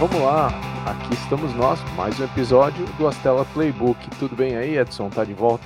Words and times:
vamos 0.00 0.18
lá. 0.22 0.46
Aqui 0.86 1.12
estamos 1.12 1.54
nós, 1.54 1.78
mais 1.94 2.18
um 2.18 2.24
episódio 2.24 2.86
do 2.96 3.06
Astela 3.06 3.44
Playbook. 3.44 3.98
Tudo 4.18 4.34
bem 4.34 4.56
aí, 4.56 4.78
Edson? 4.78 5.10
Tá 5.10 5.24
de 5.24 5.34
volta? 5.34 5.62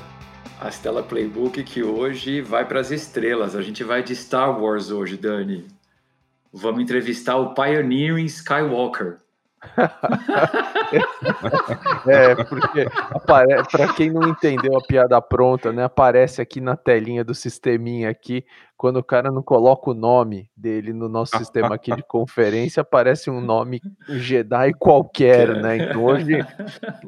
Astela 0.61 1.05
Playbook 1.05 1.63
que 1.63 1.85
hoje 1.85 2.41
vai 2.41 2.67
para 2.67 2.81
as 2.81 2.91
estrelas. 2.91 3.55
A 3.55 3.63
gente 3.63 3.85
vai 3.85 4.03
de 4.03 4.17
Star 4.17 4.61
Wars 4.61 4.91
hoje, 4.91 5.17
Dani. 5.17 5.69
Vamos 6.53 6.83
entrevistar 6.83 7.37
o 7.37 7.55
Pioneering 7.55 8.25
Skywalker. 8.25 9.19
é, 12.07 12.35
porque 12.45 12.87
para 13.27 13.93
quem 13.95 14.11
não 14.11 14.29
entendeu 14.29 14.77
a 14.77 14.83
piada 14.83 15.21
pronta, 15.21 15.73
né? 15.73 15.85
Aparece 15.85 16.41
aqui 16.41 16.61
na 16.61 16.77
telinha 16.77 17.25
do 17.25 17.35
sisteminha 17.35 18.11
aqui, 18.11 18.45
quando 18.77 18.99
o 18.99 19.05
cara 19.05 19.31
não 19.31 19.43
coloca 19.43 19.91
o 19.91 19.95
nome 19.95 20.51
dele 20.57 20.93
no 20.93 21.09
nosso 21.09 21.37
sistema 21.39 21.75
aqui 21.75 21.95
de 21.95 22.03
conferência, 22.03 22.81
aparece 22.81 23.31
um 23.31 23.41
nome 23.41 23.81
Jedi 24.09 24.73
qualquer, 24.75 25.61
né? 25.61 25.77
Então 25.77 26.05
hoje 26.05 26.39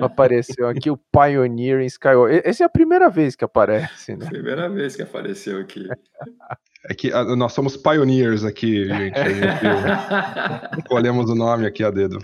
apareceu 0.00 0.68
aqui 0.68 0.90
o 0.90 0.96
Pioneer 0.96 1.80
em 1.80 1.86
Skywalker. 1.86 2.42
Essa 2.44 2.64
é 2.64 2.66
a 2.66 2.70
primeira 2.70 3.10
vez 3.10 3.36
que 3.36 3.44
aparece, 3.44 4.16
né? 4.16 4.26
Primeira 4.26 4.68
vez 4.68 4.96
que 4.96 5.02
apareceu 5.02 5.60
aqui. 5.60 5.88
É 6.88 6.94
que 6.94 7.12
a, 7.12 7.24
nós 7.36 7.52
somos 7.52 7.76
pioneers 7.76 8.44
aqui, 8.44 8.86
gente. 8.86 9.18
A 9.18 9.28
gente 9.28 10.78
escolhemos 10.78 11.28
o 11.28 11.34
nome 11.34 11.66
aqui 11.66 11.82
a 11.82 11.90
dedo. 11.90 12.18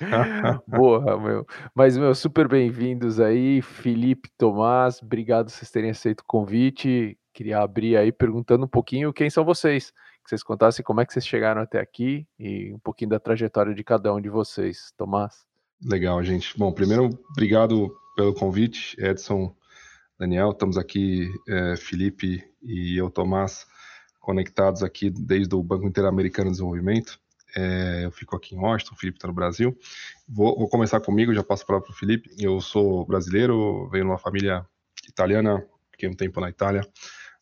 Boa, 0.66 1.18
meu. 1.18 1.46
Mas, 1.74 1.96
meu, 1.96 2.14
super 2.14 2.48
bem-vindos 2.48 3.18
aí, 3.18 3.62
Felipe, 3.62 4.30
Tomás, 4.36 5.00
obrigado 5.02 5.48
vocês 5.48 5.70
terem 5.70 5.90
aceito 5.90 6.20
o 6.20 6.26
convite. 6.26 7.18
Queria 7.32 7.60
abrir 7.60 7.96
aí 7.96 8.12
perguntando 8.12 8.64
um 8.64 8.68
pouquinho 8.68 9.12
quem 9.12 9.30
são 9.30 9.44
vocês, 9.44 9.90
que 10.22 10.28
vocês 10.28 10.42
contassem 10.42 10.84
como 10.84 11.00
é 11.00 11.06
que 11.06 11.12
vocês 11.12 11.26
chegaram 11.26 11.60
até 11.60 11.80
aqui 11.80 12.26
e 12.38 12.72
um 12.72 12.78
pouquinho 12.78 13.10
da 13.10 13.20
trajetória 13.20 13.74
de 13.74 13.84
cada 13.84 14.12
um 14.14 14.20
de 14.20 14.28
vocês. 14.28 14.92
Tomás. 14.96 15.46
Legal, 15.82 16.22
gente. 16.22 16.58
Bom, 16.58 16.72
primeiro, 16.72 17.10
obrigado 17.30 17.94
pelo 18.16 18.34
convite, 18.34 18.96
Edson, 18.98 19.54
Daniel. 20.18 20.50
Estamos 20.50 20.78
aqui, 20.78 21.28
é, 21.48 21.76
Felipe 21.76 22.42
e 22.62 22.96
eu, 22.98 23.10
Tomás, 23.10 23.66
conectados 24.20 24.82
aqui 24.82 25.10
desde 25.10 25.54
o 25.54 25.62
Banco 25.62 25.86
Interamericano 25.86 26.46
de 26.46 26.52
Desenvolvimento. 26.52 27.20
É, 27.56 28.04
eu 28.04 28.10
fico 28.10 28.36
aqui 28.36 28.54
em 28.54 28.58
Washington, 28.58 28.94
o 28.94 28.98
Felipe 28.98 29.16
está 29.16 29.26
no 29.26 29.34
Brasil. 29.34 29.76
Vou, 30.28 30.58
vou, 30.58 30.68
começar 30.68 31.00
comigo, 31.00 31.32
já 31.32 31.42
passo 31.42 31.64
para 31.64 31.78
o 31.78 31.92
Felipe. 31.92 32.28
Eu 32.38 32.60
sou 32.60 33.06
brasileiro, 33.06 33.88
venho 33.90 34.04
de 34.04 34.10
uma 34.10 34.18
família 34.18 34.66
italiana, 35.08 35.64
fiquei 35.90 36.08
um 36.08 36.14
tempo 36.14 36.40
na 36.40 36.50
Itália, 36.50 36.86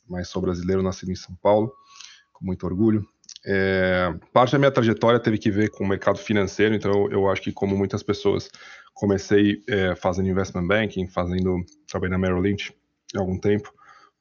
mas 0.09 0.29
sou 0.29 0.41
brasileiro, 0.41 0.83
nascido 0.83 1.11
em 1.11 1.17
São 1.17 1.35
Paulo, 1.43 1.73
com 2.33 2.45
muito 2.45 2.65
orgulho. 2.65 3.05
É, 3.45 4.15
parte 4.33 4.53
da 4.53 4.59
minha 4.59 4.71
trajetória 4.71 5.19
teve 5.19 5.37
que 5.37 5.51
ver 5.51 5.71
com 5.71 5.85
o 5.85 5.89
mercado 5.89 6.19
financeiro, 6.19 6.75
então 6.75 6.93
eu, 6.93 7.11
eu 7.11 7.31
acho 7.31 7.43
que, 7.43 7.53
como 7.53 7.77
muitas 7.77 8.03
pessoas, 8.03 8.49
comecei 8.95 9.63
é, 9.69 9.97
fazendo 9.97 10.29
investment 10.29 10.67
banking, 10.67 11.09
fazendo, 11.09 11.65
trabalhei 11.89 12.13
na 12.13 12.19
Merrill 12.19 12.41
Lynch 12.41 12.73
há 13.17 13.19
algum 13.19 13.39
tempo, 13.39 13.73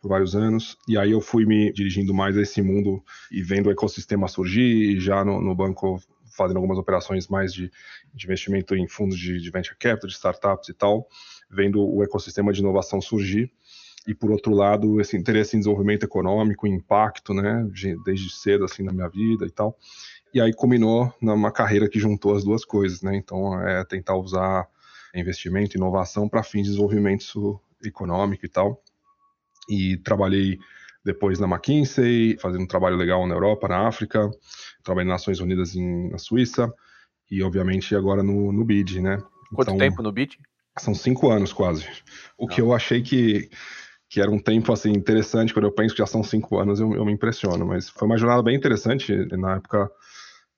por 0.04 0.10
vários 0.10 0.36
anos, 0.36 0.78
e 0.86 0.98
aí 0.98 1.12
eu 1.12 1.22
fui 1.22 1.46
me 1.46 1.72
dirigindo 1.72 2.14
mais 2.14 2.38
a 2.38 2.42
esse 2.42 2.62
mundo 2.62 3.02
e 3.32 3.42
vendo 3.42 3.68
o 3.68 3.72
ecossistema 3.72 4.28
surgir, 4.28 4.98
e 4.98 5.00
já 5.00 5.24
no, 5.24 5.40
no 5.40 5.56
banco 5.56 5.98
fazendo 6.26 6.58
algumas 6.58 6.78
operações 6.78 7.30
mais 7.30 7.54
de, 7.54 7.72
de 8.14 8.26
investimento 8.26 8.76
em 8.76 8.86
fundos 8.86 9.18
de, 9.18 9.40
de, 9.40 9.50
venture 9.50 9.78
capital, 9.78 10.10
de 10.10 10.14
startups 10.14 10.68
e 10.68 10.74
tal, 10.74 11.08
vendo 11.50 11.82
o 11.82 12.04
ecossistema 12.04 12.52
de 12.52 12.60
inovação 12.60 13.00
surgir, 13.00 13.50
e 14.06 14.14
por 14.14 14.30
outro 14.30 14.54
lado, 14.54 15.00
esse 15.00 15.16
interesse 15.16 15.56
em 15.56 15.60
desenvolvimento 15.60 16.04
econômico, 16.04 16.68
impacto, 16.68 17.34
né, 17.34 17.66
desde 18.04 18.30
cedo 18.30 18.66
assim 18.66 18.84
na 18.84 18.92
minha 18.92 19.08
vida 19.08 19.46
e 19.46 19.52
tal, 19.52 19.78
e 20.34 20.42
aí 20.42 20.54
culminou 20.54 21.14
numa 21.22 21.50
carreira 21.50 21.88
que 21.88 21.98
juntou 21.98 22.36
as 22.36 22.44
duas 22.44 22.66
coisas, 22.66 23.02
né, 23.02 23.16
então 23.16 23.58
é 23.66 23.86
tentar 23.86 24.18
usar 24.18 24.68
investimento, 25.16 25.78
inovação 25.78 26.28
para 26.28 26.44
fins 26.44 26.64
de 26.64 26.72
desenvolvimento 26.72 27.58
econômico 27.82 28.46
e 28.46 28.50
tal, 28.50 28.84
e 29.70 29.98
trabalhei 29.98 30.60
depois 31.04 31.40
na 31.40 31.48
McKinsey, 31.48 32.38
fazendo 32.40 32.64
um 32.64 32.68
trabalho 32.68 32.96
legal 32.96 33.28
na 33.28 33.36
Europa, 33.36 33.68
na 33.68 33.88
África, 33.88 34.30
trabalhei 34.84 35.10
nas 35.10 35.22
Nações 35.22 35.40
Unidas 35.40 35.76
em, 35.76 36.10
na 36.10 36.18
Suíça 36.18 36.74
e, 37.30 37.44
obviamente, 37.44 37.96
agora 37.96 38.24
no, 38.24 38.52
no 38.52 38.64
BID, 38.64 39.02
né? 39.02 39.18
Quanto 39.54 39.70
então, 39.70 39.78
tempo 39.78 40.02
no 40.02 40.12
BID? 40.12 40.38
São 40.78 40.96
cinco 40.96 41.30
anos 41.30 41.54
quase. 41.54 41.88
O 42.38 42.48
que 42.48 42.62
eu 42.62 42.74
achei 42.74 43.02
que, 43.02 43.50
que 44.10 44.22
era 44.22 44.32
um 44.32 44.40
tempo 44.40 44.72
assim 44.72 44.92
interessante, 44.92 45.54
quando 45.54 45.66
eu 45.66 45.72
penso 45.72 45.94
que 45.94 46.00
já 46.00 46.08
são 46.08 46.24
cinco 46.24 46.58
anos, 46.58 46.80
eu, 46.80 46.94
eu 46.94 47.06
me 47.06 47.12
impressiono. 47.12 47.66
Mas 47.66 47.90
foi 47.90 48.08
uma 48.08 48.18
jornada 48.18 48.42
bem 48.42 48.56
interessante. 48.56 49.14
Na 49.38 49.56
época, 49.56 49.92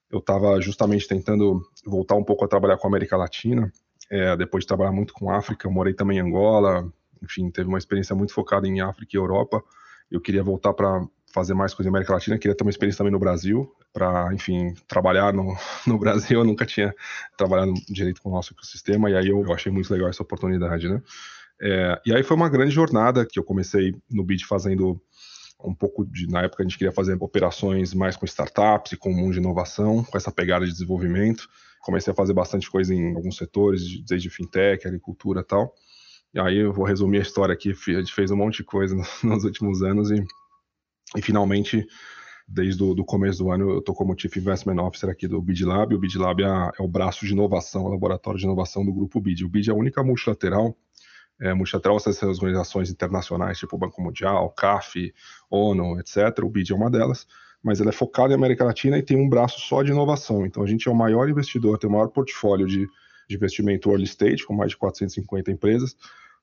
eu 0.10 0.20
estava 0.20 0.62
justamente 0.62 1.08
tentando 1.08 1.62
voltar 1.86 2.16
um 2.16 2.24
pouco 2.24 2.46
a 2.46 2.48
trabalhar 2.48 2.78
com 2.78 2.88
a 2.88 2.90
América 2.90 3.18
Latina, 3.18 3.72
é, 4.10 4.38
depois 4.38 4.64
de 4.64 4.68
trabalhar 4.68 4.92
muito 4.92 5.14
com 5.14 5.30
a 5.30 5.38
África. 5.38 5.70
Morei 5.70 5.94
também 5.94 6.18
em 6.18 6.22
Angola, 6.22 6.90
enfim, 7.22 7.50
teve 7.50 7.68
uma 7.68 7.78
experiência 7.78 8.16
muito 8.16 8.34
focada 8.34 8.68
em 8.68 8.82
África 8.82 9.16
e 9.16 9.20
Europa. 9.20 9.64
Eu 10.10 10.22
queria 10.22 10.44
voltar 10.44 10.74
para 10.74 11.06
fazer 11.34 11.54
mais 11.54 11.74
coisa 11.74 11.90
em 11.90 11.92
América 11.92 12.14
Latina, 12.14 12.38
queria 12.38 12.56
ter 12.56 12.64
uma 12.64 12.70
experiência 12.70 13.00
também 13.00 13.12
no 13.12 13.20
Brasil, 13.20 13.70
para, 13.92 14.34
enfim, 14.34 14.74
trabalhar 14.88 15.34
no, 15.34 15.56
no 15.86 15.98
Brasil. 15.98 16.40
Eu 16.40 16.46
nunca 16.46 16.66
tinha 16.66 16.96
trabalhado 17.38 17.74
direito 17.90 18.22
com 18.22 18.30
o 18.30 18.34
nosso 18.34 18.54
ecossistema, 18.54 19.10
e 19.10 19.16
aí 19.16 19.28
eu, 19.28 19.44
eu 19.44 19.54
achei 19.54 19.72
muito 19.72 19.92
legal 19.92 20.10
essa 20.10 20.24
oportunidade, 20.24 20.88
né? 20.88 21.02
É, 21.62 22.02
e 22.06 22.14
aí 22.14 22.24
foi 22.24 22.36
uma 22.36 22.50
grande 22.50 22.72
jornada 22.72 23.26
que 23.26 23.40
eu 23.40 23.44
comecei 23.44 23.94
no 24.10 24.24
BID 24.24 24.46
fazendo 24.46 25.02
um 25.64 25.74
pouco 25.74 26.06
de. 26.06 26.28
Na 26.28 26.44
época 26.44 26.64
a 26.64 26.66
gente 26.66 26.78
queria 26.78 26.92
fazer 26.92 27.18
operações 27.20 27.94
mais 27.94 28.16
com 28.16 28.26
startups 28.26 28.92
e 28.92 28.98
com 28.98 29.10
o 29.10 29.16
mundo 29.16 29.34
de 29.34 29.40
inovação, 29.40 30.04
com 30.04 30.18
essa 30.18 30.32
pegada 30.32 30.66
de 30.66 30.72
desenvolvimento. 30.72 31.48
Comecei 31.82 32.12
a 32.12 32.16
fazer 32.16 32.34
bastante 32.34 32.70
coisa 32.70 32.94
em 32.94 33.16
alguns 33.16 33.38
setores, 33.38 34.02
desde 34.06 34.30
fintech, 34.30 34.88
agricultura 34.88 35.42
e 35.42 35.44
tal. 35.44 35.74
E 36.36 36.40
aí 36.40 36.58
eu 36.58 36.74
vou 36.74 36.86
resumir 36.86 37.20
a 37.20 37.22
história 37.22 37.54
aqui. 37.54 37.72
A 37.72 38.00
gente 38.00 38.14
fez 38.14 38.30
um 38.30 38.36
monte 38.36 38.58
de 38.58 38.66
coisa 38.66 38.94
nos 39.24 39.46
últimos 39.46 39.82
anos 39.82 40.12
e, 40.12 40.22
e 41.16 41.22
finalmente, 41.22 41.88
desde 42.46 42.84
o 42.84 43.06
começo 43.06 43.42
do 43.42 43.52
ano, 43.52 43.70
eu 43.70 43.80
estou 43.80 43.96
como 43.96 44.20
Chief 44.20 44.36
Investment 44.36 44.84
Officer 44.84 45.10
aqui 45.10 45.30
do 45.30 45.42
BID 45.42 45.64
Lab. 45.64 45.96
O 45.96 45.98
BID 45.98 46.18
Lab 46.18 46.44
é, 46.44 46.48
é, 46.48 46.84
o 46.84 46.90
braço 46.90 47.26
de 47.26 47.32
inovação, 47.32 47.86
o 47.86 47.90
laboratório 47.90 48.38
de 48.38 48.46
inovação 48.46 48.86
do 48.86 48.92
grupo 48.92 49.22
BID. 49.22 49.46
O 49.46 49.50
BID 49.50 49.70
é 49.70 49.72
a 49.72 49.78
única 49.78 50.04
multilateral 50.04 50.78
é, 51.40 51.54
multilateral, 51.54 51.98
essas 51.98 52.22
organizações 52.22 52.90
internacionais, 52.90 53.58
tipo 53.58 53.76
o 53.76 53.80
Banco 53.80 54.02
Mundial, 54.02 54.50
CAF, 54.52 55.14
ONU, 55.50 56.00
etc. 56.00 56.44
O 56.44 56.50
BID 56.50 56.72
é 56.72 56.76
uma 56.76 56.90
delas, 56.90 57.28
mas 57.64 57.80
ela 57.80 57.90
é 57.90 57.94
focada 57.94 58.34
em 58.34 58.36
América 58.36 58.64
Latina 58.64 58.98
e 58.98 59.04
tem 59.04 59.18
um 59.18 59.30
braço 59.30 59.60
só 59.62 59.84
de 59.84 59.92
inovação. 59.92 60.46
Então 60.46 60.64
a 60.64 60.68
gente 60.68 60.88
é 60.88 60.92
o 60.92 60.96
maior 60.96 61.30
investidor, 61.30 61.78
tem 61.78 61.90
o 61.90 61.94
maior 61.94 62.08
portfólio 62.08 62.68
de, 62.68 62.88
de 63.30 63.36
investimento 63.36 63.90
early 63.90 64.06
stage, 64.06 64.46
com 64.46 64.54
mais 64.54 64.72
de 64.72 64.78
450 64.78 65.52
empresas. 65.52 65.96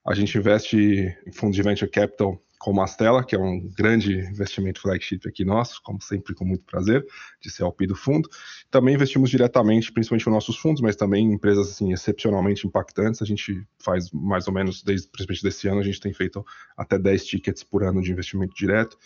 A 0.05 0.13
gente 0.13 0.37
investe 0.37 0.77
em 1.25 1.31
fundos 1.31 1.55
de 1.55 1.63
venture 1.63 1.89
capital 1.89 2.37
como 2.59 2.81
a 2.81 2.87
Stella, 2.87 3.25
que 3.25 3.35
é 3.35 3.39
um 3.39 3.69
grande 3.77 4.19
investimento 4.19 4.79
flagship 4.79 5.27
aqui 5.27 5.43
nosso, 5.43 5.81
como 5.83 6.01
sempre 6.01 6.33
com 6.33 6.45
muito 6.45 6.63
prazer, 6.63 7.05
de 7.41 7.51
ser 7.51 7.63
LP 7.63 7.87
do 7.87 7.95
fundo. 7.95 8.29
Também 8.71 8.95
investimos 8.95 9.29
diretamente, 9.29 9.91
principalmente 9.91 10.25
nos 10.27 10.33
nossos 10.33 10.57
fundos, 10.57 10.81
mas 10.81 10.95
também 10.95 11.25
em 11.25 11.33
empresas 11.33 11.69
assim, 11.69 11.91
excepcionalmente 11.91 12.65
impactantes. 12.65 13.21
A 13.21 13.25
gente 13.25 13.65
faz 13.79 14.11
mais 14.11 14.47
ou 14.47 14.53
menos, 14.53 14.81
desde 14.81 15.09
principalmente 15.09 15.43
desse 15.43 15.67
ano, 15.67 15.81
a 15.81 15.83
gente 15.83 15.99
tem 15.99 16.13
feito 16.13 16.45
até 16.77 16.97
10 16.97 17.25
tickets 17.25 17.63
por 17.63 17.83
ano 17.83 18.01
de 18.01 18.11
investimento 18.11 18.55
direto, 18.55 18.97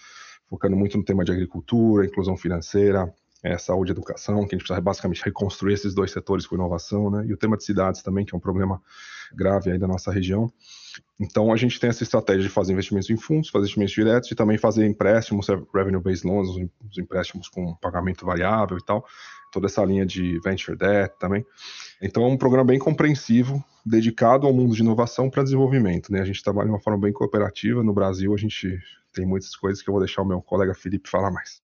focando 0.48 0.76
muito 0.76 0.96
no 0.96 1.04
tema 1.04 1.24
de 1.24 1.32
agricultura, 1.32 2.06
inclusão 2.06 2.38
financeira, 2.38 3.12
é, 3.44 3.58
saúde 3.58 3.92
e 3.92 3.94
educação, 3.94 4.48
que 4.48 4.56
a 4.56 4.58
gente 4.58 4.66
precisa 4.66 4.82
basicamente 4.82 5.24
reconstruir 5.24 5.74
esses 5.74 5.94
dois 5.94 6.12
setores 6.12 6.46
com 6.46 6.56
inovação, 6.56 7.10
né? 7.10 7.26
E 7.28 7.34
o 7.34 7.38
tema 7.38 7.58
de 7.58 7.64
cidades 7.64 8.02
também, 8.02 8.26
que 8.26 8.36
é 8.36 8.38
um 8.38 8.42
problema 8.42 8.82
grave 9.34 9.72
aí 9.72 9.78
da 9.78 9.88
nossa 9.88 10.12
região. 10.12 10.52
Então, 11.20 11.52
a 11.52 11.58
gente 11.58 11.80
tem 11.80 11.90
essa 11.90 12.04
estratégia 12.04 12.44
de 12.44 12.50
fazer 12.50 12.74
investimentos 12.74 13.10
em 13.10 13.18
fundos, 13.18 13.50
fazer 13.50 13.64
investimentos 13.64 13.94
diretos 13.94 14.32
e 14.32 14.36
também 14.36 14.58
fazer 14.58 14.86
empréstimos, 14.86 15.48
revenue-based 15.74 16.28
loans, 16.28 16.50
os 16.50 16.98
empréstimos 16.98 17.48
com 17.50 17.76
pagamento 17.76 18.26
variável 18.26 18.78
e 18.78 18.84
tal, 18.84 19.06
toda 19.52 19.66
essa 19.68 19.84
linha 19.84 20.06
de 20.06 20.40
venture 20.40 20.78
debt 20.78 21.16
também. 21.20 21.46
Então, 22.02 22.24
é 22.24 22.28
um 22.28 22.38
programa 22.38 22.66
bem 22.66 22.80
compreensivo, 22.80 23.64
dedicado 23.86 24.46
ao 24.46 24.54
mundo 24.54 24.76
de 24.76 24.82
inovação 24.82 25.30
para 25.30 25.44
desenvolvimento. 25.44 26.12
Né? 26.12 26.22
A 26.22 26.26
gente 26.26 26.44
trabalha 26.44 26.68
de 26.68 26.74
uma 26.74 26.82
forma 26.82 27.00
bem 27.00 27.14
cooperativa. 27.14 27.84
No 27.84 27.94
Brasil, 27.94 28.34
a 28.34 28.38
gente 28.38 28.80
tem 29.14 29.26
muitas 29.26 29.56
coisas 29.56 29.82
que 29.82 29.90
eu 29.90 29.94
vou 29.94 30.02
deixar 30.02 30.22
o 30.22 30.26
meu 30.26 30.42
colega 30.42 30.74
Felipe 30.76 31.10
falar 31.10 31.32
mais. 31.32 31.62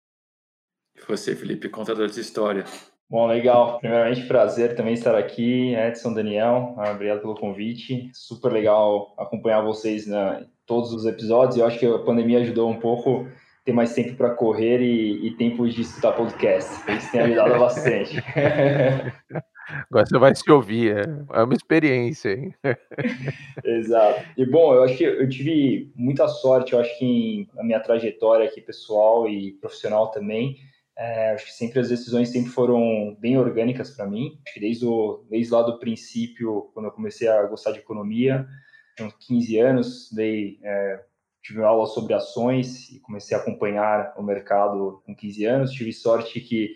E 0.94 1.00
você, 1.06 1.34
Felipe, 1.34 1.68
conta 1.68 1.94
da 1.94 2.08
sua 2.08 2.20
história. 2.20 2.64
Bom, 3.10 3.26
legal. 3.26 3.80
Primeiramente, 3.80 4.24
prazer 4.26 4.76
também 4.76 4.94
estar 4.94 5.16
aqui, 5.16 5.74
Edson, 5.74 6.14
Daniel. 6.14 6.76
Obrigado 6.78 7.20
pelo 7.20 7.34
convite. 7.34 8.08
Super 8.14 8.52
legal 8.52 9.12
acompanhar 9.18 9.62
vocês 9.62 10.06
em 10.06 10.46
todos 10.64 10.92
os 10.92 11.04
episódios. 11.04 11.56
Eu 11.56 11.66
acho 11.66 11.76
que 11.76 11.86
a 11.86 11.98
pandemia 11.98 12.38
ajudou 12.38 12.70
um 12.70 12.78
pouco 12.78 13.26
ter 13.64 13.72
mais 13.72 13.92
tempo 13.94 14.14
para 14.14 14.30
correr 14.30 14.80
e, 14.80 15.26
e, 15.26 15.30
tempo 15.32 15.68
de 15.68 15.80
escutar 15.80 16.12
podcast. 16.12 16.70
Isso 16.88 17.10
tem 17.10 17.22
ajudado 17.22 17.58
bastante. 17.58 18.22
Agora 19.90 20.06
você 20.06 20.18
vai 20.18 20.34
se 20.34 20.50
ouvir, 20.50 20.96
é, 20.96 21.02
é 21.32 21.42
uma 21.42 21.54
experiência, 21.54 22.30
hein? 22.30 22.54
Exato. 23.64 24.24
E 24.36 24.46
bom, 24.46 24.72
eu 24.74 24.84
acho 24.84 24.96
que 24.96 25.04
eu 25.04 25.28
tive 25.28 25.92
muita 25.96 26.28
sorte, 26.28 26.72
eu 26.72 26.80
acho 26.80 26.96
que 26.98 27.48
na 27.54 27.64
minha 27.64 27.80
trajetória 27.80 28.46
aqui 28.46 28.60
pessoal 28.60 29.28
e 29.28 29.52
profissional 29.60 30.10
também, 30.12 30.56
É, 31.00 31.30
acho 31.30 31.46
que 31.46 31.54
sempre 31.54 31.80
as 31.80 31.88
decisões 31.88 32.28
sempre 32.28 32.50
foram 32.50 33.16
bem 33.18 33.38
orgânicas 33.38 33.90
para 33.90 34.06
mim. 34.06 34.38
Acho 34.44 34.52
que 34.52 34.60
desde, 34.60 34.84
o, 34.84 35.24
desde 35.30 35.50
lá 35.50 35.62
do 35.62 35.78
princípio, 35.78 36.70
quando 36.74 36.86
eu 36.86 36.92
comecei 36.92 37.26
a 37.26 37.42
gostar 37.46 37.72
de 37.72 37.78
economia, 37.78 38.46
tinha 38.94 39.08
uns 39.08 39.14
15 39.26 39.58
anos, 39.58 40.12
dei, 40.12 40.58
é, 40.62 41.02
tive 41.42 41.62
aula 41.62 41.86
sobre 41.86 42.12
ações 42.12 42.90
e 42.90 43.00
comecei 43.00 43.34
a 43.34 43.40
acompanhar 43.40 44.12
o 44.18 44.22
mercado 44.22 45.02
com 45.06 45.16
15 45.16 45.44
anos. 45.46 45.72
Tive 45.72 45.90
sorte 45.90 46.38
que, 46.38 46.74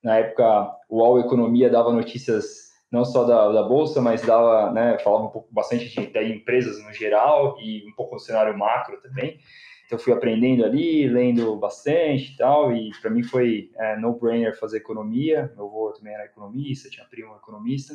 na 0.00 0.18
época, 0.18 0.70
o 0.88 1.02
All 1.02 1.18
Economia 1.18 1.68
dava 1.68 1.92
notícias 1.92 2.72
não 2.92 3.04
só 3.04 3.24
da, 3.24 3.50
da 3.50 3.62
bolsa, 3.64 4.00
mas 4.00 4.22
dava, 4.22 4.70
né, 4.70 4.98
falava 5.00 5.24
um 5.24 5.30
pouco 5.30 5.52
bastante 5.52 5.88
de, 5.88 6.06
de 6.06 6.32
empresas 6.32 6.80
no 6.80 6.92
geral 6.92 7.56
e 7.60 7.84
um 7.88 7.92
pouco 7.96 8.14
do 8.14 8.22
cenário 8.22 8.56
macro 8.56 9.02
também. 9.02 9.40
Então 9.86 9.98
fui 9.98 10.12
aprendendo 10.12 10.64
ali, 10.64 11.06
lendo 11.06 11.56
bastante 11.56 12.32
e 12.32 12.36
tal, 12.36 12.74
e 12.74 12.90
para 13.00 13.10
mim 13.10 13.22
foi 13.22 13.70
é, 13.76 13.96
no-brainer 13.96 14.58
fazer 14.58 14.78
economia. 14.78 15.52
Meu 15.54 15.66
avô 15.66 15.92
também 15.92 16.14
era 16.14 16.24
economista, 16.24 16.88
tinha 16.88 17.06
primo 17.06 17.36
economista. 17.36 17.94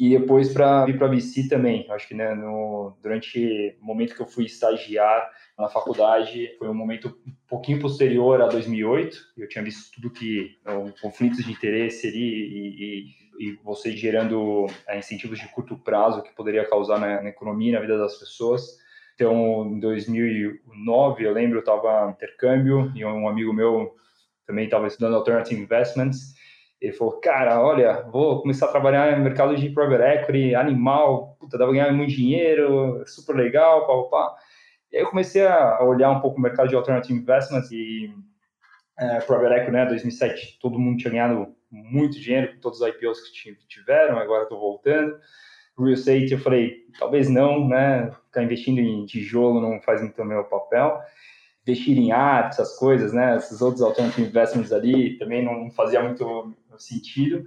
E 0.00 0.08
depois 0.08 0.50
para 0.50 0.86
vir 0.86 0.96
para 0.96 1.08
a 1.08 1.10
BC 1.10 1.46
também. 1.46 1.86
Acho 1.90 2.08
que 2.08 2.14
né, 2.14 2.34
no, 2.34 2.96
durante 3.02 3.76
o 3.82 3.84
momento 3.84 4.14
que 4.14 4.22
eu 4.22 4.26
fui 4.26 4.46
estagiar 4.46 5.30
na 5.58 5.68
faculdade, 5.68 6.56
foi 6.58 6.70
um 6.70 6.74
momento 6.74 7.14
um 7.26 7.32
pouquinho 7.46 7.78
posterior 7.78 8.40
a 8.40 8.46
2008. 8.46 9.18
Eu 9.36 9.46
tinha 9.46 9.62
visto 9.62 9.92
tudo 9.92 10.08
que 10.08 10.56
o 10.66 10.90
conflitos 11.02 11.44
de 11.44 11.52
interesse 11.52 12.06
ali 12.06 12.18
e, 12.18 13.12
e, 13.38 13.50
e 13.50 13.58
você 13.62 13.94
gerando 13.94 14.68
é, 14.88 14.98
incentivos 14.98 15.38
de 15.38 15.46
curto 15.48 15.76
prazo 15.76 16.22
que 16.22 16.34
poderia 16.34 16.66
causar 16.66 16.98
na, 16.98 17.20
na 17.20 17.28
economia 17.28 17.68
e 17.68 17.72
na 17.72 17.80
vida 17.80 17.98
das 17.98 18.18
pessoas. 18.18 18.79
Então, 19.20 19.66
em 19.66 19.78
2009, 19.78 21.26
eu 21.26 21.32
lembro, 21.34 21.58
eu 21.58 21.60
estava 21.60 22.08
em 22.08 22.12
intercâmbio 22.12 22.90
e 22.94 23.04
um 23.04 23.28
amigo 23.28 23.52
meu 23.52 23.94
também 24.46 24.64
estava 24.64 24.86
estudando 24.86 25.14
Alternative 25.14 25.60
Investments. 25.60 26.34
Ele 26.80 26.94
falou, 26.94 27.20
cara, 27.20 27.60
olha, 27.62 28.00
vou 28.10 28.40
começar 28.40 28.64
a 28.64 28.70
trabalhar 28.70 29.18
no 29.18 29.22
mercado 29.22 29.54
de 29.54 29.68
private 29.68 30.02
equity, 30.02 30.54
animal, 30.54 31.36
puta, 31.38 31.58
dá 31.58 31.66
ganhar 31.66 31.92
muito 31.92 32.14
dinheiro, 32.14 33.04
super 33.06 33.36
legal, 33.36 33.86
pá, 33.86 34.08
pá. 34.08 34.36
E 34.90 34.96
aí 34.96 35.02
eu 35.02 35.10
comecei 35.10 35.46
a 35.46 35.84
olhar 35.84 36.10
um 36.12 36.20
pouco 36.20 36.38
o 36.38 36.40
mercado 36.40 36.70
de 36.70 36.74
Alternative 36.74 37.12
Investments 37.12 37.70
e 37.70 38.10
é, 38.98 39.20
private 39.20 39.52
equity, 39.52 39.70
né, 39.70 39.84
2007, 39.84 40.58
todo 40.62 40.78
mundo 40.78 40.96
tinha 40.96 41.10
ganhado 41.10 41.54
muito 41.70 42.18
dinheiro 42.18 42.54
com 42.54 42.60
todos 42.60 42.80
os 42.80 42.88
IPOs 42.88 43.20
que 43.20 43.54
tiveram, 43.68 44.18
agora 44.18 44.44
estou 44.44 44.58
voltando 44.58 45.14
real 45.84 45.94
estate, 45.94 46.32
eu 46.32 46.38
falei, 46.38 46.86
talvez 46.98 47.28
não, 47.28 47.68
né? 47.68 48.10
Ficar 48.26 48.42
investindo 48.42 48.78
em 48.78 49.06
tijolo 49.06 49.60
não 49.60 49.80
faz 49.80 50.00
muito 50.00 50.24
meu 50.24 50.44
papel. 50.44 50.98
Investir 51.62 51.98
em 51.98 52.12
arte, 52.12 52.54
essas 52.54 52.76
coisas, 52.76 53.12
né? 53.12 53.36
Esses 53.36 53.60
outros 53.60 53.82
alternative 53.82 54.28
investments 54.28 54.72
ali 54.72 55.18
também 55.18 55.44
não 55.44 55.70
fazia 55.70 56.02
muito 56.02 56.54
sentido. 56.78 57.44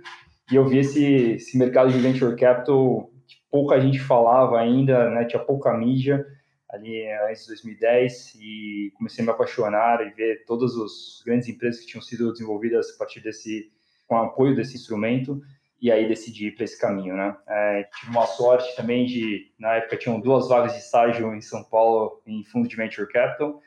E 0.52 0.56
eu 0.56 0.68
vi 0.68 0.80
esse, 0.80 1.04
esse 1.34 1.58
mercado 1.58 1.92
de 1.92 1.98
venture 1.98 2.36
capital 2.36 3.10
que 3.28 3.38
pouca 3.50 3.80
gente 3.80 4.00
falava 4.00 4.60
ainda, 4.60 5.10
né? 5.10 5.26
Tinha 5.26 5.44
pouca 5.44 5.76
mídia 5.78 6.26
ali 6.70 7.08
antes 7.30 7.44
de 7.44 7.50
2010 7.50 8.36
e 8.42 8.92
comecei 8.96 9.24
a 9.24 9.26
me 9.26 9.32
apaixonar 9.32 10.06
e 10.06 10.10
ver 10.10 10.44
todas 10.46 10.76
as 10.76 11.22
grandes 11.24 11.48
empresas 11.48 11.82
que 11.82 11.88
tinham 11.88 12.02
sido 12.02 12.32
desenvolvidas 12.32 12.90
a 12.96 12.98
partir 12.98 13.22
desse 13.22 13.72
com 14.08 14.16
o 14.16 14.24
apoio 14.24 14.56
desse 14.56 14.76
instrumento 14.76 15.42
e 15.84 15.92
aí 15.92 16.08
decidi 16.08 16.48
ir 16.48 16.52
para 16.56 16.64
esse 16.64 16.80
caminho, 16.80 17.14
né? 17.14 17.36
É, 17.46 17.84
tive 17.84 18.10
uma 18.10 18.26
sorte 18.26 18.74
também 18.74 19.06
de, 19.06 19.52
na 19.60 19.74
época 19.74 19.98
tinham 19.98 20.18
duas 20.18 20.48
vagas 20.48 20.72
de 20.72 20.80
estágio 20.80 21.36
em 21.36 21.42
São 21.42 21.62
Paulo 21.62 22.22
em 22.26 22.42
fundo 22.46 22.70
de 22.70 22.76
venture 22.78 23.06
capital, 23.12 23.60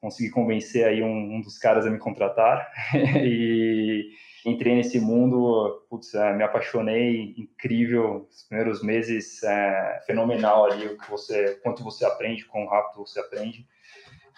consegui 0.00 0.30
convencer 0.30 0.86
aí 0.86 1.02
um, 1.02 1.34
um 1.34 1.42
dos 1.42 1.58
caras 1.58 1.84
a 1.84 1.90
me 1.90 1.98
contratar 1.98 2.72
e 3.22 4.08
entrei 4.46 4.76
nesse 4.76 4.98
mundo, 4.98 5.84
putz, 5.90 6.14
é, 6.14 6.34
me 6.34 6.42
apaixonei, 6.42 7.34
incrível, 7.36 8.26
os 8.30 8.44
primeiros 8.44 8.82
meses 8.82 9.42
é, 9.42 10.00
fenomenal 10.06 10.64
ali 10.64 10.86
o 10.86 10.96
que 10.96 11.10
você, 11.10 11.60
quanto 11.62 11.84
você 11.84 12.02
aprende, 12.06 12.46
quão 12.46 12.66
rápido 12.66 13.00
você 13.00 13.20
aprende. 13.20 13.66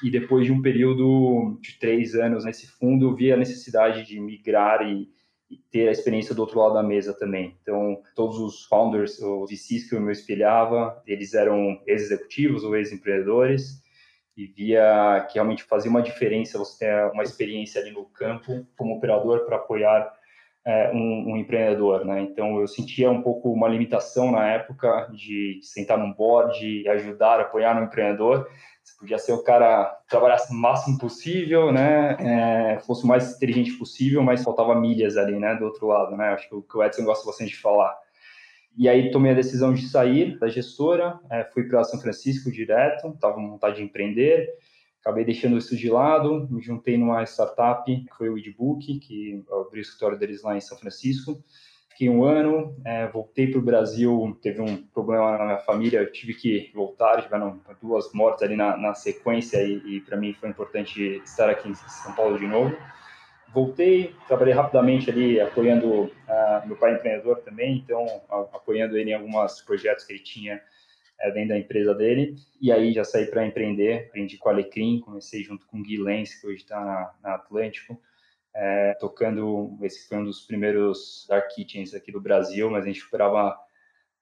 E 0.02 0.10
depois 0.10 0.46
de 0.46 0.50
um 0.50 0.60
período 0.60 1.60
de 1.60 1.78
três 1.78 2.16
anos 2.16 2.44
nesse 2.44 2.66
fundo, 2.66 3.14
vi 3.14 3.32
a 3.32 3.36
necessidade 3.36 4.04
de 4.04 4.18
migrar 4.18 4.82
e 4.82 5.08
ter 5.70 5.88
a 5.88 5.92
experiência 5.92 6.34
do 6.34 6.40
outro 6.40 6.58
lado 6.58 6.74
da 6.74 6.82
mesa 6.82 7.12
também. 7.12 7.56
Então, 7.62 8.02
todos 8.14 8.38
os 8.38 8.64
founders, 8.64 9.18
os 9.18 9.50
VCs 9.50 9.88
que 9.88 9.94
eu 9.94 10.00
me 10.00 10.12
espelhava, 10.12 11.02
eles 11.06 11.34
eram 11.34 11.80
ex-executivos 11.86 12.64
ou 12.64 12.76
ex-empreendedores 12.76 13.82
e 14.36 14.46
via 14.46 15.26
que 15.28 15.34
realmente 15.34 15.64
fazia 15.64 15.90
uma 15.90 16.02
diferença 16.02 16.58
você 16.58 16.86
ter 16.86 17.12
uma 17.12 17.22
experiência 17.22 17.80
ali 17.80 17.90
no 17.90 18.04
campo 18.06 18.66
como 18.76 18.94
operador 18.94 19.44
para 19.44 19.56
apoiar 19.56 20.12
é, 20.64 20.90
um, 20.92 21.32
um, 21.32 21.36
empreendedor, 21.36 22.04
né? 22.04 22.20
Então, 22.20 22.60
eu 22.60 22.68
sentia 22.68 23.10
um 23.10 23.22
pouco 23.22 23.50
uma 23.50 23.68
limitação 23.68 24.30
na 24.30 24.46
época 24.46 25.10
de 25.12 25.58
sentar 25.62 25.98
num 25.98 26.12
board 26.12 26.88
ajudar, 26.88 27.40
apoiar 27.40 27.80
um 27.80 27.84
empreendedor, 27.84 28.46
podia 29.00 29.18
ser 29.18 29.32
o 29.32 29.42
cara 29.42 29.98
trabalhasse 30.08 30.52
o 30.52 30.56
máximo 30.56 30.98
possível, 30.98 31.72
né? 31.72 32.16
É, 32.20 32.80
fosse 32.80 33.02
o 33.02 33.06
mais 33.06 33.34
inteligente 33.34 33.72
possível, 33.72 34.22
mas 34.22 34.44
faltava 34.44 34.78
milhas 34.78 35.16
ali, 35.16 35.38
né? 35.38 35.56
Do 35.56 35.64
outro 35.64 35.86
lado, 35.86 36.14
né? 36.16 36.28
Acho 36.28 36.48
que 36.48 36.54
o, 36.54 36.62
que 36.62 36.76
o 36.76 36.84
Edson 36.84 37.04
gosta 37.04 37.24
bastante 37.24 37.50
de 37.50 37.56
falar. 37.56 37.98
E 38.76 38.88
aí 38.88 39.10
tomei 39.10 39.32
a 39.32 39.34
decisão 39.34 39.72
de 39.72 39.88
sair 39.88 40.38
da 40.38 40.48
gestora, 40.48 41.18
é, 41.30 41.44
fui 41.44 41.64
para 41.64 41.82
São 41.82 41.98
Francisco 41.98 42.52
direto, 42.52 43.08
estava 43.08 43.34
com 43.34 43.50
vontade 43.50 43.76
de 43.76 43.82
empreender, 43.82 44.48
acabei 45.00 45.24
deixando 45.24 45.56
isso 45.56 45.74
de 45.74 45.88
lado, 45.88 46.46
me 46.50 46.60
juntei 46.60 46.98
numa 46.98 47.24
startup 47.24 47.84
que 47.84 48.14
foi 48.16 48.28
o 48.28 48.38
Edbook, 48.38 49.00
que 49.00 49.42
abri 49.50 49.80
o 49.80 49.82
escritório 49.82 50.18
deles 50.18 50.42
lá 50.42 50.56
em 50.56 50.60
São 50.60 50.78
Francisco, 50.78 51.42
fiquei 52.00 52.08
um 52.08 52.24
ano, 52.24 52.74
é, 52.82 53.06
voltei 53.08 53.50
para 53.50 53.58
o 53.58 53.62
Brasil, 53.62 54.38
teve 54.40 54.62
um 54.62 54.78
problema 54.78 55.36
na 55.36 55.44
minha 55.44 55.58
família, 55.58 55.98
eu 55.98 56.10
tive 56.10 56.32
que 56.32 56.70
voltar, 56.74 57.20
tiveram 57.20 57.60
duas 57.82 58.10
mortes 58.14 58.42
ali 58.42 58.56
na, 58.56 58.74
na 58.74 58.94
sequência 58.94 59.62
e, 59.62 59.96
e 59.96 60.00
para 60.00 60.16
mim 60.16 60.32
foi 60.32 60.48
importante 60.48 61.20
estar 61.22 61.50
aqui 61.50 61.68
em 61.68 61.74
São 61.74 62.14
Paulo 62.14 62.38
de 62.38 62.46
novo. 62.46 62.74
Voltei, 63.52 64.14
trabalhei 64.26 64.54
rapidamente 64.54 65.10
ali 65.10 65.38
apoiando 65.38 66.04
uh, 66.04 66.66
meu 66.66 66.76
pai 66.76 66.94
empreendedor 66.94 67.40
também, 67.40 67.76
então 67.76 68.06
apoiando 68.30 68.96
ele 68.96 69.10
em 69.10 69.14
alguns 69.14 69.60
projetos 69.60 70.06
que 70.06 70.14
ele 70.14 70.22
tinha 70.22 70.56
uh, 70.56 71.34
dentro 71.34 71.50
da 71.50 71.58
empresa 71.58 71.94
dele. 71.94 72.34
E 72.62 72.72
aí 72.72 72.94
já 72.94 73.04
saí 73.04 73.26
para 73.26 73.44
empreender, 73.44 74.06
aprendi 74.08 74.38
com 74.38 74.48
a 74.48 74.52
Alecrim, 74.52 75.00
comecei 75.00 75.42
junto 75.44 75.66
com 75.66 75.80
o 75.80 75.82
Gui 75.82 75.98
Lenz, 75.98 76.34
que 76.40 76.46
hoje 76.46 76.62
está 76.62 76.80
na, 76.82 77.12
na 77.22 77.34
Atlântico 77.34 78.00
é, 78.54 78.94
tocando. 79.00 79.78
Esse 79.82 80.08
foi 80.08 80.18
um 80.18 80.24
dos 80.24 80.40
primeiros 80.42 81.26
dark 81.28 81.48
kitchens 81.54 81.94
aqui 81.94 82.12
do 82.12 82.20
Brasil, 82.20 82.70
mas 82.70 82.84
a 82.84 82.86
gente 82.86 83.04
operava 83.04 83.56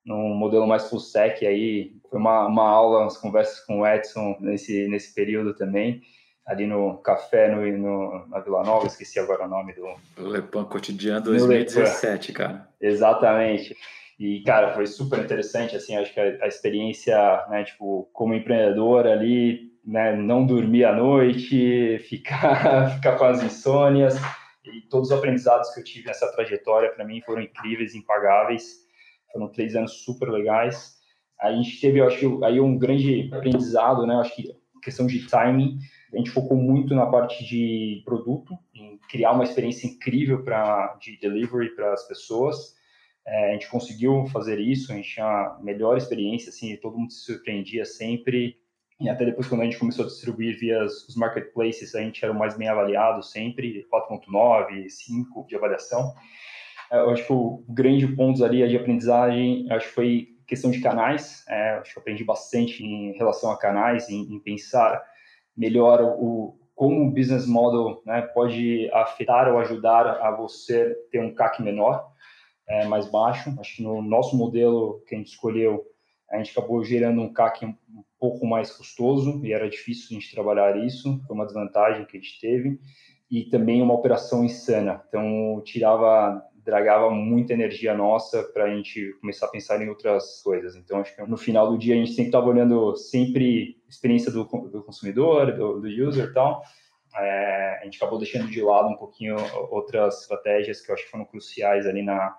num 0.05 0.35
modelo 0.35 0.67
mais 0.67 0.89
full 0.89 0.99
stack. 0.99 1.47
Aí 1.47 1.97
foi 2.11 2.19
uma, 2.19 2.47
uma 2.47 2.69
aula, 2.69 3.01
umas 3.01 3.17
conversas 3.17 3.61
com 3.61 3.81
o 3.81 3.87
Edson 3.87 4.37
nesse, 4.41 4.89
nesse 4.89 5.15
período 5.15 5.55
também. 5.55 6.03
Ali 6.47 6.67
no 6.67 6.97
café 6.99 7.55
no, 7.55 7.67
no, 7.77 8.27
na 8.29 8.41
Vila 8.41 8.63
Nova, 8.63 8.87
esqueci 8.87 9.19
agora 9.19 9.45
o 9.45 9.49
nome 9.49 9.75
do. 9.75 9.87
Lepan 10.17 10.65
Cotidiano 10.65 11.21
2017, 11.21 12.33
cara. 12.33 12.67
Exatamente. 12.81 13.77
E, 14.19 14.43
cara, 14.43 14.75
foi 14.75 14.87
super 14.87 15.21
interessante, 15.21 15.77
assim, 15.77 15.95
acho 15.97 16.13
que 16.13 16.19
a, 16.19 16.45
a 16.45 16.49
experiência, 16.49 17.17
né, 17.51 17.63
tipo, 17.65 18.09
como 18.13 18.35
empreendedor 18.35 19.07
ali, 19.07 19.68
né, 19.89 20.15
não 20.15 20.45
dormir 20.45 20.85
à 20.85 20.95
noite, 20.95 21.99
ficar, 22.09 22.97
ficar 22.97 23.17
com 23.17 23.25
as 23.25 23.43
insônias. 23.43 24.17
E 24.63 24.83
todos 24.83 25.11
os 25.11 25.17
aprendizados 25.17 25.73
que 25.73 25.81
eu 25.81 25.85
tive 25.85 26.07
nessa 26.07 26.31
trajetória, 26.31 26.91
para 26.93 27.07
mim, 27.07 27.23
foram 27.23 27.41
incríveis, 27.41 27.95
impagáveis. 27.95 28.87
Foram 29.33 29.49
três 29.49 29.75
anos 29.75 30.05
super 30.05 30.29
legais. 30.29 30.99
A 31.41 31.53
gente 31.53 31.81
teve, 31.81 32.01
eu 32.01 32.07
acho, 32.07 32.45
aí 32.45 32.61
um 32.61 32.77
grande 32.77 33.31
aprendizado, 33.33 34.07
né? 34.07 34.15
Acho 34.17 34.37
que 34.37 34.55
questão 34.83 35.07
de 35.07 35.27
timing. 35.27 35.79
A 36.13 36.17
gente 36.17 36.31
focou 36.31 36.57
muito 36.57 36.95
na 36.95 37.07
parte 37.07 37.45
de 37.45 38.03
produto, 38.05 38.55
em 38.75 38.99
criar 39.09 39.33
uma 39.33 39.45
experiência 39.45 39.87
incrível 39.87 40.43
para 40.43 40.97
de 41.01 41.19
delivery 41.19 41.75
para 41.75 41.93
as 41.95 42.07
pessoas. 42.07 42.75
É, 43.27 43.51
a 43.51 43.53
gente 43.53 43.69
conseguiu 43.69 44.27
fazer 44.27 44.59
isso, 44.59 44.93
a 44.93 44.97
gente 44.97 45.15
tinha 45.15 45.27
a 45.27 45.59
melhor 45.63 45.97
experiência, 45.97 46.49
assim, 46.49 46.75
todo 46.77 46.97
mundo 46.97 47.13
se 47.13 47.25
surpreendia 47.25 47.85
sempre. 47.85 48.57
E 49.01 49.09
até 49.09 49.25
depois, 49.25 49.47
quando 49.47 49.61
a 49.61 49.65
gente 49.65 49.79
começou 49.79 50.05
a 50.05 50.09
distribuir 50.09 50.59
via 50.59 50.85
os 50.85 51.15
marketplaces, 51.15 51.95
a 51.95 52.01
gente 52.01 52.25
era 52.25 52.33
o 52.33 52.39
mais 52.39 52.57
bem 52.57 52.69
avaliado 52.69 53.23
sempre, 53.23 53.87
4.9, 53.93 54.89
5 54.89 55.47
de 55.47 55.55
avaliação. 55.55 56.13
É, 56.91 56.99
eu 56.99 57.11
acho 57.11 57.25
que 57.25 57.33
o 57.33 57.65
grande 57.69 58.07
ponto 58.09 58.45
ali 58.45 58.67
de 58.67 58.77
aprendizagem, 58.77 59.71
acho 59.71 59.89
que 59.89 59.95
foi 59.95 60.29
questão 60.49 60.71
de 60.71 60.81
canais. 60.81 61.45
É, 61.49 61.73
acho 61.73 61.93
que 61.93 61.99
eu 61.99 62.01
aprendi 62.01 62.25
bastante 62.25 62.83
em 62.83 63.13
relação 63.13 63.53
a 63.53 63.59
canais, 63.59 64.09
em, 64.09 64.23
em 64.23 64.41
pensar 64.41 65.01
melhor 65.57 66.03
o, 66.03 66.59
como 66.75 67.07
o 67.07 67.11
business 67.11 67.47
model 67.47 68.03
né, 68.07 68.23
pode 68.23 68.91
afetar 68.93 69.53
ou 69.53 69.59
ajudar 69.59 70.07
a 70.07 70.31
você 70.31 70.97
ter 71.11 71.21
um 71.21 71.35
CAC 71.35 71.63
menor, 71.63 72.05
é, 72.67 72.87
mais 72.87 73.07
baixo. 73.07 73.55
Acho 73.61 73.77
que 73.77 73.83
no 73.83 74.01
nosso 74.01 74.37
modelo 74.37 75.03
que 75.07 75.15
a 75.15 75.19
gente 75.19 75.29
escolheu, 75.29 75.85
a 76.31 76.37
gente 76.37 76.51
acabou 76.51 76.85
gerando 76.85 77.23
um 77.23 77.33
CAC 77.33 77.65
um 77.65 77.75
pouco 78.19 78.47
mais 78.47 78.71
custoso 78.71 79.45
e 79.45 79.53
era 79.53 79.69
difícil 79.69 80.09
a 80.11 80.21
gente 80.21 80.35
trabalhar 80.35 80.77
isso, 80.77 81.21
foi 81.27 81.35
uma 81.35 81.47
desvantagem 81.47 82.05
que 82.05 82.17
a 82.17 82.21
gente 82.21 82.41
teve. 82.41 82.79
e 83.31 83.45
também 83.45 83.83
uma 83.83 83.93
operação 83.93 84.43
insana. 84.43 85.05
Então, 85.07 85.61
tirava, 85.63 86.43
dragava 86.65 87.11
muita 87.11 87.53
energia 87.53 87.95
nossa 87.95 88.43
para 88.43 88.65
a 88.65 88.75
gente 88.75 89.13
começar 89.21 89.47
a 89.47 89.51
pensar 89.51 89.83
em 89.83 89.89
outras 89.89 90.41
coisas. 90.43 90.75
Então, 90.77 91.01
acho 91.01 91.15
que 91.15 91.23
no 91.23 91.37
final 91.37 91.71
do 91.71 91.77
dia 91.77 91.95
a 91.95 91.99
gente 91.99 92.13
sempre 92.13 92.29
estava 92.29 92.47
olhando 92.47 92.97
sempre 92.97 93.77
experiência 93.87 94.33
do, 94.33 94.45
do 94.45 94.83
consumidor, 94.83 95.53
do, 95.55 95.81
do 95.81 95.89
user 95.89 96.31
e 96.31 96.33
tal. 96.33 96.63
É, 97.15 97.81
a 97.81 97.85
gente 97.85 97.97
acabou 97.97 98.19
deixando 98.19 98.49
de 98.49 98.63
lado 98.63 98.89
um 98.89 98.97
pouquinho 98.97 99.37
outras 99.71 100.23
estratégias 100.23 100.81
que 100.81 100.91
eu 100.91 100.95
acho 100.95 101.05
que 101.05 101.11
foram 101.11 101.25
cruciais 101.27 101.87
ali 101.87 102.03
na, 102.03 102.35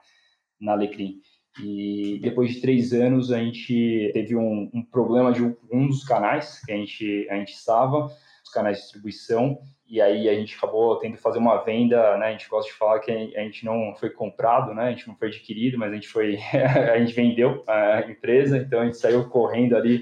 na 0.60 0.72
Alecrim. 0.72 1.22
E 1.62 2.20
depois 2.22 2.54
de 2.54 2.62
três 2.62 2.94
anos, 2.94 3.32
a 3.32 3.40
gente 3.40 4.12
teve 4.14 4.36
um, 4.36 4.70
um 4.74 4.84
problema 4.84 5.32
de 5.32 5.44
um, 5.44 5.56
um, 5.72 5.88
dos 5.88 6.04
canais 6.04 6.64
que 6.64 6.72
a 6.72 6.76
gente, 6.76 7.28
a 7.30 7.36
gente 7.36 7.54
estava, 7.54 8.06
os 8.44 8.52
canais 8.52 8.78
de 8.78 8.84
distribuição, 8.84 9.60
e 9.88 10.00
aí 10.00 10.30
a 10.30 10.36
gente 10.36 10.56
acabou 10.56 10.98
tendo 10.98 11.16
que 11.16 11.22
fazer 11.22 11.40
uma 11.40 11.58
venda, 11.64 12.16
né? 12.18 12.28
A 12.28 12.32
gente 12.32 12.48
gosta 12.48 12.72
de 12.72 12.78
falar 12.78 13.00
que 13.00 13.12
a 13.12 13.42
gente 13.42 13.66
não 13.66 13.96
foi 13.96 14.12
comprado, 14.12 14.74
né? 14.74 14.84
A 14.84 14.92
gente 14.92 15.08
não 15.08 15.16
foi 15.16 15.30
adquirido, 15.30 15.80
mas 15.80 15.92
a 15.92 15.96
gente 15.96 16.08
foi, 16.08 16.38
a 16.94 17.00
gente 17.00 17.14
vendeu 17.14 17.64
a 17.68 18.02
empresa, 18.02 18.58
então 18.58 18.82
a 18.82 18.86
gente 18.86 18.98
saiu 18.98 19.28
correndo 19.28 19.76
ali 19.76 20.02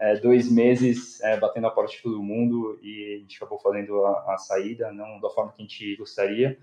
é, 0.00 0.16
dois 0.16 0.50
meses 0.50 1.20
é, 1.20 1.38
batendo 1.38 1.66
a 1.66 1.70
porta 1.70 1.92
de 1.92 2.02
todo 2.02 2.22
mundo 2.22 2.80
e 2.82 3.16
a 3.16 3.18
gente 3.18 3.36
acabou 3.36 3.60
fazendo 3.60 4.04
a, 4.04 4.34
a, 4.34 4.38
saída, 4.38 4.90
não 4.90 5.20
da 5.20 5.28
forma 5.28 5.52
que 5.52 5.62
a 5.62 5.64
gente 5.64 5.96
gostaria. 5.96 6.58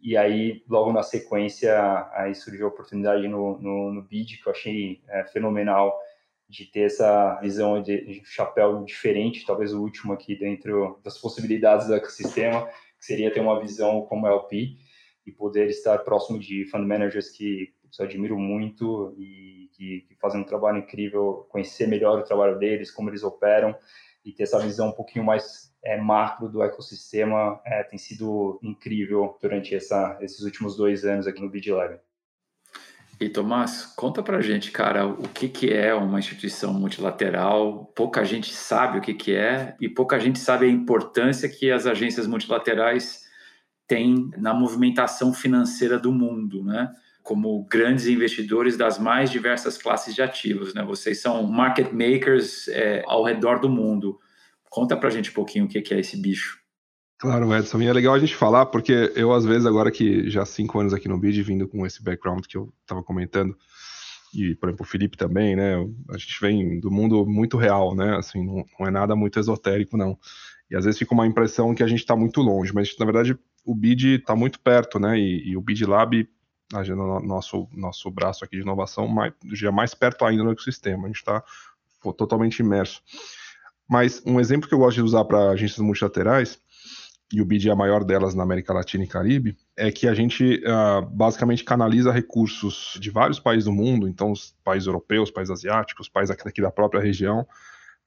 E 0.00 0.16
aí, 0.16 0.62
logo 0.68 0.92
na 0.92 1.02
sequência, 1.02 1.74
aí 2.12 2.34
surgiu 2.34 2.66
a 2.66 2.68
oportunidade 2.68 3.26
no, 3.26 3.58
no, 3.58 3.92
no 3.92 4.02
BID, 4.02 4.38
que 4.42 4.48
eu 4.48 4.52
achei 4.52 5.02
é, 5.08 5.24
fenomenal, 5.24 5.98
de 6.48 6.66
ter 6.66 6.82
essa 6.82 7.40
visão 7.40 7.82
de, 7.82 8.04
de 8.04 8.22
chapéu 8.24 8.84
diferente, 8.84 9.46
talvez 9.46 9.72
o 9.72 9.80
último 9.80 10.12
aqui 10.12 10.36
dentro 10.36 11.00
das 11.02 11.18
possibilidades 11.18 11.86
do 11.86 11.94
ecossistema, 11.94 12.66
que 12.98 13.04
seria 13.04 13.32
ter 13.32 13.40
uma 13.40 13.58
visão 13.58 14.02
como 14.02 14.26
LP 14.26 14.76
e 15.26 15.32
poder 15.32 15.68
estar 15.68 15.98
próximo 16.00 16.38
de 16.38 16.66
fund 16.66 16.86
managers 16.86 17.30
que 17.30 17.72
eu 17.98 18.04
admiro 18.04 18.38
muito 18.38 19.14
e 19.16 19.70
que, 19.72 20.00
que, 20.02 20.14
fazem 20.16 20.40
um 20.40 20.44
trabalho 20.44 20.78
incrível, 20.78 21.46
conhecer 21.48 21.88
melhor 21.88 22.18
o 22.18 22.24
trabalho 22.24 22.58
deles, 22.58 22.90
como 22.90 23.08
eles 23.08 23.22
operam 23.22 23.74
e 24.24 24.32
ter 24.32 24.44
essa 24.44 24.58
visão 24.58 24.88
um 24.88 24.92
pouquinho 24.92 25.24
mais 25.24 25.72
é, 25.84 26.00
macro 26.00 26.48
do 26.48 26.62
ecossistema 26.62 27.60
é, 27.64 27.82
tem 27.82 27.98
sido 27.98 28.58
incrível 28.62 29.36
durante 29.40 29.74
essa, 29.74 30.16
esses 30.20 30.40
últimos 30.40 30.76
dois 30.76 31.04
anos 31.04 31.26
aqui 31.26 31.42
no 31.42 31.50
BidLab. 31.50 31.98
E 33.20 33.28
Tomás, 33.28 33.86
conta 33.94 34.22
pra 34.22 34.40
gente, 34.40 34.72
cara, 34.72 35.06
o 35.06 35.28
que, 35.28 35.48
que 35.48 35.72
é 35.72 35.94
uma 35.94 36.18
instituição 36.18 36.74
multilateral? 36.74 37.86
Pouca 37.94 38.24
gente 38.24 38.52
sabe 38.52 38.98
o 38.98 39.00
que, 39.00 39.14
que 39.14 39.34
é 39.34 39.76
e 39.80 39.88
pouca 39.88 40.18
gente 40.18 40.38
sabe 40.38 40.66
a 40.66 40.70
importância 40.70 41.48
que 41.48 41.70
as 41.70 41.86
agências 41.86 42.26
multilaterais 42.26 43.24
têm 43.86 44.30
na 44.36 44.52
movimentação 44.52 45.32
financeira 45.32 45.98
do 45.98 46.10
mundo, 46.10 46.64
né? 46.64 46.92
Como 47.24 47.64
grandes 47.64 48.06
investidores 48.06 48.76
das 48.76 49.00
mais 49.00 49.30
diversas 49.30 49.76
classes 49.76 50.14
de 50.14 50.22
ativos, 50.22 50.72
né? 50.74 50.84
Vocês 50.84 51.20
são 51.20 51.42
market 51.42 51.90
makers 51.90 52.68
é, 52.68 53.02
ao 53.06 53.24
redor 53.24 53.58
do 53.58 53.68
mundo. 53.68 54.20
Conta 54.70 54.96
pra 54.96 55.10
gente 55.10 55.30
um 55.30 55.34
pouquinho 55.34 55.64
o 55.64 55.68
que 55.68 55.92
é 55.92 55.98
esse 55.98 56.16
bicho. 56.16 56.62
Claro, 57.18 57.54
Edson, 57.54 57.80
e 57.80 57.86
é 57.86 57.92
legal 57.92 58.14
a 58.14 58.18
gente 58.18 58.36
falar, 58.36 58.66
porque 58.66 59.10
eu, 59.16 59.32
às 59.32 59.46
vezes, 59.46 59.64
agora 59.64 59.90
que 59.90 60.28
já 60.28 60.42
há 60.42 60.46
cinco 60.46 60.78
anos 60.78 60.92
aqui 60.92 61.08
no 61.08 61.18
BID, 61.18 61.42
vindo 61.42 61.66
com 61.66 61.86
esse 61.86 62.02
background 62.02 62.44
que 62.46 62.56
eu 62.56 62.70
estava 62.82 63.02
comentando, 63.02 63.56
e, 64.34 64.54
por 64.56 64.68
exemplo, 64.68 64.84
o 64.84 64.88
Felipe 64.88 65.16
também, 65.16 65.54
né, 65.54 65.76
a 66.10 66.18
gente 66.18 66.38
vem 66.40 66.80
do 66.80 66.90
mundo 66.90 67.24
muito 67.24 67.56
real, 67.56 67.94
né, 67.94 68.16
assim, 68.16 68.44
não, 68.44 68.64
não 68.78 68.86
é 68.86 68.90
nada 68.90 69.14
muito 69.14 69.38
esotérico, 69.38 69.96
não. 69.96 70.18
E 70.70 70.76
às 70.76 70.84
vezes 70.84 70.98
fica 70.98 71.14
uma 71.14 71.26
impressão 71.26 71.74
que 71.74 71.82
a 71.82 71.86
gente 71.86 72.00
está 72.00 72.16
muito 72.16 72.42
longe, 72.42 72.74
mas, 72.74 72.94
na 72.98 73.06
verdade, 73.06 73.38
o 73.64 73.74
BID 73.74 74.16
está 74.16 74.34
muito 74.34 74.60
perto, 74.60 74.98
né, 74.98 75.18
e, 75.18 75.50
e 75.50 75.56
o 75.56 75.60
BID 75.60 75.86
Lab, 75.86 76.28
a, 76.72 76.82
nosso, 77.20 77.68
nosso 77.72 78.10
braço 78.10 78.44
aqui 78.44 78.56
de 78.56 78.62
inovação, 78.62 79.06
mais, 79.06 79.32
já 79.52 79.70
mais 79.70 79.94
perto 79.94 80.24
ainda 80.24 80.44
no 80.44 80.52
ecossistema, 80.52 81.04
a 81.04 81.06
gente 81.06 81.16
está 81.16 81.42
totalmente 82.16 82.60
imerso. 82.60 83.02
Mas 83.88 84.22
um 84.24 84.40
exemplo 84.40 84.68
que 84.68 84.74
eu 84.74 84.78
gosto 84.78 84.96
de 84.96 85.02
usar 85.02 85.24
para 85.24 85.50
agências 85.50 85.78
multilaterais 85.78 86.58
e 87.32 87.40
o 87.40 87.44
BID 87.44 87.68
é 87.68 87.72
a 87.72 87.76
maior 87.76 88.04
delas 88.04 88.34
na 88.34 88.42
América 88.42 88.72
Latina 88.72 89.04
e 89.04 89.08
Caribe, 89.08 89.56
é 89.76 89.90
que 89.90 90.06
a 90.06 90.14
gente 90.14 90.62
uh, 90.64 91.04
basicamente 91.10 91.64
canaliza 91.64 92.12
recursos 92.12 92.96
de 93.00 93.10
vários 93.10 93.40
países 93.40 93.64
do 93.64 93.72
mundo, 93.72 94.06
então 94.06 94.30
os 94.30 94.54
países 94.62 94.86
europeus, 94.86 95.30
países 95.30 95.50
asiáticos, 95.50 96.08
países 96.08 96.30
aqui 96.30 96.62
da 96.62 96.70
própria 96.70 97.00
região, 97.00 97.46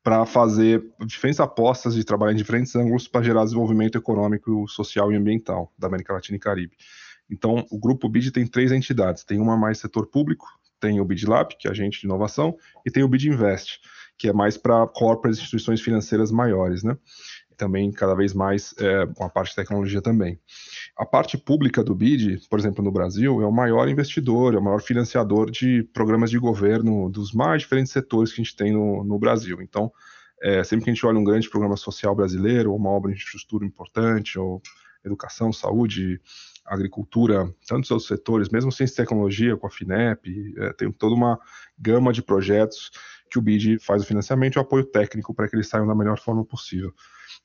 para 0.04 0.26
fazer 0.26 0.82
diferentes 1.06 1.40
apostas 1.40 1.94
de 1.94 2.04
trabalhar 2.04 2.32
em 2.32 2.38
diferentes 2.38 2.74
ângulos 2.76 3.08
para 3.08 3.22
gerar 3.22 3.44
desenvolvimento 3.44 3.98
econômico, 3.98 4.66
social 4.68 5.12
e 5.12 5.16
ambiental 5.16 5.74
da 5.78 5.88
América 5.88 6.14
Latina 6.14 6.38
e 6.38 6.40
Caribe. 6.40 6.78
Então, 7.30 7.66
o 7.70 7.78
grupo 7.78 8.10
BID 8.10 8.32
tem 8.32 8.48
três 8.48 8.72
entidades: 8.72 9.24
tem 9.24 9.40
uma 9.40 9.58
mais 9.58 9.80
setor 9.80 10.08
público, 10.08 10.48
tem 10.80 11.00
o 11.00 11.06
BID 11.06 11.28
Lab, 11.28 11.56
que 11.58 11.68
é 11.68 11.72
agente 11.72 12.00
de 12.00 12.06
inovação, 12.06 12.56
e 12.86 12.92
tem 12.92 13.04
o 13.04 13.08
BID 13.08 13.30
Invest, 13.30 13.80
que 14.18 14.28
é 14.28 14.34
mais 14.34 14.58
para 14.58 14.88
corporates 14.88 15.40
instituições 15.40 15.82
financeiras 15.82 16.32
maiores, 16.32 16.84
né? 16.84 16.98
também 17.58 17.92
cada 17.92 18.14
vez 18.14 18.34
mais 18.34 18.74
é, 18.78 19.06
com 19.08 19.24
a 19.24 19.30
parte 19.30 19.50
de 19.50 19.56
tecnologia 19.56 20.02
também. 20.02 20.40
A 20.96 21.06
parte 21.06 21.38
pública 21.38 21.84
do 21.84 21.96
BID, 21.96 22.48
por 22.50 22.60
exemplo, 22.60 22.84
no 22.84 22.92
Brasil, 22.92 23.42
é 23.42 23.46
o 23.46 23.52
maior 23.52 23.90
investidor, 23.90 24.54
é 24.54 24.58
o 24.58 24.64
maior 24.64 24.82
financiador 24.82 25.50
de 25.50 25.84
programas 25.92 26.30
de 26.30 26.38
governo 26.38 27.10
dos 27.10 27.34
mais 27.34 27.64
diferentes 27.64 27.92
setores 27.92 28.32
que 28.32 28.40
a 28.40 28.44
gente 28.44 28.56
tem 28.56 28.72
no, 28.72 29.04
no 29.04 29.18
Brasil. 29.18 29.60
Então, 29.62 29.92
é, 30.42 30.64
sempre 30.64 30.86
que 30.86 30.92
a 30.92 30.94
gente 30.94 31.06
olha 31.06 31.18
um 31.18 31.24
grande 31.24 31.50
programa 31.50 31.76
social 31.76 32.16
brasileiro, 32.16 32.72
ou 32.72 32.78
uma 32.78 32.92
obra 32.92 33.12
de 33.12 33.18
infraestrutura 33.18 33.66
importante, 33.66 34.38
ou 34.38 34.62
educação, 35.04 35.52
saúde, 35.52 36.22
agricultura, 36.68 37.50
tantos 37.68 37.90
outros 37.90 38.08
setores, 38.08 38.50
mesmo 38.50 38.72
sem 38.72 38.86
tecnologia, 38.88 39.56
com 39.56 39.66
a 39.66 39.70
FINEP, 39.70 40.54
é, 40.58 40.74
tem 40.74 40.92
toda 40.92 41.16
uma 41.16 41.40
gama 41.80 42.12
de 42.12 42.22
projetos 42.22 42.92
que 43.32 43.40
o 43.40 43.42
BID 43.42 43.80
faz 43.80 44.04
o 44.04 44.06
financiamento 44.06 44.56
e 44.56 44.60
o 44.60 44.62
apoio 44.62 44.86
técnico 44.86 45.34
para 45.34 45.48
que 45.48 45.56
eles 45.56 45.68
saiam 45.68 45.88
da 45.88 45.96
melhor 45.96 46.20
forma 46.20 46.44
possível. 46.44 46.94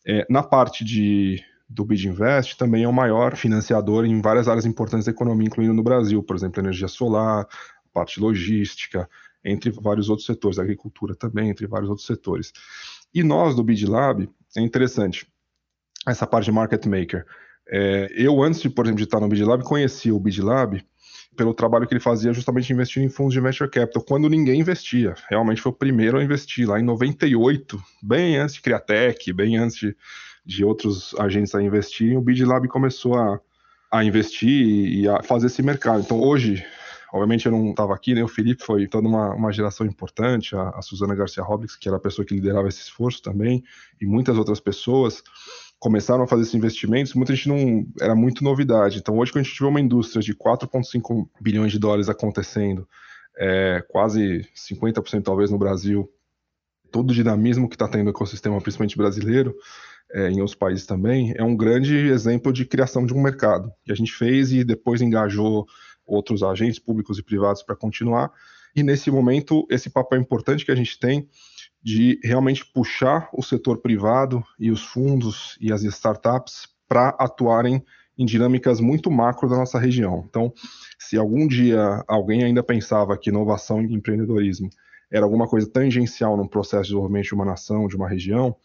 É, 0.06 0.26
na 0.28 0.42
parte 0.42 0.84
de, 0.84 1.42
do 1.68 1.84
BID 1.84 2.08
Invest, 2.08 2.56
também 2.56 2.84
é 2.84 2.88
o 2.88 2.92
maior 2.92 3.36
financiador 3.36 4.04
em 4.04 4.20
várias 4.20 4.48
áreas 4.48 4.66
importantes 4.66 5.06
da 5.06 5.12
economia, 5.12 5.46
incluindo 5.46 5.74
no 5.74 5.82
Brasil, 5.82 6.22
por 6.22 6.36
exemplo, 6.36 6.60
energia 6.60 6.88
solar, 6.88 7.46
parte 7.92 8.20
logística, 8.20 9.08
entre 9.44 9.70
vários 9.70 10.08
outros 10.08 10.26
setores, 10.26 10.58
agricultura 10.58 11.14
também, 11.14 11.50
entre 11.50 11.66
vários 11.66 11.90
outros 11.90 12.06
setores. 12.06 12.52
E 13.14 13.22
nós, 13.22 13.54
do 13.54 13.62
BID 13.62 13.86
Lab, 13.86 14.28
é 14.56 14.60
interessante, 14.60 15.26
essa 16.06 16.26
parte 16.26 16.46
de 16.46 16.52
market 16.52 16.84
maker. 16.86 17.26
É, 17.68 18.12
eu, 18.14 18.42
antes, 18.42 18.60
de, 18.60 18.68
por 18.68 18.84
exemplo, 18.84 18.98
de 18.98 19.04
estar 19.04 19.20
no 19.20 19.28
BID 19.28 19.44
Lab, 19.44 19.62
conhecia 19.64 20.14
o 20.14 20.20
BID 20.20 20.40
Lab 20.40 20.84
pelo 21.36 21.54
trabalho 21.54 21.86
que 21.86 21.94
ele 21.94 22.00
fazia 22.00 22.32
justamente 22.32 22.72
investindo 22.72 23.04
em 23.04 23.08
fundos 23.08 23.32
de 23.32 23.40
venture 23.40 23.70
capital, 23.70 24.02
quando 24.02 24.28
ninguém 24.28 24.60
investia. 24.60 25.14
Realmente 25.30 25.62
foi 25.62 25.72
o 25.72 25.74
primeiro 25.74 26.18
a 26.18 26.24
investir, 26.24 26.68
lá 26.68 26.78
em 26.78 26.82
98, 26.82 27.82
bem 28.02 28.36
antes 28.36 28.56
de 28.56 28.60
Criatec, 28.60 29.32
bem 29.32 29.56
antes 29.56 29.76
de, 29.76 29.96
de 30.44 30.64
outros 30.64 31.14
agentes 31.18 31.54
a 31.54 31.62
investirem, 31.62 32.16
o 32.16 32.20
Bid 32.20 32.44
Lab 32.44 32.68
começou 32.68 33.18
a, 33.18 33.40
a 33.90 34.04
investir 34.04 34.50
e 34.50 35.08
a 35.08 35.22
fazer 35.22 35.46
esse 35.46 35.62
mercado. 35.62 36.00
Então 36.00 36.20
hoje, 36.20 36.64
obviamente 37.12 37.46
eu 37.46 37.52
não 37.52 37.70
estava 37.70 37.94
aqui, 37.94 38.14
né? 38.14 38.22
O 38.22 38.28
Felipe 38.28 38.62
foi 38.62 38.86
toda 38.86 39.08
uma, 39.08 39.34
uma 39.34 39.52
geração 39.52 39.86
importante, 39.86 40.54
a, 40.54 40.68
a 40.70 40.82
Suzana 40.82 41.14
Garcia 41.14 41.42
Robles, 41.42 41.76
que 41.76 41.88
era 41.88 41.96
a 41.96 42.00
pessoa 42.00 42.26
que 42.26 42.34
liderava 42.34 42.68
esse 42.68 42.82
esforço 42.82 43.22
também, 43.22 43.64
e 44.00 44.06
muitas 44.06 44.36
outras 44.36 44.60
pessoas 44.60 45.22
começaram 45.82 46.22
a 46.22 46.28
fazer 46.28 46.42
esses 46.42 46.54
investimentos, 46.54 47.12
muita 47.12 47.34
gente 47.34 47.48
não 47.48 47.84
era 48.00 48.14
muito 48.14 48.44
novidade. 48.44 48.98
Então, 48.98 49.18
hoje, 49.18 49.32
quando 49.32 49.40
a 49.40 49.42
gente 49.42 49.56
tiver 49.56 49.68
uma 49.68 49.80
indústria 49.80 50.22
de 50.22 50.32
4,5 50.32 51.28
bilhões 51.40 51.72
de 51.72 51.78
dólares 51.80 52.08
acontecendo, 52.08 52.86
é, 53.36 53.84
quase 53.88 54.46
50% 54.54 55.24
talvez 55.24 55.50
no 55.50 55.58
Brasil, 55.58 56.08
todo 56.92 57.10
o 57.10 57.12
dinamismo 57.12 57.68
que 57.68 57.74
está 57.74 57.88
tendo 57.88 58.04
no 58.04 58.10
ecossistema, 58.10 58.60
principalmente 58.60 58.96
brasileiro, 58.96 59.56
é, 60.12 60.30
em 60.30 60.38
outros 60.38 60.54
países 60.54 60.86
também, 60.86 61.34
é 61.36 61.42
um 61.42 61.56
grande 61.56 61.96
exemplo 61.96 62.52
de 62.52 62.64
criação 62.64 63.04
de 63.04 63.12
um 63.12 63.20
mercado. 63.20 63.72
Que 63.84 63.90
a 63.90 63.96
gente 63.96 64.12
fez 64.12 64.52
e 64.52 64.62
depois 64.62 65.02
engajou 65.02 65.66
outros 66.06 66.44
agentes 66.44 66.78
públicos 66.78 67.18
e 67.18 67.24
privados 67.24 67.60
para 67.60 67.74
continuar. 67.74 68.30
E 68.76 68.84
nesse 68.84 69.10
momento, 69.10 69.66
esse 69.68 69.90
papel 69.90 70.20
importante 70.20 70.64
que 70.64 70.70
a 70.70 70.76
gente 70.76 70.96
tem 70.96 71.28
de 71.82 72.18
realmente 72.22 72.64
puxar 72.64 73.28
o 73.32 73.42
setor 73.42 73.78
privado 73.78 74.42
e 74.58 74.70
os 74.70 74.82
fundos 74.84 75.58
e 75.60 75.72
as 75.72 75.82
startups 75.82 76.68
para 76.88 77.08
atuarem 77.18 77.82
em 78.16 78.24
dinâmicas 78.24 78.80
muito 78.80 79.10
macro 79.10 79.48
da 79.48 79.56
nossa 79.56 79.78
região. 79.78 80.24
Então, 80.28 80.52
se 80.98 81.16
algum 81.16 81.48
dia 81.48 82.04
alguém 82.06 82.44
ainda 82.44 82.62
pensava 82.62 83.16
que 83.16 83.30
inovação 83.30 83.82
e 83.82 83.94
empreendedorismo 83.94 84.68
era 85.10 85.24
alguma 85.24 85.46
coisa 85.46 85.68
tangencial 85.68 86.36
no 86.36 86.48
processo 86.48 86.84
de 86.84 86.88
desenvolvimento 86.88 87.26
de 87.26 87.34
uma 87.34 87.44
nação, 87.44 87.88
de 87.88 87.96
uma 87.96 88.08
região, 88.08 88.56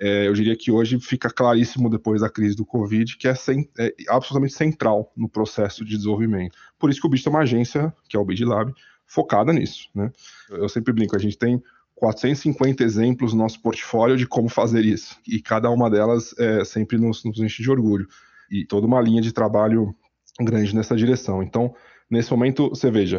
é, 0.00 0.26
eu 0.26 0.32
diria 0.32 0.56
que 0.56 0.70
hoje 0.70 0.98
fica 1.00 1.30
claríssimo 1.30 1.88
depois 1.88 2.20
da 2.20 2.30
crise 2.30 2.56
do 2.56 2.64
Covid 2.64 3.16
que 3.16 3.28
é, 3.28 3.34
sem, 3.34 3.68
é, 3.78 3.94
absolutamente 4.08 4.54
central 4.54 5.12
no 5.16 5.28
processo 5.28 5.84
de 5.84 5.96
desenvolvimento. 5.96 6.56
Por 6.78 6.90
isso 6.90 7.00
que 7.00 7.06
o 7.06 7.10
BID 7.10 7.24
tem 7.24 7.32
uma 7.32 7.42
agência, 7.42 7.94
que 8.08 8.16
é 8.16 8.20
o 8.20 8.24
BID 8.24 8.44
Lab, 8.44 8.72
focada 9.06 9.52
nisso. 9.52 9.88
Né? 9.94 10.10
Eu 10.50 10.68
sempre 10.68 10.92
brinco, 10.92 11.14
a 11.14 11.18
gente 11.18 11.36
tem 11.36 11.62
450 12.02 12.82
exemplos 12.82 13.32
no 13.32 13.44
nosso 13.44 13.60
portfólio 13.60 14.16
de 14.16 14.26
como 14.26 14.48
fazer 14.48 14.84
isso. 14.84 15.16
E 15.24 15.40
cada 15.40 15.70
uma 15.70 15.88
delas 15.88 16.34
é, 16.36 16.64
sempre 16.64 16.98
nos, 16.98 17.24
nos 17.24 17.38
enche 17.38 17.62
de 17.62 17.70
orgulho. 17.70 18.08
e 18.50 18.66
toda 18.66 18.88
uma 18.88 19.00
linha 19.00 19.22
de 19.22 19.32
trabalho 19.32 19.94
grande 20.40 20.74
nessa 20.74 20.96
direção. 20.96 21.44
Então, 21.44 21.72
nesse 22.10 22.28
momento, 22.32 22.70
você 22.70 22.90
veja, 22.90 23.18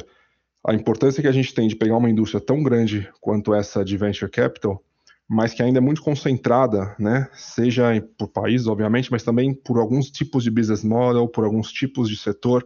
a 0.67 0.73
importância 0.73 1.21
que 1.21 1.29
a 1.29 1.31
gente 1.31 1.53
tem 1.53 1.69
de 1.69 1.77
pegar 1.77 1.95
uma 1.95 2.09
indústria 2.09 2.41
tão 2.41 2.61
grande 2.61 3.09
quanto 3.21 3.53
essa 3.53 3.85
de 3.85 3.95
venture 3.95 4.29
capital, 4.29 4.83
mas 5.29 5.53
que 5.53 5.63
ainda 5.63 5.79
é 5.79 5.81
muito 5.81 6.01
concentrada, 6.01 6.93
né? 6.99 7.29
Seja 7.33 7.85
por 8.17 8.27
país, 8.27 8.67
obviamente, 8.67 9.09
mas 9.09 9.23
também 9.23 9.53
por 9.53 9.79
alguns 9.79 10.11
tipos 10.11 10.43
de 10.43 10.51
business 10.51 10.83
model, 10.83 11.29
por 11.29 11.45
alguns 11.45 11.71
tipos 11.71 12.09
de 12.09 12.17
setor, 12.17 12.65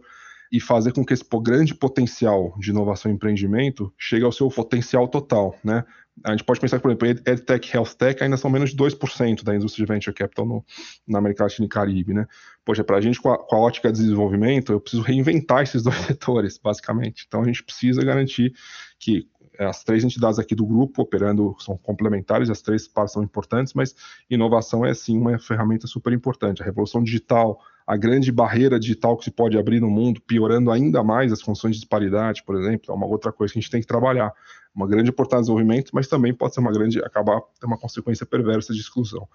e 0.50 0.60
fazer 0.60 0.92
com 0.92 1.04
que 1.04 1.12
esse 1.12 1.24
grande 1.42 1.74
potencial 1.74 2.54
de 2.58 2.70
inovação 2.70 3.10
e 3.10 3.14
empreendimento 3.14 3.92
chegue 3.96 4.24
ao 4.24 4.32
seu 4.32 4.48
potencial 4.48 5.06
total, 5.06 5.54
né? 5.62 5.84
A 6.24 6.30
gente 6.32 6.44
pode 6.44 6.60
pensar 6.60 6.76
que, 6.78 6.82
por 6.82 6.90
exemplo, 6.90 7.08
EdTech 7.08 7.68
e 7.68 7.76
HealthTech 7.76 8.22
ainda 8.22 8.36
são 8.36 8.50
menos 8.50 8.70
de 8.70 8.76
2% 8.76 9.42
da 9.44 9.54
indústria 9.54 9.84
de 9.84 9.92
Venture 9.92 10.14
Capital 10.14 10.46
no, 10.46 10.64
na 11.06 11.18
América 11.18 11.44
Latina 11.44 11.66
e 11.66 11.68
Caribe, 11.68 12.14
né? 12.14 12.26
Poxa, 12.64 12.84
para 12.84 12.96
a 12.96 13.00
gente, 13.00 13.20
com 13.20 13.30
a, 13.30 13.38
com 13.38 13.56
a 13.56 13.58
ótica 13.58 13.92
de 13.92 13.98
desenvolvimento, 13.98 14.72
eu 14.72 14.80
preciso 14.80 15.02
reinventar 15.02 15.62
esses 15.62 15.82
dois 15.84 15.96
setores, 15.96 16.58
basicamente. 16.58 17.24
Então, 17.26 17.42
a 17.42 17.44
gente 17.44 17.62
precisa 17.62 18.02
garantir 18.04 18.52
que 18.98 19.28
as 19.58 19.82
três 19.82 20.04
entidades 20.04 20.38
aqui 20.38 20.54
do 20.54 20.64
grupo 20.64 21.02
operando 21.02 21.56
são 21.58 21.76
complementares, 21.76 22.48
as 22.48 22.62
três 22.62 22.86
partes 22.86 23.12
são 23.12 23.22
importantes, 23.22 23.74
mas 23.74 23.94
inovação 24.30 24.86
é 24.86 24.94
sim 24.94 25.18
uma 25.18 25.38
ferramenta 25.38 25.86
super 25.86 26.12
importante. 26.12 26.62
A 26.62 26.64
revolução 26.64 27.02
digital, 27.02 27.58
a 27.84 27.96
grande 27.96 28.30
barreira 28.30 28.78
digital 28.78 29.16
que 29.16 29.24
se 29.24 29.30
pode 29.30 29.58
abrir 29.58 29.80
no 29.80 29.90
mundo, 29.90 30.20
piorando 30.20 30.70
ainda 30.70 31.02
mais 31.02 31.32
as 31.32 31.42
funções 31.42 31.74
de 31.74 31.80
disparidade, 31.80 32.44
por 32.44 32.56
exemplo, 32.56 32.92
é 32.92 32.94
uma 32.94 33.06
outra 33.06 33.32
coisa 33.32 33.52
que 33.52 33.58
a 33.58 33.62
gente 33.62 33.70
tem 33.70 33.80
que 33.80 33.86
trabalhar. 33.86 34.32
Uma 34.78 34.86
grande 34.86 35.10
oportunidade 35.10 35.42
de 35.42 35.52
desenvolvimento, 35.52 35.90
mas 35.92 36.06
também 36.06 36.32
pode 36.32 36.54
ser 36.54 36.60
uma 36.60 36.72
grande, 36.72 37.00
acabar 37.00 37.40
ter 37.60 37.66
uma 37.66 37.76
consequência 37.76 38.24
perversa 38.24 38.72
de 38.72 38.80
exclusão. 38.80 39.28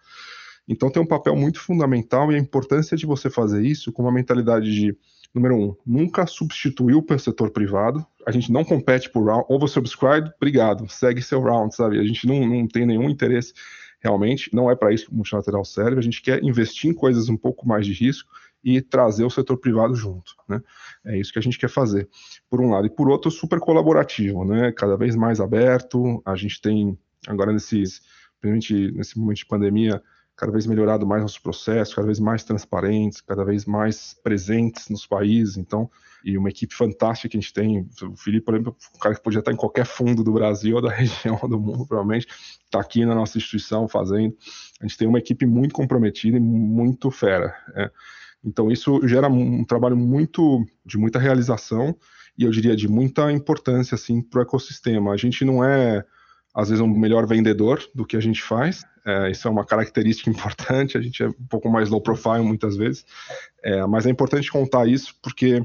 Então 0.67 0.89
tem 0.89 1.01
um 1.01 1.05
papel 1.05 1.35
muito 1.35 1.59
fundamental 1.59 2.31
e 2.31 2.35
a 2.35 2.39
importância 2.39 2.95
de 2.95 3.05
você 3.05 3.29
fazer 3.29 3.61
isso 3.61 3.91
com 3.91 4.01
uma 4.01 4.11
mentalidade 4.11 4.73
de 4.73 4.97
Número 5.33 5.55
um, 5.55 5.75
nunca 5.83 6.27
substituiu 6.27 7.03
o 7.09 7.19
setor 7.19 7.49
privado. 7.49 8.05
A 8.25 8.29
gente 8.29 8.51
não 8.51 8.63
compete 8.63 9.09
por 9.09 9.25
round. 9.25 9.45
Oversubscribed, 9.49 10.31
obrigado, 10.35 10.87
segue 10.87 11.23
seu 11.23 11.41
round, 11.41 11.75
sabe? 11.75 11.99
A 11.99 12.03
gente 12.03 12.27
não, 12.27 12.47
não 12.47 12.67
tem 12.67 12.85
nenhum 12.85 13.09
interesse 13.09 13.51
realmente. 13.99 14.53
Não 14.53 14.69
é 14.69 14.75
para 14.75 14.93
isso 14.93 15.07
que 15.07 15.11
o 15.11 15.15
multilateral 15.15 15.65
serve. 15.65 15.97
A 15.97 16.03
gente 16.03 16.21
quer 16.21 16.43
investir 16.43 16.91
em 16.91 16.93
coisas 16.93 17.29
um 17.29 17.37
pouco 17.37 17.67
mais 17.67 17.87
de 17.87 17.93
risco 17.93 18.31
e 18.63 18.81
trazer 18.81 19.25
o 19.25 19.29
setor 19.29 19.57
privado 19.57 19.95
junto, 19.95 20.35
né? 20.47 20.61
É 21.05 21.17
isso 21.19 21.33
que 21.33 21.39
a 21.39 21.41
gente 21.41 21.59
quer 21.59 21.69
fazer, 21.69 22.07
por 22.49 22.61
um 22.61 22.69
lado. 22.71 22.87
E 22.87 22.89
por 22.89 23.09
outro, 23.09 23.29
super 23.29 23.59
colaborativo, 23.59 24.45
né? 24.45 24.71
Cada 24.71 24.95
vez 24.95 25.15
mais 25.15 25.39
aberto. 25.39 26.21
A 26.25 26.35
gente 26.35 26.61
tem, 26.61 26.97
agora 27.27 27.51
nesses, 27.51 28.01
nesse 28.41 29.19
momento 29.19 29.37
de 29.37 29.45
pandemia, 29.45 30.01
cada 30.35 30.51
vez 30.51 30.65
melhorado 30.65 31.05
mais 31.05 31.21
nossos 31.21 31.39
processos, 31.39 31.93
cada 31.93 32.05
vez 32.05 32.19
mais 32.19 32.43
transparentes, 32.43 33.21
cada 33.21 33.43
vez 33.45 33.65
mais 33.65 34.15
presentes 34.23 34.89
nos 34.89 35.05
países, 35.05 35.57
então, 35.57 35.89
e 36.23 36.37
uma 36.37 36.49
equipe 36.49 36.73
fantástica 36.73 37.29
que 37.29 37.37
a 37.37 37.39
gente 37.39 37.53
tem, 37.53 37.87
o 38.01 38.15
Felipe, 38.15 38.45
por 38.45 38.55
exemplo, 38.55 38.75
um 38.95 38.99
cara 38.99 39.13
que 39.13 39.21
podia 39.21 39.39
estar 39.39 39.51
em 39.51 39.55
qualquer 39.55 39.85
fundo 39.85 40.23
do 40.23 40.33
Brasil 40.33 40.75
ou 40.75 40.81
da 40.81 40.89
região 40.91 41.39
do 41.47 41.59
mundo, 41.59 41.85
provavelmente, 41.85 42.27
está 42.65 42.79
aqui 42.79 43.05
na 43.05 43.13
nossa 43.13 43.37
instituição 43.37 43.87
fazendo, 43.87 44.35
a 44.81 44.87
gente 44.87 44.97
tem 44.97 45.07
uma 45.07 45.19
equipe 45.19 45.45
muito 45.45 45.75
comprometida 45.75 46.37
e 46.37 46.41
muito 46.41 47.11
fera, 47.11 47.55
é. 47.75 47.91
Então 48.43 48.71
isso 48.71 49.05
gera 49.07 49.27
um 49.27 49.63
trabalho 49.63 49.95
muito, 49.95 50.65
de 50.85 50.97
muita 50.97 51.19
realização, 51.19 51.95
e 52.37 52.43
eu 52.43 52.51
diria 52.51 52.75
de 52.75 52.87
muita 52.87 53.31
importância, 53.31 53.95
assim, 53.95 54.21
para 54.21 54.39
o 54.39 54.43
ecossistema, 54.43 55.13
a 55.13 55.17
gente 55.17 55.45
não 55.45 55.63
é 55.63 56.03
às 56.53 56.69
vezes 56.69 56.81
um 56.81 56.87
melhor 56.87 57.25
vendedor 57.25 57.83
do 57.95 58.05
que 58.05 58.15
a 58.15 58.19
gente 58.19 58.41
faz. 58.41 58.85
É, 59.05 59.31
isso 59.31 59.47
é 59.47 59.51
uma 59.51 59.65
característica 59.65 60.29
importante. 60.31 60.97
A 60.97 61.01
gente 61.01 61.23
é 61.23 61.27
um 61.27 61.47
pouco 61.49 61.69
mais 61.69 61.89
low 61.89 61.99
profile 61.99 62.43
muitas 62.43 62.77
vezes, 62.77 63.05
é, 63.63 63.85
mas 63.85 64.05
é 64.05 64.09
importante 64.09 64.51
contar 64.51 64.87
isso 64.87 65.15
porque 65.21 65.61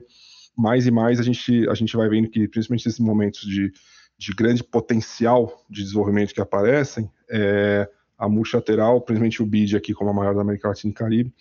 mais 0.57 0.87
e 0.87 0.91
mais 0.91 1.21
a 1.21 1.23
gente 1.23 1.69
a 1.69 1.75
gente 1.75 1.97
vai 1.97 2.09
vendo 2.09 2.29
que 2.29 2.49
principalmente 2.49 2.87
nesses 2.87 2.99
momentos 2.99 3.43
de, 3.43 3.73
de 4.19 4.33
grande 4.33 4.65
potencial 4.65 5.65
de 5.71 5.83
desenvolvimento 5.83 6.35
que 6.35 6.41
aparecem, 6.41 7.09
é, 7.31 7.89
a 8.19 8.29
multilateral, 8.29 9.01
principalmente 9.01 9.43
o 9.43 9.47
BID 9.47 9.77
aqui 9.77 9.95
como 9.95 10.11
a 10.11 10.15
maior 10.15 10.35
da 10.35 10.41
América 10.41 10.69
Latina 10.69 10.91
e 10.91 10.95
Caribe, 10.95 11.33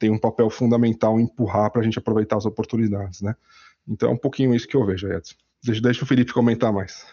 tem 0.00 0.10
um 0.10 0.18
papel 0.18 0.48
fundamental 0.50 1.20
em 1.20 1.24
empurrar 1.24 1.70
para 1.70 1.82
a 1.82 1.84
gente 1.84 1.98
aproveitar 1.98 2.38
as 2.38 2.46
oportunidades, 2.46 3.20
né? 3.20 3.36
Então 3.86 4.08
é 4.08 4.12
um 4.12 4.16
pouquinho 4.16 4.54
isso 4.54 4.66
que 4.66 4.76
eu 4.76 4.84
vejo, 4.84 5.06
Edson. 5.12 5.34
Deixa, 5.62 5.80
deixa 5.82 6.04
o 6.04 6.06
Felipe 6.06 6.32
comentar 6.32 6.72
mais. 6.72 7.06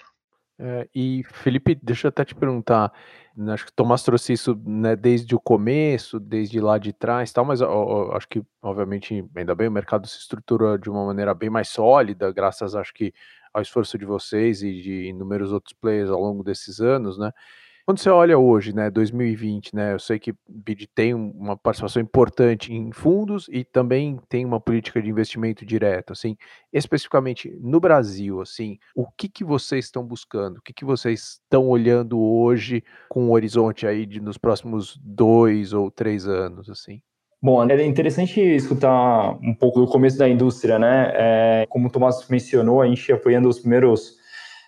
É, 0.57 0.87
e 0.95 1.23
Felipe, 1.33 1.77
deixa 1.83 2.07
eu 2.07 2.09
até 2.09 2.25
te 2.25 2.33
perguntar, 2.33 2.91
né, 3.35 3.53
acho 3.53 3.65
que 3.65 3.71
o 3.71 3.75
Tomás 3.75 4.01
trouxe 4.01 4.33
isso 4.33 4.59
né, 4.65 4.95
desde 4.95 5.35
o 5.35 5.39
começo, 5.39 6.19
desde 6.19 6.59
lá 6.59 6.79
de 6.79 6.91
trás, 6.91 7.31
tal, 7.31 7.45
mas 7.45 7.61
ó, 7.61 7.69
ó, 7.69 8.17
acho 8.17 8.27
que 8.27 8.41
obviamente 8.59 9.23
ainda 9.35 9.53
bem 9.53 9.67
o 9.67 9.71
mercado 9.71 10.07
se 10.07 10.17
estrutura 10.17 10.79
de 10.79 10.89
uma 10.89 11.05
maneira 11.05 11.31
bem 11.35 11.49
mais 11.49 11.67
sólida, 11.69 12.31
graças 12.31 12.73
acho 12.73 12.91
que 12.91 13.13
ao 13.53 13.61
esforço 13.61 13.99
de 13.99 14.05
vocês 14.05 14.63
e 14.63 14.81
de 14.81 15.09
inúmeros 15.09 15.51
outros 15.51 15.73
players 15.73 16.09
ao 16.09 16.19
longo 16.19 16.43
desses 16.43 16.79
anos, 16.79 17.19
né? 17.19 17.31
Quando 17.87 17.99
você 17.99 18.09
olha 18.09 18.37
hoje, 18.37 18.75
né, 18.75 18.91
2020, 18.91 19.73
né, 19.73 19.93
eu 19.93 19.99
sei 19.99 20.19
que 20.19 20.35
BID 20.45 20.89
tem 20.93 21.13
uma 21.13 21.55
participação 21.55 22.01
importante 22.01 22.73
em 22.73 22.91
fundos 22.91 23.47
e 23.49 23.63
também 23.63 24.19
tem 24.27 24.43
uma 24.43 24.59
política 24.59 25.01
de 25.01 25.09
investimento 25.09 25.65
direto, 25.65 26.11
assim, 26.11 26.35
especificamente 26.73 27.49
no 27.61 27.79
Brasil, 27.79 28.41
assim, 28.41 28.77
o 28.93 29.07
que 29.09 29.29
que 29.29 29.45
vocês 29.45 29.85
estão 29.85 30.03
buscando? 30.03 30.57
O 30.57 30.61
que 30.61 30.73
que 30.73 30.83
vocês 30.83 31.39
estão 31.41 31.69
olhando 31.69 32.19
hoje 32.19 32.83
com 33.07 33.23
um 33.23 33.31
horizonte 33.31 33.87
aí 33.87 34.05
de 34.05 34.19
nos 34.19 34.37
próximos 34.37 34.99
dois 35.01 35.71
ou 35.71 35.89
três 35.89 36.27
anos, 36.27 36.69
assim? 36.69 37.01
Bom, 37.41 37.63
é 37.63 37.85
interessante 37.85 38.41
escutar 38.41 39.31
um 39.41 39.55
pouco 39.55 39.79
do 39.79 39.87
começo 39.87 40.17
da 40.17 40.27
indústria, 40.27 40.77
né? 40.77 41.13
É, 41.15 41.65
como 41.69 41.87
o 41.87 41.89
Tomás 41.89 42.27
mencionou, 42.27 42.81
a 42.81 42.87
gente 42.87 43.13
apoiando 43.13 43.47
os 43.47 43.59
primeiros 43.59 44.16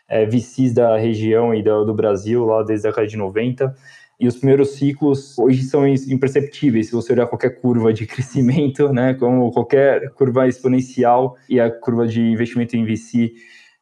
é, 0.09 0.25
VCs 0.25 0.73
da 0.73 0.97
região 0.97 1.53
e 1.53 1.61
do, 1.61 1.85
do 1.85 1.93
Brasil, 1.93 2.45
lá 2.45 2.63
desde 2.63 2.87
a 2.87 2.89
década 2.89 3.07
de 3.07 3.15
90. 3.15 3.75
E 4.19 4.27
os 4.27 4.35
primeiros 4.35 4.71
ciclos 4.71 5.37
hoje 5.37 5.63
são 5.63 5.87
imperceptíveis 5.87 6.87
se 6.87 6.91
você 6.91 7.13
olhar 7.13 7.27
qualquer 7.27 7.61
curva 7.61 7.93
de 7.93 8.05
crescimento, 8.07 8.91
né, 8.91 9.13
como 9.13 9.51
qualquer 9.51 10.09
curva 10.11 10.47
exponencial 10.47 11.37
e 11.47 11.59
a 11.59 11.71
curva 11.71 12.05
de 12.05 12.21
investimento 12.21 12.75
em 12.75 12.85
VC 12.85 13.31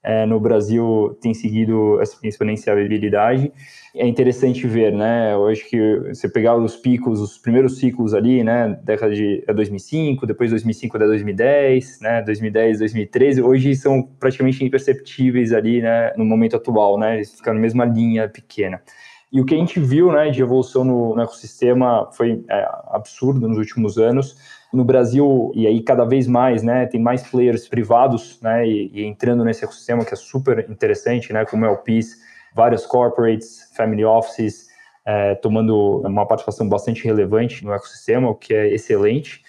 é, 0.08 0.26
no 0.26 0.40
Brasil 0.40 1.18
tem 1.22 1.34
seguido 1.34 2.00
essa 2.00 2.18
exponencialidade. 2.24 3.52
É 3.94 4.08
interessante 4.08 4.66
ver, 4.66 4.94
né? 4.94 5.34
Acho 5.52 5.70
que 5.70 6.00
você 6.08 6.30
pegar 6.30 6.56
os 6.56 6.78
picos, 6.78 7.20
os 7.20 7.38
primeiros 7.38 7.78
ciclos 7.78 8.14
ali, 8.14 8.42
né? 8.42 8.80
Década 8.86 9.14
de 9.14 9.44
2005, 9.54 10.24
é 10.24 10.28
depois 10.28 10.50
2005 10.52 10.96
até 10.96 11.06
2010, 11.08 12.00
né? 12.00 12.22
2010, 12.22 12.80
2013, 12.80 13.42
hoje 13.42 13.76
são 13.76 14.02
praticamente 14.02 14.64
imperceptíveis 14.64 15.52
ali, 15.52 15.82
né? 15.82 16.14
No 16.16 16.24
momento 16.24 16.56
atual, 16.56 16.98
né? 16.98 17.16
Eles 17.16 17.34
ficam 17.34 17.54
na 17.54 17.60
mesma 17.60 17.84
linha 17.84 18.30
pequena. 18.30 18.82
E 19.30 19.42
o 19.42 19.46
que 19.46 19.56
a 19.56 19.58
gente 19.58 19.78
viu, 19.78 20.10
né, 20.14 20.30
de 20.30 20.42
evolução 20.42 20.86
no, 20.86 21.14
no 21.14 21.22
ecossistema 21.22 22.10
foi 22.14 22.46
é, 22.50 22.66
absurdo 22.92 23.46
nos 23.46 23.58
últimos 23.58 23.98
anos 23.98 24.38
no 24.74 24.84
Brasil, 24.84 25.52
e 25.56 25.66
aí 25.66 25.82
cada 25.82 26.06
vez 26.06 26.28
mais, 26.28 26.62
né, 26.62 26.86
tem 26.86 27.02
mais 27.02 27.24
players 27.24 27.68
privados, 27.68 28.40
né, 28.42 28.68
e, 28.68 28.92
e 28.94 29.06
entrando 29.06 29.44
nesse 29.44 29.64
ecossistema 29.64 30.04
que 30.04 30.14
é 30.14 30.18
super 30.18 30.70
interessante, 30.70 31.32
né, 31.32 31.46
como 31.46 31.66
é 31.66 31.70
o 31.70 31.78
PIS, 31.78 32.18
vários 32.54 32.86
corporates, 32.86 33.72
family 33.76 34.04
offices, 34.04 34.68
é, 35.06 35.36
tomando 35.36 36.02
uma 36.06 36.26
participação 36.26 36.68
bastante 36.68 37.06
relevante 37.06 37.64
no 37.64 37.74
ecossistema, 37.74 38.30
o 38.30 38.36
que 38.36 38.54
é 38.54 38.74
excelente. 38.74 39.42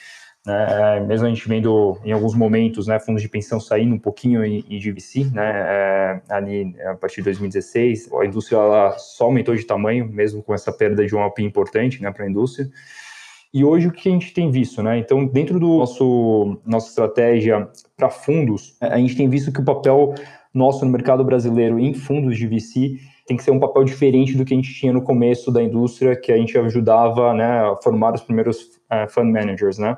Né, 0.46 0.66
é, 0.70 1.00
mesmo 1.00 1.26
a 1.26 1.28
gente 1.28 1.48
vendo 1.48 1.98
em 2.04 2.12
alguns 2.12 2.34
momentos, 2.34 2.86
né, 2.86 3.00
fundos 3.00 3.20
de 3.20 3.28
pensão 3.28 3.58
saindo 3.58 3.94
um 3.94 3.98
pouquinho 3.98 4.44
em, 4.44 4.64
em 4.70 4.78
GVC, 4.78 5.24
né, 5.32 5.50
é, 5.50 6.20
ali 6.28 6.76
a 6.86 6.94
partir 6.94 7.16
de 7.16 7.24
2016, 7.24 8.08
a 8.12 8.24
indústria 8.24 8.56
ela 8.56 8.92
só 8.98 9.24
aumentou 9.24 9.54
de 9.56 9.64
tamanho, 9.64 10.08
mesmo 10.08 10.42
com 10.42 10.54
essa 10.54 10.70
perda 10.70 11.04
de 11.04 11.14
um 11.14 11.20
LP 11.20 11.42
importante, 11.42 12.00
né, 12.00 12.12
para 12.12 12.24
a 12.24 12.30
indústria. 12.30 12.70
E 13.58 13.64
hoje 13.64 13.88
o 13.88 13.90
que 13.90 14.08
a 14.08 14.12
gente 14.12 14.32
tem 14.32 14.52
visto, 14.52 14.84
né? 14.84 14.98
Então, 14.98 15.26
dentro 15.26 15.58
do 15.58 15.78
nosso 15.78 16.60
nossa 16.64 16.90
estratégia 16.90 17.68
para 17.96 18.08
fundos, 18.08 18.76
a 18.80 18.98
gente 18.98 19.16
tem 19.16 19.28
visto 19.28 19.50
que 19.50 19.60
o 19.60 19.64
papel 19.64 20.14
nosso 20.54 20.84
no 20.84 20.92
mercado 20.92 21.24
brasileiro 21.24 21.76
em 21.76 21.92
fundos 21.92 22.38
de 22.38 22.46
VC 22.46 23.00
tem 23.26 23.36
que 23.36 23.42
ser 23.42 23.50
um 23.50 23.58
papel 23.58 23.82
diferente 23.82 24.36
do 24.36 24.44
que 24.44 24.54
a 24.54 24.56
gente 24.56 24.72
tinha 24.72 24.92
no 24.92 25.02
começo 25.02 25.50
da 25.50 25.60
indústria, 25.60 26.14
que 26.14 26.30
a 26.30 26.36
gente 26.36 26.56
ajudava 26.56 27.34
né, 27.34 27.44
a 27.44 27.74
formar 27.82 28.14
os 28.14 28.22
primeiros 28.22 28.60
uh, 28.92 29.10
fund 29.10 29.32
managers, 29.32 29.76
né? 29.76 29.96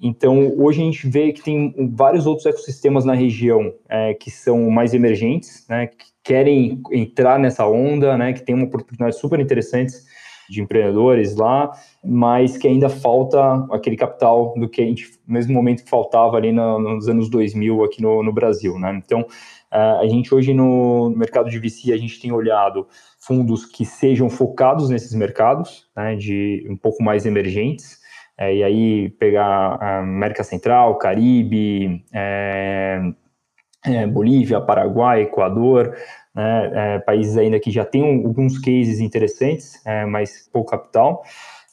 Então, 0.00 0.54
hoje 0.56 0.80
a 0.80 0.84
gente 0.84 1.06
vê 1.06 1.30
que 1.30 1.42
tem 1.42 1.74
vários 1.94 2.26
outros 2.26 2.46
ecossistemas 2.46 3.04
na 3.04 3.12
região 3.12 3.70
é, 3.86 4.14
que 4.14 4.30
são 4.30 4.70
mais 4.70 4.94
emergentes, 4.94 5.66
né, 5.68 5.88
que 5.88 6.06
querem 6.22 6.80
entrar 6.90 7.38
nessa 7.38 7.66
onda, 7.66 8.16
né, 8.16 8.32
que 8.32 8.42
tem 8.42 8.54
uma 8.54 8.64
oportunidade 8.64 9.18
super 9.18 9.38
interessantes 9.38 10.13
de 10.48 10.62
empreendedores 10.62 11.36
lá, 11.36 11.70
mas 12.04 12.56
que 12.56 12.68
ainda 12.68 12.88
falta 12.88 13.66
aquele 13.70 13.96
capital 13.96 14.54
do 14.56 14.68
que 14.68 14.82
a 14.82 14.84
gente, 14.84 15.10
no 15.26 15.34
mesmo 15.34 15.54
momento 15.54 15.84
que 15.84 15.90
faltava 15.90 16.36
ali 16.36 16.52
no, 16.52 16.78
nos 16.78 17.08
anos 17.08 17.28
2000 17.30 17.84
aqui 17.84 18.02
no, 18.02 18.22
no 18.22 18.32
Brasil, 18.32 18.78
né? 18.78 19.00
Então, 19.04 19.20
uh, 19.20 20.00
a 20.00 20.06
gente 20.06 20.34
hoje 20.34 20.52
no 20.52 21.10
mercado 21.16 21.48
de 21.48 21.58
VC, 21.58 21.92
a 21.92 21.96
gente 21.96 22.20
tem 22.20 22.32
olhado 22.32 22.86
fundos 23.18 23.64
que 23.64 23.84
sejam 23.84 24.28
focados 24.28 24.90
nesses 24.90 25.14
mercados, 25.14 25.88
né, 25.96 26.14
de 26.16 26.66
um 26.68 26.76
pouco 26.76 27.02
mais 27.02 27.24
emergentes, 27.26 28.02
É, 28.36 28.52
e 28.52 28.64
aí 28.64 29.10
pegar 29.10 29.78
América 30.00 30.42
Central, 30.42 30.98
Caribe, 30.98 32.04
é, 32.12 33.00
é, 33.86 34.06
Bolívia, 34.06 34.60
Paraguai, 34.60 35.22
Equador, 35.22 35.94
né, 36.34 36.70
é, 36.74 36.98
países 36.98 37.36
ainda 37.36 37.60
que 37.60 37.70
já 37.70 37.84
têm 37.84 38.24
alguns 38.24 38.58
cases 38.58 39.00
interessantes, 39.00 39.80
é, 39.86 40.04
mas 40.04 40.48
pouco 40.52 40.70
capital. 40.70 41.22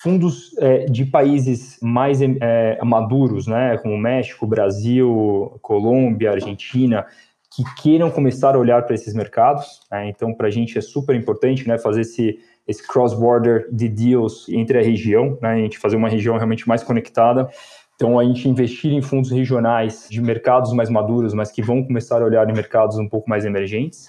Fundos 0.01 0.57
é, 0.57 0.85
de 0.85 1.05
países 1.05 1.77
mais 1.81 2.19
maduros, 2.83 3.45
né, 3.45 3.77
como 3.77 3.97
México, 3.97 4.47
Brasil, 4.47 5.59
Colômbia, 5.61 6.31
Argentina, 6.31 7.05
que 7.53 7.63
queiram 7.81 8.09
começar 8.09 8.55
a 8.55 8.57
olhar 8.57 8.83
para 8.83 8.95
esses 8.95 9.13
mercados. 9.13 9.81
Né? 9.91 10.09
Então, 10.09 10.33
para 10.33 10.47
a 10.47 10.51
gente 10.51 10.77
é 10.77 10.81
super 10.81 11.15
importante 11.15 11.67
né, 11.67 11.77
fazer 11.77 12.01
esse, 12.01 12.39
esse 12.67 12.87
cross-border 12.87 13.67
de 13.71 13.89
deals 13.89 14.47
entre 14.49 14.79
a 14.79 14.81
região, 14.81 15.37
né? 15.41 15.49
a 15.49 15.57
gente 15.57 15.77
fazer 15.77 15.97
uma 15.97 16.07
região 16.07 16.35
realmente 16.37 16.67
mais 16.67 16.81
conectada. 16.81 17.49
Então, 17.95 18.17
a 18.17 18.23
gente 18.23 18.47
investir 18.47 18.91
em 18.93 19.01
fundos 19.01 19.29
regionais 19.29 20.07
de 20.09 20.21
mercados 20.21 20.73
mais 20.73 20.89
maduros, 20.89 21.33
mas 21.33 21.51
que 21.51 21.61
vão 21.61 21.83
começar 21.83 22.21
a 22.21 22.25
olhar 22.25 22.49
em 22.49 22.53
mercados 22.53 22.97
um 22.97 23.07
pouco 23.07 23.29
mais 23.29 23.45
emergentes. 23.45 24.07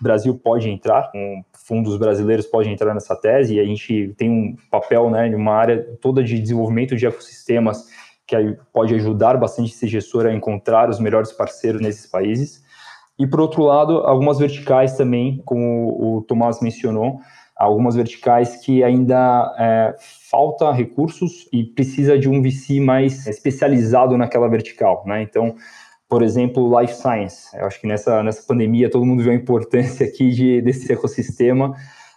Brasil 0.00 0.38
pode 0.38 0.68
entrar, 0.68 1.10
com 1.10 1.44
fundos 1.52 1.96
brasileiros 1.96 2.46
podem 2.46 2.72
entrar 2.72 2.94
nessa 2.94 3.16
tese, 3.16 3.54
e 3.54 3.60
a 3.60 3.64
gente 3.64 4.14
tem 4.16 4.30
um 4.30 4.56
papel, 4.70 5.10
né, 5.10 5.34
uma 5.34 5.54
área 5.54 5.82
toda 6.00 6.22
de 6.22 6.38
desenvolvimento 6.38 6.96
de 6.96 7.06
ecossistemas 7.06 7.86
que 8.26 8.36
pode 8.72 8.94
ajudar 8.94 9.36
bastante 9.36 9.72
esse 9.72 9.86
gestor 9.86 10.26
a 10.26 10.32
encontrar 10.32 10.90
os 10.90 10.98
melhores 10.98 11.32
parceiros 11.32 11.80
nesses 11.80 12.06
países. 12.06 12.64
E, 13.18 13.26
por 13.26 13.40
outro 13.40 13.62
lado, 13.62 13.98
algumas 13.98 14.38
verticais 14.38 14.96
também, 14.96 15.40
como 15.44 16.16
o 16.16 16.22
Tomás 16.22 16.60
mencionou, 16.60 17.20
algumas 17.56 17.94
verticais 17.94 18.56
que 18.56 18.84
ainda 18.84 19.54
é, 19.58 19.96
falta 20.30 20.70
recursos 20.70 21.48
e 21.50 21.64
precisa 21.64 22.18
de 22.18 22.28
um 22.28 22.42
VC 22.42 22.80
mais 22.80 23.26
especializado 23.26 24.18
naquela 24.18 24.48
vertical, 24.48 25.02
né? 25.06 25.22
Então, 25.22 25.54
por 26.08 26.22
exemplo, 26.22 26.80
life 26.80 26.94
science. 26.94 27.56
Eu 27.56 27.66
acho 27.66 27.80
que 27.80 27.86
nessa, 27.86 28.22
nessa 28.22 28.42
pandemia 28.42 28.90
todo 28.90 29.04
mundo 29.04 29.22
viu 29.22 29.32
a 29.32 29.34
importância 29.34 30.06
aqui 30.06 30.30
de, 30.30 30.60
desse 30.62 30.92
ecossistema 30.92 31.74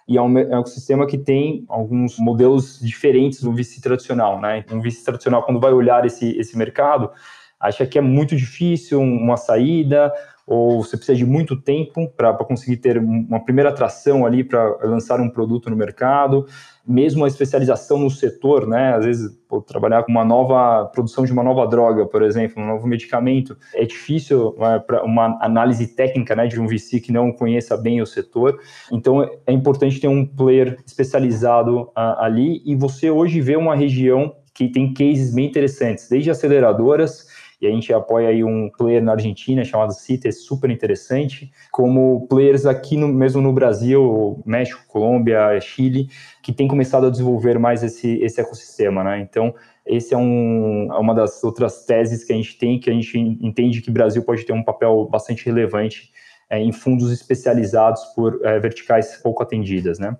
e 0.08 0.18
é 0.18 0.22
um, 0.22 0.38
é 0.38 0.56
um 0.56 0.60
ecossistema 0.62 1.06
que 1.06 1.18
tem 1.18 1.66
alguns 1.68 2.18
modelos 2.18 2.80
diferentes 2.80 3.42
do 3.42 3.54
VC 3.54 3.80
tradicional, 3.82 4.42
né? 4.42 4.66
Um 4.72 4.82
VC 4.82 5.04
tradicional, 5.04 5.44
quando 5.44 5.60
vai 5.60 5.72
olhar 5.72 6.04
esse, 6.06 6.36
esse 6.38 6.58
mercado, 6.58 7.12
acha 7.60 7.86
que 7.86 7.98
é 7.98 8.02
muito 8.02 8.36
difícil 8.36 9.00
uma 9.02 9.38
saída, 9.38 10.12
ou 10.50 10.84
você 10.84 10.98
precisa 10.98 11.16
de 11.16 11.24
muito 11.24 11.56
tempo 11.56 12.10
para 12.18 12.34
conseguir 12.34 12.78
ter 12.78 12.98
uma 12.98 13.40
primeira 13.40 13.70
atração 13.70 14.26
ali 14.26 14.44
para 14.44 14.78
lançar 14.82 15.22
um 15.22 15.30
produto 15.30 15.70
no 15.70 15.76
mercado, 15.76 16.48
mesmo 16.88 17.24
a 17.24 17.28
especialização 17.28 18.00
no 18.00 18.10
setor, 18.10 18.66
né? 18.66 18.96
Às 18.96 19.06
vezes, 19.06 19.32
pô, 19.48 19.62
trabalhar 19.62 20.02
com 20.02 20.12
uma 20.12 20.26
nova 20.26 20.86
produção 20.86 21.24
de 21.24 21.32
uma 21.32 21.44
nova 21.44 21.68
droga, 21.68 22.04
por 22.08 22.24
exemplo, 22.24 22.64
um 22.64 22.66
novo 22.66 22.88
medicamento, 22.88 23.56
é 23.76 23.86
difícil 23.86 24.56
é, 24.60 24.80
para 24.80 25.04
uma 25.04 25.38
análise 25.40 25.86
técnica, 25.86 26.36
né, 26.36 26.48
de 26.48 26.60
um 26.60 26.66
VC 26.66 27.00
que 27.00 27.12
não 27.12 27.32
conheça 27.32 27.78
bem 27.78 28.02
o 28.02 28.06
setor. 28.08 28.60
Então, 28.92 29.22
é 29.46 29.54
importante 29.54 30.00
ter 30.00 30.08
um 30.08 30.26
player 30.26 30.80
especializado 30.84 31.92
a, 31.96 32.26
ali 32.26 32.64
e 32.66 32.76
você 32.76 33.12
hoje 33.12 33.40
vê 33.40 33.56
uma 33.56 33.76
região 33.76 34.34
que 34.52 34.68
tem 34.68 34.92
cases 34.96 35.32
bem 35.32 35.46
interessantes, 35.46 36.10
desde 36.10 36.32
aceleradoras 36.32 37.28
e 37.62 37.68
a 37.68 37.70
gente 37.70 37.94
apoia 37.94 38.30
aí 38.30 38.44
um 38.44 38.70
player 38.70 39.04
na 39.04 39.12
Argentina 39.14 39.64
chamado 39.66 39.94
CITES, 39.94 40.38
é 40.38 40.40
super 40.40 40.70
interessante, 40.70 41.52
como 41.72 42.26
players 42.28 42.66
aqui 42.66 42.96
no, 42.96 43.08
mesmo 43.08 43.42
no 43.42 43.52
Brasil, 43.52 44.42
México, 44.46 44.82
Colômbia, 44.88 45.60
Chile, 45.60 46.10
que 46.42 46.54
tem 46.54 46.68
começado 46.68 47.08
a 47.08 47.10
desenvolver 47.10 47.60
mais 47.60 47.84
esse, 47.84 48.18
esse 48.22 48.40
ecossistema, 48.40 49.04
né? 49.04 49.20
Então, 49.20 49.54
esse 49.86 50.14
é 50.14 50.18
um, 50.18 50.88
é 50.92 50.98
uma 50.98 51.14
das 51.14 51.44
outras 51.44 51.86
teses 51.86 52.24
que 52.24 52.32
a 52.32 52.36
gente 52.36 52.58
tem, 52.58 52.80
que 52.80 52.90
a 52.90 52.94
gente 52.94 53.18
entende 53.18 53.82
que 53.82 53.90
o 53.90 53.94
Brasil 53.94 54.24
pode 54.24 54.46
ter 54.46 54.54
um 54.54 54.64
papel 54.64 55.08
bastante 55.12 55.46
relevante 55.46 56.12
é, 56.50 56.60
em 56.60 56.72
fundos 56.72 57.12
especializados 57.12 58.04
por 58.16 58.40
é, 58.44 58.60
verticais 58.60 59.18
pouco 59.22 59.44
atendidas, 59.44 60.00
né? 60.00 60.18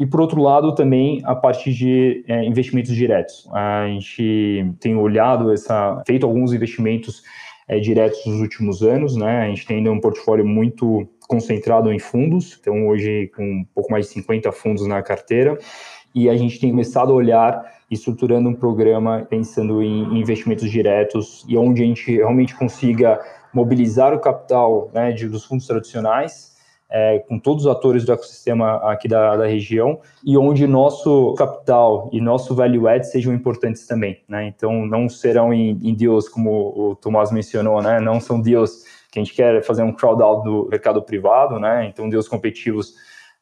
E, 0.00 0.06
por 0.06 0.18
outro 0.18 0.40
lado, 0.40 0.74
também 0.74 1.20
a 1.26 1.34
parte 1.34 1.70
de 1.70 2.24
é, 2.26 2.42
investimentos 2.42 2.96
diretos. 2.96 3.46
A 3.52 3.86
gente 3.86 4.72
tem 4.80 4.96
olhado, 4.96 5.52
essa, 5.52 6.02
feito 6.06 6.24
alguns 6.24 6.54
investimentos 6.54 7.22
é, 7.68 7.78
diretos 7.78 8.24
nos 8.24 8.40
últimos 8.40 8.82
anos, 8.82 9.14
né? 9.14 9.42
A 9.42 9.48
gente 9.48 9.66
tem 9.66 9.76
ainda 9.76 9.92
um 9.92 10.00
portfólio 10.00 10.46
muito 10.46 11.06
concentrado 11.28 11.92
em 11.92 11.98
fundos, 11.98 12.58
então 12.58 12.88
hoje 12.88 13.30
com 13.36 13.44
um 13.44 13.64
pouco 13.74 13.92
mais 13.92 14.06
de 14.06 14.12
50 14.14 14.50
fundos 14.52 14.86
na 14.86 15.02
carteira, 15.02 15.58
e 16.14 16.30
a 16.30 16.36
gente 16.36 16.58
tem 16.58 16.70
começado 16.70 17.12
a 17.12 17.14
olhar 17.14 17.62
estruturando 17.90 18.48
um 18.48 18.54
programa 18.54 19.26
pensando 19.28 19.82
em 19.82 20.18
investimentos 20.18 20.70
diretos 20.70 21.44
e 21.46 21.58
onde 21.58 21.82
a 21.82 21.86
gente 21.86 22.10
realmente 22.16 22.56
consiga 22.56 23.20
mobilizar 23.52 24.14
o 24.14 24.18
capital 24.18 24.90
né, 24.94 25.12
de, 25.12 25.28
dos 25.28 25.44
fundos 25.44 25.66
tradicionais 25.66 26.50
é, 26.90 27.20
com 27.20 27.38
todos 27.38 27.66
os 27.66 27.70
atores 27.70 28.04
do 28.04 28.12
ecossistema 28.12 28.76
aqui 28.90 29.06
da, 29.06 29.36
da, 29.36 29.46
região 29.46 30.00
e 30.24 30.36
onde 30.36 30.66
nosso 30.66 31.34
capital 31.34 32.10
e 32.12 32.20
nosso 32.20 32.54
value 32.54 32.88
add 32.88 33.06
sejam 33.06 33.32
importantes 33.32 33.86
também, 33.86 34.20
né? 34.28 34.46
Então, 34.46 34.84
não 34.84 35.08
serão 35.08 35.54
em, 35.54 35.78
em 35.82 35.94
deals 35.94 36.28
como 36.28 36.50
o 36.50 36.96
Tomás 36.96 37.30
mencionou, 37.30 37.80
né? 37.80 38.00
Não 38.00 38.20
são 38.20 38.40
deals 38.40 38.84
que 39.10 39.20
a 39.20 39.22
gente 39.22 39.34
quer 39.34 39.62
fazer 39.62 39.82
um 39.82 39.92
crowd 39.92 40.20
out 40.20 40.42
do 40.44 40.68
mercado 40.68 41.00
privado, 41.00 41.60
né? 41.60 41.86
Então, 41.86 42.08
deals 42.08 42.26
competitivos 42.26 42.94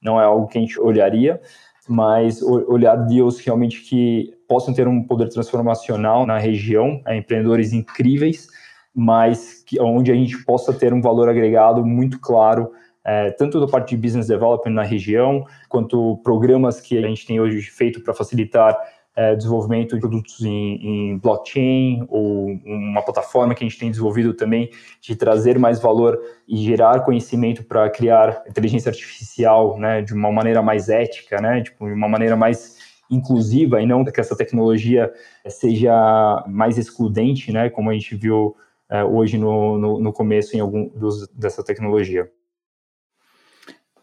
não 0.02 0.20
é 0.20 0.24
algo 0.24 0.46
que 0.46 0.58
a 0.58 0.61
gente 0.61 0.78
olharia, 0.78 1.40
mas 1.88 2.42
olhar 2.42 2.96
deals 2.96 3.40
realmente 3.40 3.80
que 3.80 4.34
possam 4.46 4.74
ter 4.74 4.87
um 4.87 5.02
poder 5.02 5.28
transformacional 5.28 6.26
na 6.26 6.38
região, 6.38 7.00
é, 7.06 7.16
empreendedores 7.16 7.72
incríveis, 7.72 8.48
mas 8.94 9.62
que, 9.66 9.80
onde 9.80 10.12
a 10.12 10.14
gente 10.14 10.44
possa 10.44 10.72
ter 10.72 10.92
um 10.92 11.00
valor 11.00 11.28
agregado 11.28 11.84
muito 11.84 12.20
claro 12.20 12.70
é, 13.09 13.31
tanto 13.31 13.59
da 13.59 13.66
parte 13.66 13.97
de 13.97 13.97
business 13.97 14.27
development 14.27 14.75
na 14.75 14.83
região, 14.83 15.47
quanto 15.66 16.18
programas 16.23 16.79
que 16.79 16.99
a 16.99 17.01
gente 17.09 17.27
tem 17.27 17.40
hoje 17.40 17.62
feito 17.62 18.03
para 18.03 18.12
facilitar 18.12 18.79
é, 19.16 19.35
desenvolvimento 19.35 19.94
de 19.94 20.01
produtos 20.03 20.42
em, 20.42 20.75
em, 20.75 21.18
blockchain, 21.18 22.07
ou 22.11 22.49
uma 22.66 23.01
plataforma 23.01 23.55
que 23.55 23.64
a 23.64 23.66
gente 23.66 23.79
tem 23.79 23.90
desenvolvido 23.90 24.35
também 24.35 24.68
de 25.01 25.16
trazer 25.16 25.59
mais 25.59 25.81
valor 25.81 26.21
e 26.47 26.59
gerar 26.59 27.01
conhecimento 27.01 27.64
para 27.64 27.88
criar 27.88 28.42
inteligência 28.47 28.90
artificial 28.90 29.79
né, 29.79 30.03
de 30.03 30.12
uma 30.12 30.31
maneira 30.31 30.61
mais 30.61 30.90
ética, 30.90 31.40
né, 31.40 31.62
tipo, 31.62 31.87
de 31.87 31.94
uma 31.94 32.09
maneira 32.11 32.37
mais 32.37 32.77
inclusiva 33.11 33.81
e 33.81 33.87
não 33.87 34.05
que 34.05 34.21
essa 34.21 34.37
tecnologia 34.37 35.11
seja 35.49 36.44
mais 36.47 36.77
excludente, 36.77 37.51
né, 37.53 37.71
como 37.71 37.88
a 37.88 37.94
gente 37.94 38.14
viu 38.14 38.55
é, 38.90 39.03
hoje 39.03 39.38
no, 39.38 39.79
no, 39.79 39.99
no, 39.99 40.12
começo 40.12 40.55
em 40.55 40.61
algum 40.61 40.90
dos, 40.90 41.27
dessa 41.29 41.64
tecnologia. 41.64 42.31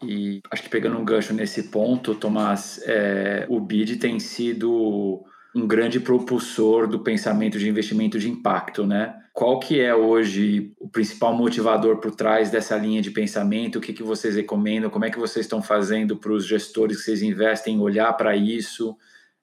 E 0.02 0.40
acho 0.50 0.62
que 0.62 0.68
pegando 0.68 0.98
um 0.98 1.04
gancho 1.04 1.32
nesse 1.32 1.64
ponto, 1.64 2.14
Tomás, 2.14 2.80
é, 2.84 3.46
o 3.48 3.60
BID 3.60 3.96
tem 3.96 4.20
sido 4.20 5.24
um 5.54 5.66
grande 5.66 5.98
propulsor 5.98 6.86
do 6.86 7.00
pensamento 7.00 7.58
de 7.58 7.68
investimento 7.68 8.18
de 8.18 8.28
impacto, 8.28 8.86
né? 8.86 9.16
Qual 9.32 9.58
que 9.58 9.80
é 9.80 9.94
hoje 9.94 10.72
o 10.78 10.88
principal 10.88 11.34
motivador 11.34 11.98
por 11.98 12.14
trás 12.14 12.50
dessa 12.50 12.76
linha 12.76 13.00
de 13.00 13.10
pensamento? 13.10 13.76
O 13.76 13.80
que, 13.80 13.92
que 13.92 14.02
vocês 14.02 14.36
recomendam? 14.36 14.90
Como 14.90 15.04
é 15.04 15.10
que 15.10 15.18
vocês 15.18 15.44
estão 15.44 15.62
fazendo 15.62 16.16
para 16.16 16.32
os 16.32 16.46
gestores 16.46 16.98
que 16.98 17.04
vocês 17.04 17.22
investem 17.22 17.80
olhar 17.80 18.12
para 18.14 18.36
isso? 18.36 18.96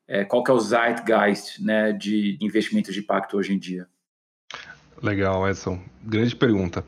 É, 0.07 0.23
qual 0.23 0.43
que 0.43 0.51
é 0.51 0.53
o 0.53 0.59
zeitgeist 0.59 1.63
né, 1.63 1.91
de 1.91 2.37
investimento 2.41 2.91
de 2.91 2.99
impacto 2.99 3.37
hoje 3.37 3.53
em 3.53 3.59
dia? 3.59 3.87
Legal, 5.01 5.47
Edson. 5.49 5.79
Grande 6.03 6.35
pergunta. 6.35 6.83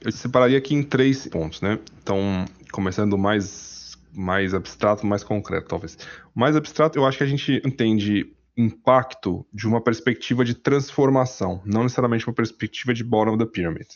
Eu 0.00 0.12
separaria 0.12 0.58
aqui 0.58 0.74
em 0.74 0.82
três 0.82 1.26
pontos, 1.26 1.60
né? 1.60 1.78
Então, 2.02 2.44
começando 2.74 3.16
mais, 3.16 3.96
mais 4.12 4.52
abstrato, 4.52 5.06
mais 5.06 5.22
concreto, 5.22 5.68
talvez. 5.68 5.96
Mais 6.34 6.56
abstrato, 6.56 6.98
eu 6.98 7.06
acho 7.06 7.18
que 7.18 7.24
a 7.24 7.28
gente 7.28 7.62
entende 7.64 8.34
impacto 8.56 9.46
de 9.52 9.68
uma 9.68 9.80
perspectiva 9.80 10.44
de 10.44 10.54
transformação, 10.54 11.62
não 11.64 11.84
necessariamente 11.84 12.26
uma 12.26 12.34
perspectiva 12.34 12.92
de 12.92 13.04
bottom 13.04 13.38
the 13.38 13.46
pyramid. 13.46 13.86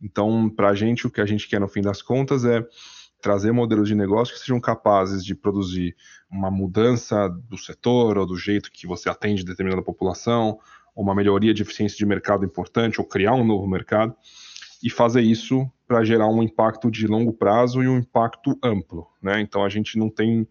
Então, 0.00 0.48
para 0.48 0.70
a 0.70 0.74
gente, 0.74 1.06
o 1.06 1.10
que 1.10 1.20
a 1.20 1.26
gente 1.26 1.46
quer 1.46 1.60
no 1.60 1.68
fim 1.68 1.82
das 1.82 2.00
contas 2.00 2.46
é 2.46 2.66
trazer 3.20 3.52
modelos 3.52 3.88
de 3.88 3.94
negócio 3.94 4.32
que 4.32 4.40
sejam 4.40 4.58
capazes 4.58 5.22
de 5.22 5.34
produzir 5.34 5.94
uma 6.30 6.50
mudança 6.50 7.28
do 7.28 7.58
setor 7.58 8.16
ou 8.16 8.26
do 8.26 8.36
jeito 8.38 8.70
que 8.72 8.86
você 8.86 9.10
atende 9.10 9.44
determinada 9.44 9.82
população, 9.82 10.58
uma 10.96 11.14
melhoria 11.14 11.52
de 11.52 11.62
eficiência 11.62 11.98
de 11.98 12.06
mercado 12.06 12.44
importante, 12.44 13.00
ou 13.00 13.06
criar 13.06 13.34
um 13.34 13.44
novo 13.44 13.66
mercado 13.66 14.14
e 14.82 14.88
fazer 14.88 15.22
isso 15.22 15.70
para 15.86 16.04
gerar 16.04 16.28
um 16.28 16.42
impacto 16.42 16.90
de 16.90 17.06
longo 17.06 17.32
prazo 17.32 17.82
e 17.82 17.88
um 17.88 17.98
impacto 17.98 18.58
amplo, 18.62 19.06
né? 19.22 19.40
Então 19.40 19.64
a 19.64 19.68
gente 19.68 19.98
não 19.98 20.08
tem 20.08 20.46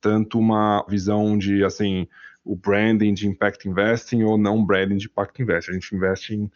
tanto 0.00 0.38
uma 0.38 0.84
visão 0.88 1.36
de 1.36 1.64
assim 1.64 2.06
o 2.44 2.54
branding 2.54 3.12
de 3.12 3.26
impact 3.26 3.68
investing 3.68 4.22
ou 4.22 4.38
não 4.38 4.64
branding 4.64 4.96
de 4.96 5.06
impact 5.06 5.42
investing. 5.42 5.72
A 5.72 5.74
gente 5.74 5.96
investe 5.96 6.34
em, 6.34 6.50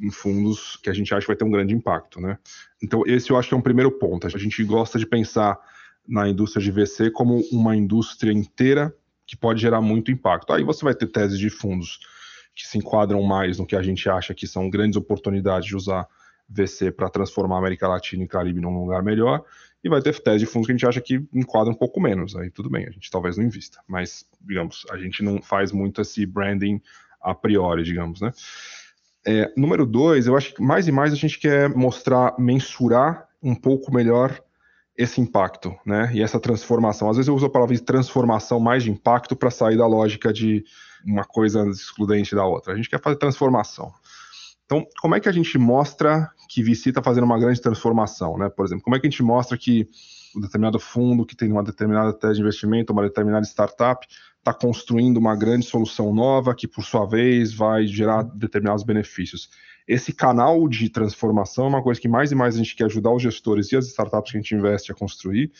em, 0.00 0.10
fundos 0.10 0.76
que 0.82 0.88
a 0.88 0.92
gente 0.94 1.12
acha 1.12 1.20
que 1.20 1.26
vai 1.26 1.36
ter 1.36 1.44
um 1.44 1.50
grande 1.50 1.74
impacto, 1.74 2.18
né? 2.18 2.38
Então 2.82 3.02
esse 3.06 3.30
eu 3.30 3.36
acho 3.36 3.48
que 3.48 3.54
é 3.54 3.56
um 3.56 3.62
primeiro 3.62 3.90
ponto. 3.90 4.26
A 4.26 4.30
gente 4.30 4.64
gosta 4.64 4.98
de 4.98 5.06
pensar 5.06 5.58
na 6.08 6.28
indústria 6.28 6.62
de 6.62 6.70
VC 6.70 7.10
como 7.10 7.42
uma 7.52 7.76
indústria 7.76 8.32
inteira 8.32 8.94
que 9.26 9.36
pode 9.36 9.60
gerar 9.60 9.82
muito 9.82 10.10
impacto. 10.10 10.52
Aí 10.52 10.64
você 10.64 10.82
vai 10.84 10.94
ter 10.94 11.06
teses 11.06 11.38
de 11.38 11.50
fundos 11.50 11.98
que 12.54 12.66
se 12.66 12.78
enquadram 12.78 13.22
mais 13.22 13.58
no 13.58 13.66
que 13.66 13.76
a 13.76 13.82
gente 13.82 14.08
acha 14.08 14.32
que 14.32 14.46
são 14.46 14.70
grandes 14.70 14.96
oportunidades 14.96 15.68
de 15.68 15.76
usar 15.76 16.06
VC 16.48 16.90
para 16.90 17.08
transformar 17.08 17.56
a 17.56 17.58
América 17.58 17.88
Latina 17.88 18.24
e 18.24 18.28
Caribe 18.28 18.60
num 18.60 18.78
lugar 18.78 19.02
melhor, 19.02 19.44
e 19.82 19.88
vai 19.88 20.00
ter 20.00 20.18
tese 20.20 20.38
de 20.38 20.46
fundos 20.46 20.66
que 20.66 20.72
a 20.72 20.76
gente 20.76 20.86
acha 20.86 21.00
que 21.00 21.22
enquadra 21.32 21.70
um 21.70 21.76
pouco 21.76 22.00
menos. 22.00 22.34
Aí 22.36 22.50
tudo 22.50 22.70
bem, 22.70 22.86
a 22.86 22.90
gente 22.90 23.10
talvez 23.10 23.36
não 23.36 23.44
invista, 23.44 23.80
mas, 23.86 24.26
digamos, 24.40 24.86
a 24.90 24.96
gente 24.96 25.22
não 25.22 25.42
faz 25.42 25.72
muito 25.72 26.00
esse 26.00 26.24
branding 26.24 26.80
a 27.20 27.34
priori, 27.34 27.82
digamos, 27.82 28.20
né? 28.20 28.32
É, 29.26 29.50
número 29.56 29.86
dois, 29.86 30.26
eu 30.26 30.36
acho 30.36 30.54
que 30.54 30.62
mais 30.62 30.86
e 30.86 30.92
mais 30.92 31.12
a 31.12 31.16
gente 31.16 31.38
quer 31.38 31.70
mostrar, 31.70 32.34
mensurar 32.38 33.26
um 33.42 33.54
pouco 33.54 33.92
melhor 33.92 34.38
esse 34.96 35.20
impacto, 35.20 35.74
né? 35.84 36.10
E 36.14 36.22
essa 36.22 36.38
transformação. 36.38 37.10
Às 37.10 37.16
vezes 37.16 37.28
eu 37.28 37.34
uso 37.34 37.46
a 37.46 37.50
palavra 37.50 37.74
de 37.74 37.82
transformação 37.82 38.60
mais 38.60 38.82
de 38.82 38.90
impacto 38.90 39.34
para 39.34 39.50
sair 39.50 39.76
da 39.76 39.86
lógica 39.86 40.32
de 40.32 40.64
uma 41.04 41.24
coisa 41.24 41.66
excludente 41.68 42.34
da 42.34 42.44
outra. 42.44 42.72
A 42.72 42.76
gente 42.76 42.88
quer 42.88 43.00
fazer 43.00 43.16
transformação. 43.16 43.92
Então, 44.64 44.86
como 45.00 45.14
é 45.14 45.20
que 45.20 45.28
a 45.28 45.32
gente 45.32 45.58
mostra 45.58 46.30
que 46.48 46.62
VC 46.62 46.90
está 46.90 47.02
fazendo 47.02 47.24
uma 47.24 47.38
grande 47.38 47.60
transformação, 47.60 48.38
né? 48.38 48.48
Por 48.48 48.64
exemplo, 48.64 48.82
como 48.82 48.96
é 48.96 49.00
que 49.00 49.06
a 49.06 49.10
gente 49.10 49.22
mostra 49.22 49.58
que 49.58 49.88
um 50.36 50.40
determinado 50.40 50.80
fundo 50.80 51.24
que 51.24 51.36
tem 51.36 51.50
uma 51.50 51.62
determinada 51.62 52.12
tese 52.12 52.34
de 52.34 52.40
investimento, 52.40 52.92
uma 52.92 53.02
determinada 53.02 53.44
startup, 53.44 54.06
está 54.38 54.52
construindo 54.52 55.16
uma 55.16 55.36
grande 55.36 55.64
solução 55.64 56.12
nova 56.12 56.54
que, 56.54 56.66
por 56.66 56.84
sua 56.84 57.06
vez, 57.06 57.52
vai 57.52 57.86
gerar 57.86 58.22
determinados 58.22 58.84
benefícios. 58.84 59.48
Esse 59.86 60.12
canal 60.12 60.68
de 60.68 60.88
transformação 60.88 61.66
é 61.66 61.68
uma 61.68 61.82
coisa 61.82 62.00
que 62.00 62.08
mais 62.08 62.32
e 62.32 62.34
mais 62.34 62.54
a 62.54 62.58
gente 62.58 62.74
quer 62.74 62.84
ajudar 62.84 63.12
os 63.12 63.22
gestores 63.22 63.70
e 63.70 63.76
as 63.76 63.86
startups 63.86 64.32
que 64.32 64.38
a 64.38 64.40
gente 64.40 64.54
investe 64.54 64.90
a 64.90 64.94
construir, 64.94 65.52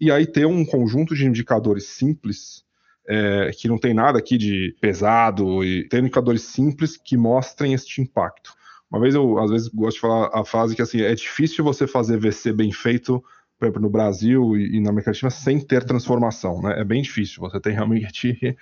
e 0.00 0.10
aí 0.10 0.26
ter 0.26 0.46
um 0.46 0.64
conjunto 0.64 1.14
de 1.14 1.26
indicadores 1.26 1.86
simples 1.86 2.65
é, 3.08 3.50
que 3.56 3.68
não 3.68 3.78
tem 3.78 3.94
nada 3.94 4.18
aqui 4.18 4.36
de 4.36 4.74
pesado 4.80 5.64
e 5.64 5.88
ter 5.88 6.00
indicadores 6.00 6.42
simples 6.42 6.96
que 6.96 7.16
mostrem 7.16 7.72
este 7.72 8.00
impacto. 8.00 8.52
Uma 8.90 9.00
vez 9.00 9.14
eu, 9.14 9.38
às 9.38 9.50
vezes, 9.50 9.68
gosto 9.68 9.96
de 9.96 10.00
falar 10.00 10.30
a 10.32 10.44
frase 10.44 10.74
que 10.74 10.82
assim, 10.82 11.00
é 11.00 11.14
difícil 11.14 11.64
você 11.64 11.86
fazer 11.86 12.18
VC 12.18 12.52
bem 12.52 12.72
feito, 12.72 13.22
por 13.58 13.66
exemplo, 13.66 13.82
no 13.82 13.90
Brasil 13.90 14.56
e, 14.56 14.80
na 14.80 14.90
América 14.90 15.10
Latina, 15.10 15.30
sem 15.30 15.58
ter 15.60 15.84
transformação, 15.84 16.62
né? 16.62 16.80
É 16.80 16.84
bem 16.84 17.02
difícil. 17.02 17.40
Você 17.40 17.60
tem 17.60 17.72
realmente 17.72 18.56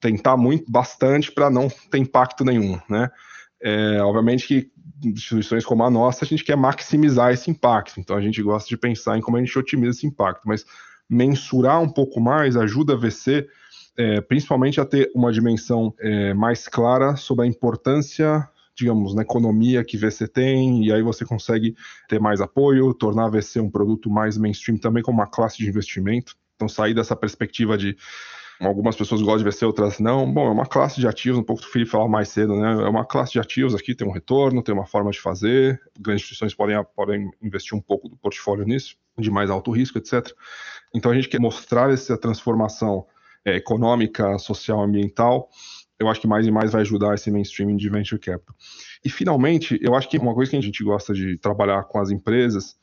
tentar 0.00 0.36
muito, 0.36 0.70
bastante 0.70 1.30
para 1.30 1.50
não 1.50 1.68
ter 1.68 1.98
impacto 1.98 2.44
nenhum, 2.44 2.78
né? 2.88 3.10
É, 3.62 4.00
obviamente 4.00 4.46
que 4.46 4.70
instituições 5.04 5.64
como 5.64 5.84
a 5.84 5.90
nossa, 5.90 6.24
a 6.24 6.28
gente 6.28 6.44
quer 6.44 6.56
maximizar 6.56 7.32
esse 7.32 7.50
impacto, 7.50 8.00
então 8.00 8.16
a 8.16 8.20
gente 8.20 8.42
gosta 8.42 8.68
de 8.68 8.76
pensar 8.76 9.18
em 9.18 9.20
como 9.20 9.36
a 9.36 9.40
gente 9.40 9.58
otimiza 9.58 9.98
esse 9.98 10.06
impacto, 10.06 10.42
mas 10.46 10.64
mensurar 11.08 11.80
um 11.80 11.88
pouco 11.88 12.20
mais 12.20 12.56
ajuda 12.56 12.94
a 12.94 12.96
VC 12.96 13.46
é, 13.96 14.20
principalmente 14.20 14.80
a 14.80 14.84
ter 14.84 15.10
uma 15.14 15.32
dimensão 15.32 15.94
é, 16.00 16.32
mais 16.34 16.68
clara 16.68 17.16
sobre 17.16 17.44
a 17.44 17.48
importância, 17.48 18.48
digamos, 18.74 19.14
na 19.14 19.22
economia 19.22 19.84
que 19.84 19.96
VC 19.96 20.26
tem, 20.26 20.84
e 20.86 20.92
aí 20.92 21.02
você 21.02 21.24
consegue 21.24 21.74
ter 22.08 22.20
mais 22.20 22.40
apoio, 22.40 22.94
tornar 22.94 23.26
a 23.26 23.30
VC 23.30 23.60
um 23.60 23.70
produto 23.70 24.08
mais 24.08 24.38
mainstream 24.38 24.78
também 24.78 25.02
como 25.02 25.18
uma 25.18 25.26
classe 25.26 25.58
de 25.58 25.68
investimento. 25.68 26.34
Então, 26.56 26.68
sair 26.68 26.94
dessa 26.94 27.16
perspectiva 27.16 27.76
de 27.76 27.96
algumas 28.60 28.94
pessoas 28.94 29.22
gostam 29.22 29.38
de 29.38 29.44
VC, 29.44 29.64
outras 29.64 29.98
não. 29.98 30.30
Bom, 30.30 30.46
é 30.46 30.50
uma 30.50 30.66
classe 30.66 31.00
de 31.00 31.08
ativos, 31.08 31.38
um 31.38 31.42
pouco 31.42 31.62
do 31.62 31.68
Felipe 31.68 31.90
falou 31.90 32.08
mais 32.08 32.28
cedo, 32.28 32.54
né? 32.54 32.82
É 32.82 32.88
uma 32.88 33.04
classe 33.04 33.32
de 33.32 33.40
ativos 33.40 33.74
aqui, 33.74 33.94
tem 33.94 34.06
um 34.06 34.12
retorno, 34.12 34.62
tem 34.62 34.74
uma 34.74 34.86
forma 34.86 35.10
de 35.10 35.20
fazer. 35.20 35.80
Grandes 35.98 36.22
instituições 36.22 36.54
podem, 36.54 36.76
podem 36.94 37.30
investir 37.42 37.76
um 37.76 37.80
pouco 37.80 38.08
do 38.08 38.16
portfólio 38.16 38.64
nisso, 38.64 38.96
de 39.18 39.30
mais 39.30 39.48
alto 39.48 39.70
risco, 39.70 39.98
etc. 39.98 40.30
Então 40.94 41.10
a 41.10 41.14
gente 41.14 41.28
quer 41.28 41.40
mostrar 41.40 41.90
essa 41.90 42.18
transformação 42.18 43.06
é, 43.44 43.56
econômica, 43.56 44.38
social, 44.38 44.82
ambiental, 44.82 45.48
eu 45.98 46.08
acho 46.08 46.20
que 46.20 46.26
mais 46.26 46.46
e 46.46 46.50
mais 46.50 46.72
vai 46.72 46.80
ajudar 46.80 47.14
esse 47.14 47.30
mainstream 47.30 47.76
de 47.76 47.88
venture 47.90 48.18
capital. 48.18 48.54
E 49.04 49.10
finalmente, 49.10 49.78
eu 49.82 49.94
acho 49.94 50.08
que 50.08 50.18
uma 50.18 50.34
coisa 50.34 50.50
que 50.50 50.56
a 50.56 50.60
gente 50.60 50.82
gosta 50.82 51.12
de 51.12 51.36
trabalhar 51.38 51.84
com 51.84 51.98
as 51.98 52.10
empresas 52.10 52.76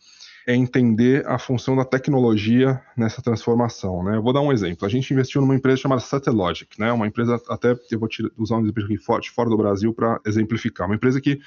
é 0.47 0.55
entender 0.55 1.27
a 1.27 1.37
função 1.37 1.75
da 1.75 1.83
tecnologia 1.83 2.81
nessa 2.95 3.21
transformação. 3.21 4.01
Né? 4.03 4.15
Eu 4.15 4.23
vou 4.23 4.31
dar 4.31 4.39
um 4.39 4.51
exemplo. 4.51 4.85
A 4.85 4.89
gente 4.89 5.11
investiu 5.13 5.41
numa 5.41 5.55
empresa 5.55 5.81
chamada 5.81 5.99
Satellogic, 5.99 6.79
né? 6.79 6.91
uma 6.91 7.05
empresa, 7.05 7.41
até 7.49 7.75
eu 7.91 7.99
vou 7.99 8.07
usar 8.37 8.55
um 8.55 8.61
exemplo 8.61 8.85
aqui 8.85 8.97
forte, 8.97 9.29
fora 9.29 9.49
do 9.49 9.57
Brasil 9.57 9.93
para 9.93 10.21
exemplificar. 10.25 10.87
Uma 10.87 10.95
empresa 10.95 11.19
que 11.19 11.39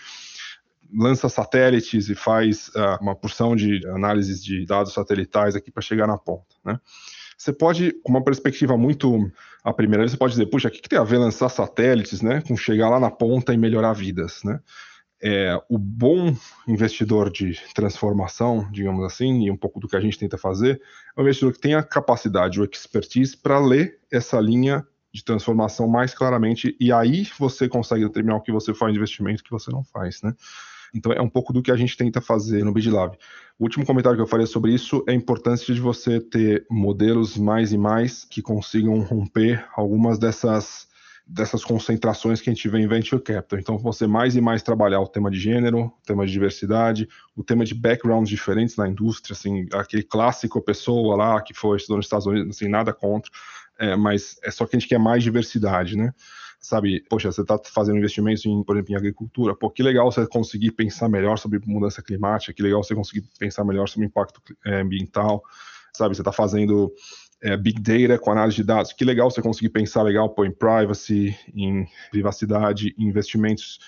lança 0.92 1.29
satélites 1.29 2.11
e 2.11 2.14
faz 2.14 2.68
uh, 2.70 3.01
uma 3.01 3.14
porção 3.14 3.57
de 3.57 3.81
análises 3.88 4.44
de 4.44 4.66
dados 4.66 4.92
satelitais 4.92 5.57
aqui 5.57 5.70
para 5.70 5.83
chegar 5.83 6.07
na 6.07 6.18
ponta. 6.18 6.55
Né? 6.64 6.79
Você 7.40 7.55
pode, 7.55 7.92
com 8.03 8.12
uma 8.12 8.22
perspectiva 8.22 8.76
muito 8.76 9.33
a 9.64 9.72
primeira, 9.72 10.07
você 10.07 10.14
pode 10.14 10.35
dizer, 10.35 10.44
puxa, 10.44 10.68
o 10.68 10.70
que, 10.70 10.83
que 10.83 10.88
tem 10.90 10.98
a 10.98 11.05
ver 11.05 11.16
lançar 11.16 11.48
satélites, 11.48 12.20
né, 12.20 12.42
com 12.46 12.55
chegar 12.55 12.90
lá 12.90 13.00
na 13.00 13.11
ponta 13.11 13.55
e 13.55 13.57
melhorar 13.57 13.94
vidas, 13.94 14.42
né? 14.44 14.61
É, 15.22 15.59
o 15.66 15.79
bom 15.79 16.37
investidor 16.68 17.31
de 17.31 17.59
transformação, 17.74 18.70
digamos 18.70 19.03
assim, 19.07 19.46
e 19.46 19.50
um 19.50 19.57
pouco 19.57 19.81
do 19.81 19.88
que 19.88 19.96
a 19.96 20.00
gente 20.00 20.18
tenta 20.18 20.37
fazer, 20.37 20.83
é 21.16 21.18
um 21.18 21.22
investidor 21.22 21.55
que 21.55 21.61
tem 21.61 21.74
a 21.74 21.83
capacidade, 21.83 22.61
o 22.61 22.64
expertise 22.64 23.35
para 23.35 23.59
ler 23.59 23.98
essa 24.12 24.38
linha 24.38 24.87
de 25.11 25.24
transformação 25.24 25.88
mais 25.88 26.12
claramente, 26.12 26.76
e 26.79 26.92
aí 26.92 27.26
você 27.38 27.66
consegue 27.70 28.05
determinar 28.05 28.37
o 28.37 28.42
que 28.42 28.53
você 28.53 28.74
faz 28.74 28.94
investimento 28.94 29.40
e 29.40 29.42
o 29.42 29.44
que 29.44 29.50
você 29.50 29.70
não 29.70 29.83
faz, 29.83 30.20
né? 30.20 30.35
Então 30.94 31.12
é 31.12 31.20
um 31.20 31.29
pouco 31.29 31.53
do 31.53 31.62
que 31.62 31.70
a 31.70 31.76
gente 31.76 31.96
tenta 31.96 32.20
fazer 32.20 32.64
no 32.64 32.72
BidLab. 32.72 33.16
O 33.59 33.64
último 33.64 33.85
comentário 33.85 34.16
que 34.16 34.22
eu 34.22 34.26
faria 34.26 34.46
sobre 34.46 34.72
isso 34.72 35.05
é 35.07 35.12
a 35.12 35.14
importância 35.14 35.74
de 35.74 35.81
você 35.81 36.20
ter 36.20 36.66
modelos 36.70 37.37
mais 37.37 37.72
e 37.72 37.79
mais 37.79 38.24
que 38.24 38.40
consigam 38.40 39.00
romper 39.00 39.64
algumas 39.76 40.18
dessas 40.18 40.88
dessas 41.31 41.64
concentrações 41.64 42.40
que 42.40 42.50
a 42.50 42.53
gente 42.53 42.68
vê 42.68 42.81
em 42.81 42.88
venture 42.88 43.22
capital. 43.22 43.59
Então, 43.59 43.79
você 43.79 44.05
mais 44.05 44.35
e 44.35 44.40
mais 44.40 44.62
trabalhar 44.62 45.00
o 45.00 45.07
tema 45.07 45.31
de 45.31 45.38
gênero, 45.38 45.85
o 45.85 45.92
tema 46.05 46.26
de 46.26 46.33
diversidade, 46.33 47.09
o 47.37 47.44
tema 47.44 47.64
de 47.64 47.72
backgrounds 47.72 48.29
diferentes 48.29 48.76
na 48.76 48.88
indústria, 48.88 49.35
assim, 49.35 49.68
aquele 49.72 50.03
clássico 50.03 50.61
pessoa 50.61 51.14
lá 51.14 51.40
que 51.40 51.55
foi 51.55 51.76
estudou 51.76 51.98
nos 51.98 52.07
Estados 52.07 52.26
Unidos, 52.26 52.57
assim, 52.57 52.68
nada 52.68 52.92
contra, 52.92 53.31
é, 53.79 53.94
mas 53.94 54.38
é 54.42 54.50
só 54.50 54.66
que 54.66 54.74
a 54.74 54.79
gente 54.79 54.88
quer 54.88 54.98
mais 54.98 55.22
diversidade, 55.22 55.96
né? 55.96 56.12
Sabe, 56.61 57.03
poxa, 57.09 57.33
você 57.33 57.40
está 57.40 57.59
fazendo 57.64 57.99
investimentos, 57.99 58.44
em, 58.44 58.62
por 58.62 58.77
exemplo, 58.77 58.92
em 58.92 58.96
agricultura, 58.96 59.57
pô, 59.57 59.70
que 59.70 59.83
legal 59.83 60.12
você 60.12 60.27
conseguir 60.27 60.73
pensar 60.73 61.09
melhor 61.09 61.38
sobre 61.38 61.59
mudança 61.64 62.03
climática, 62.03 62.53
que 62.53 62.62
legal 62.62 62.85
você 62.85 62.94
conseguir 62.94 63.27
pensar 63.38 63.64
melhor 63.64 63.88
sobre 63.88 64.07
impacto 64.07 64.42
é, 64.66 64.81
ambiental, 64.81 65.42
sabe, 65.96 66.14
você 66.14 66.20
está 66.20 66.33
fazendo 66.33 66.92
é, 67.42 67.57
Big 67.57 67.81
Data 67.81 68.23
com 68.23 68.31
análise 68.31 68.57
de 68.57 68.64
dados, 68.64 68.92
que 68.92 69.05
legal 69.05 69.31
você 69.31 69.40
conseguir 69.40 69.70
pensar 69.70 70.03
legal 70.03 70.29
pô, 70.29 70.44
em 70.44 70.53
privacy, 70.53 71.35
em 71.55 71.87
privacidade, 72.11 72.94
em 72.99 73.07
investimentos 73.07 73.79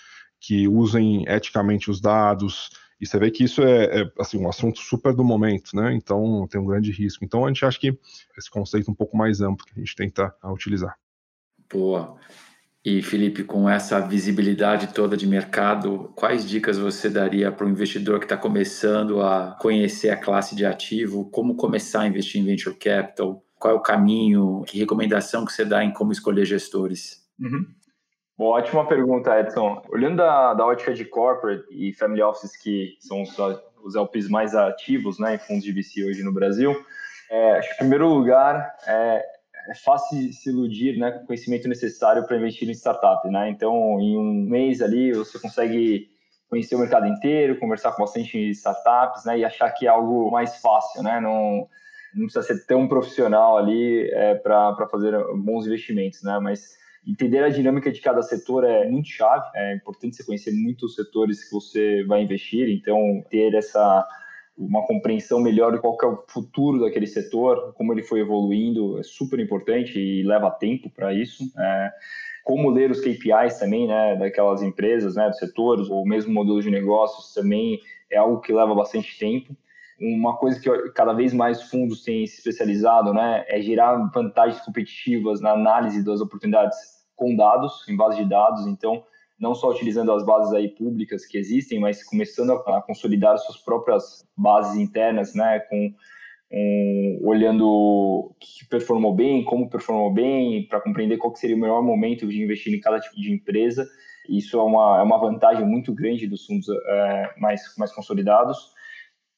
que 0.40 0.66
usem 0.66 1.24
eticamente 1.28 1.90
os 1.90 2.00
dados, 2.00 2.70
e 2.98 3.06
você 3.06 3.18
vê 3.18 3.32
que 3.32 3.42
isso 3.42 3.62
é, 3.62 4.02
é, 4.02 4.12
assim, 4.18 4.38
um 4.38 4.48
assunto 4.48 4.78
super 4.78 5.12
do 5.12 5.24
momento, 5.24 5.74
né? 5.74 5.92
Então 5.92 6.46
tem 6.48 6.60
um 6.60 6.64
grande 6.64 6.92
risco. 6.92 7.24
Então 7.24 7.44
a 7.44 7.48
gente 7.48 7.64
acha 7.64 7.76
que 7.76 7.98
esse 8.38 8.48
conceito 8.48 8.88
é 8.88 8.92
um 8.92 8.94
pouco 8.94 9.16
mais 9.16 9.40
amplo 9.40 9.66
que 9.66 9.72
a 9.74 9.78
gente 9.80 9.96
tenta 9.96 10.32
utilizar. 10.44 10.96
Boa. 11.68 12.16
E 12.84 13.00
Felipe, 13.00 13.44
com 13.44 13.70
essa 13.70 14.00
visibilidade 14.00 14.92
toda 14.92 15.16
de 15.16 15.24
mercado, 15.24 16.12
quais 16.16 16.48
dicas 16.48 16.78
você 16.78 17.08
daria 17.08 17.52
para 17.52 17.64
o 17.64 17.70
investidor 17.70 18.18
que 18.18 18.24
está 18.24 18.36
começando 18.36 19.22
a 19.22 19.56
conhecer 19.60 20.10
a 20.10 20.16
classe 20.16 20.56
de 20.56 20.66
ativo? 20.66 21.30
Como 21.30 21.54
começar 21.54 22.00
a 22.00 22.08
investir 22.08 22.40
em 22.40 22.44
venture 22.44 22.74
capital? 22.74 23.40
Qual 23.56 23.72
é 23.72 23.76
o 23.76 23.80
caminho? 23.80 24.64
Que 24.66 24.80
recomendação 24.80 25.44
que 25.44 25.52
você 25.52 25.64
dá 25.64 25.84
em 25.84 25.92
como 25.92 26.10
escolher 26.10 26.44
gestores? 26.44 27.22
Uhum. 27.38 27.64
Bom, 28.36 28.46
ótima 28.46 28.84
pergunta, 28.88 29.38
Edson. 29.38 29.80
Olhando 29.88 30.16
da, 30.16 30.52
da 30.52 30.66
ótica 30.66 30.92
de 30.92 31.04
corporate 31.04 31.64
e 31.70 31.92
family 31.92 32.20
offices, 32.20 32.56
que 32.56 32.96
são 32.98 33.22
os, 33.22 33.38
os 33.84 33.94
LPs 33.94 34.28
mais 34.28 34.56
ativos 34.56 35.20
né, 35.20 35.36
em 35.36 35.38
fundos 35.38 35.62
de 35.62 35.70
VC 35.70 36.04
hoje 36.04 36.24
no 36.24 36.32
Brasil, 36.32 36.74
é, 37.30 37.58
acho 37.58 37.68
que, 37.68 37.74
em 37.74 37.78
primeiro 37.78 38.08
lugar, 38.08 38.74
é, 38.88 39.24
é 39.68 39.74
fácil 39.74 40.32
se 40.32 40.50
iludir 40.50 40.98
né, 40.98 41.10
com 41.12 41.24
o 41.24 41.26
conhecimento 41.26 41.68
necessário 41.68 42.26
para 42.26 42.36
investir 42.36 42.68
em 42.68 42.72
startup. 42.72 43.28
Né? 43.28 43.50
Então, 43.50 44.00
em 44.00 44.16
um 44.16 44.48
mês 44.48 44.80
ali, 44.82 45.12
você 45.12 45.38
consegue 45.38 46.08
conhecer 46.48 46.74
o 46.74 46.78
mercado 46.78 47.06
inteiro, 47.06 47.58
conversar 47.58 47.92
com 47.92 48.02
bastante 48.02 48.38
startups 48.50 49.24
né, 49.24 49.38
e 49.38 49.44
achar 49.44 49.70
que 49.70 49.86
é 49.86 49.90
algo 49.90 50.30
mais 50.30 50.56
fácil. 50.60 51.02
Né? 51.02 51.20
Não, 51.20 51.68
não 52.14 52.26
precisa 52.26 52.42
ser 52.42 52.66
tão 52.66 52.88
profissional 52.88 53.56
ali 53.56 54.10
é, 54.12 54.34
para 54.34 54.86
fazer 54.90 55.12
bons 55.36 55.66
investimentos. 55.66 56.22
Né? 56.22 56.38
Mas 56.40 56.76
entender 57.06 57.42
a 57.44 57.48
dinâmica 57.48 57.90
de 57.90 58.00
cada 58.00 58.22
setor 58.22 58.64
é 58.64 58.88
muito 58.88 59.08
chave. 59.08 59.46
É 59.54 59.74
importante 59.74 60.16
você 60.16 60.24
conhecer 60.24 60.52
muitos 60.52 60.94
setores 60.94 61.44
que 61.44 61.52
você 61.52 62.04
vai 62.04 62.22
investir. 62.22 62.68
Então, 62.68 63.24
ter 63.30 63.54
essa 63.54 64.06
uma 64.56 64.86
compreensão 64.86 65.40
melhor 65.40 65.72
de 65.72 65.80
qual 65.80 65.96
é 66.02 66.06
o 66.06 66.24
futuro 66.28 66.80
daquele 66.80 67.06
setor, 67.06 67.72
como 67.74 67.92
ele 67.92 68.02
foi 68.02 68.20
evoluindo, 68.20 68.98
é 68.98 69.02
super 69.02 69.40
importante 69.40 69.98
e 69.98 70.22
leva 70.22 70.50
tempo 70.50 70.90
para 70.90 71.12
isso. 71.12 71.44
É, 71.58 71.92
como 72.44 72.70
ler 72.70 72.90
os 72.90 73.00
KPIs 73.00 73.58
também, 73.58 73.86
né, 73.86 74.16
daquelas 74.16 74.62
empresas, 74.62 75.14
né, 75.14 75.28
dos 75.28 75.38
setores, 75.38 75.88
ou 75.88 76.04
mesmo 76.06 76.32
modelo 76.32 76.60
de 76.60 76.70
negócios 76.70 77.32
também 77.32 77.80
é 78.10 78.18
algo 78.18 78.40
que 78.40 78.52
leva 78.52 78.74
bastante 78.74 79.18
tempo. 79.18 79.56
Uma 79.98 80.36
coisa 80.36 80.60
que 80.60 80.90
cada 80.90 81.12
vez 81.12 81.32
mais 81.32 81.62
fundos 81.62 82.02
têm 82.02 82.26
se 82.26 82.38
especializado, 82.38 83.14
né, 83.14 83.44
é 83.48 83.60
gerar 83.60 84.10
vantagens 84.12 84.60
competitivas 84.60 85.40
na 85.40 85.52
análise 85.52 86.04
das 86.04 86.20
oportunidades 86.20 86.76
com 87.14 87.36
dados, 87.36 87.88
em 87.88 87.96
base 87.96 88.18
de 88.18 88.28
dados, 88.28 88.66
então 88.66 89.04
não 89.42 89.56
só 89.56 89.70
utilizando 89.70 90.12
as 90.12 90.24
bases 90.24 90.54
aí 90.54 90.68
públicas 90.68 91.26
que 91.26 91.36
existem, 91.36 91.80
mas 91.80 92.04
começando 92.04 92.52
a, 92.52 92.80
consolidar 92.80 93.36
suas 93.38 93.58
próprias 93.58 94.24
bases 94.36 94.80
internas, 94.80 95.34
né, 95.34 95.58
com 95.68 95.92
um, 96.52 97.20
olhando 97.24 97.66
o 97.66 98.36
que 98.38 98.64
performou 98.68 99.12
bem, 99.12 99.42
como 99.42 99.68
performou 99.68 100.12
bem, 100.12 100.64
para 100.68 100.80
compreender 100.80 101.18
qual 101.18 101.34
seria 101.34 101.56
o 101.56 101.58
melhor 101.58 101.82
momento 101.82 102.28
de 102.28 102.40
investir 102.40 102.72
em 102.72 102.80
cada 102.80 103.00
tipo 103.00 103.16
de 103.16 103.32
empresa. 103.32 103.84
Isso 104.28 104.56
é 104.56 104.62
uma, 104.62 105.00
é 105.00 105.02
uma 105.02 105.18
vantagem 105.18 105.66
muito 105.66 105.92
grande 105.92 106.28
dos 106.28 106.46
fundos 106.46 106.68
é, 106.68 107.34
mais, 107.36 107.62
mais 107.76 107.92
consolidados. 107.92 108.72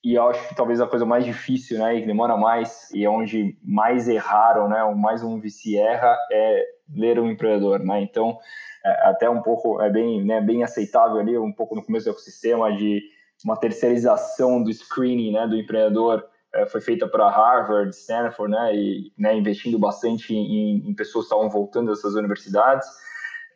E 0.04 0.14
eu 0.14 0.28
acho 0.28 0.46
que 0.48 0.54
talvez 0.54 0.82
a 0.82 0.86
coisa 0.86 1.06
mais 1.06 1.24
difícil, 1.24 1.78
né, 1.78 1.96
e 1.96 2.00
que 2.02 2.06
demora 2.06 2.36
mais, 2.36 2.90
e 2.92 3.04
é 3.04 3.08
onde 3.08 3.56
mais 3.64 4.06
erraram, 4.06 4.68
né, 4.68 4.84
o 4.84 4.94
mais 4.94 5.22
um 5.24 5.40
VC 5.40 5.76
erra, 5.76 6.14
é 6.30 6.62
ler 6.94 7.18
um 7.18 7.30
empreendedor, 7.30 7.80
né? 7.80 8.02
Então, 8.02 8.38
é, 8.84 9.08
até 9.08 9.30
um 9.30 9.40
pouco, 9.40 9.80
é 9.80 9.88
bem, 9.88 10.22
né, 10.22 10.42
bem 10.42 10.62
aceitável 10.62 11.18
ali, 11.18 11.38
um 11.38 11.50
pouco 11.50 11.74
no 11.74 11.82
começo 11.82 12.04
do 12.04 12.10
ecossistema, 12.10 12.76
de 12.76 13.02
uma 13.42 13.56
terceirização 13.56 14.62
do 14.62 14.70
screening, 14.70 15.32
né, 15.32 15.46
do 15.46 15.56
empreendedor, 15.56 16.22
é, 16.54 16.66
foi 16.66 16.82
feita 16.82 17.08
para 17.08 17.30
Harvard, 17.30 17.90
Stanford, 17.96 18.52
né, 18.52 18.76
e 18.76 19.10
né, 19.18 19.34
investindo 19.34 19.78
bastante 19.78 20.34
em, 20.34 20.86
em 20.86 20.94
pessoas 20.94 21.24
que 21.24 21.32
estavam 21.32 21.48
voltando 21.48 21.90
dessas 21.90 22.14
universidades, 22.14 22.86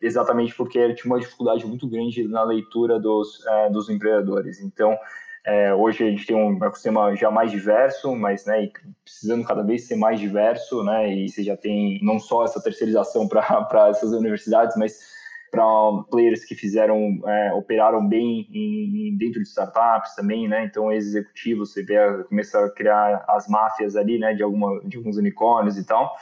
exatamente 0.01 0.55
porque 0.55 0.95
tinha 0.95 1.13
uma 1.13 1.19
dificuldade 1.19 1.63
muito 1.67 1.87
grande 1.87 2.27
na 2.27 2.43
leitura 2.43 2.99
dos, 2.99 3.45
é, 3.45 3.69
dos 3.69 3.87
empreendedores. 3.87 4.59
Então, 4.61 4.97
é, 5.45 5.73
hoje 5.73 6.03
a 6.03 6.09
gente 6.09 6.25
tem 6.25 6.35
um 6.35 6.57
ecossistema 6.57 7.15
já 7.15 7.31
mais 7.31 7.51
diverso, 7.51 8.15
mas 8.15 8.45
né, 8.45 8.69
precisando 9.03 9.45
cada 9.45 9.63
vez 9.63 9.87
ser 9.87 9.95
mais 9.95 10.19
diverso, 10.19 10.83
né, 10.83 11.13
e 11.13 11.29
você 11.29 11.43
já 11.43 11.55
tem 11.55 11.99
não 12.03 12.19
só 12.19 12.43
essa 12.43 12.61
terceirização 12.61 13.27
para 13.27 13.87
essas 13.89 14.11
universidades, 14.11 14.75
mas 14.77 14.99
para 15.51 15.63
players 16.09 16.45
que 16.45 16.55
fizeram, 16.55 17.19
é, 17.25 17.53
operaram 17.53 18.07
bem 18.07 18.47
em, 18.51 19.17
dentro 19.17 19.41
de 19.41 19.47
startups 19.47 20.15
também, 20.15 20.47
né? 20.47 20.63
Então, 20.65 20.91
executivos, 20.91 21.73
você 21.73 21.83
vê, 21.83 21.97
começa 22.25 22.63
a 22.63 22.69
criar 22.69 23.25
as 23.27 23.47
máfias 23.47 23.95
ali, 23.95 24.19
né? 24.19 24.33
De, 24.33 24.43
alguma, 24.43 24.79
de 24.81 24.97
alguns 24.97 25.17
unicórnios 25.17 25.77
e 25.77 25.85
tal. 25.85 26.15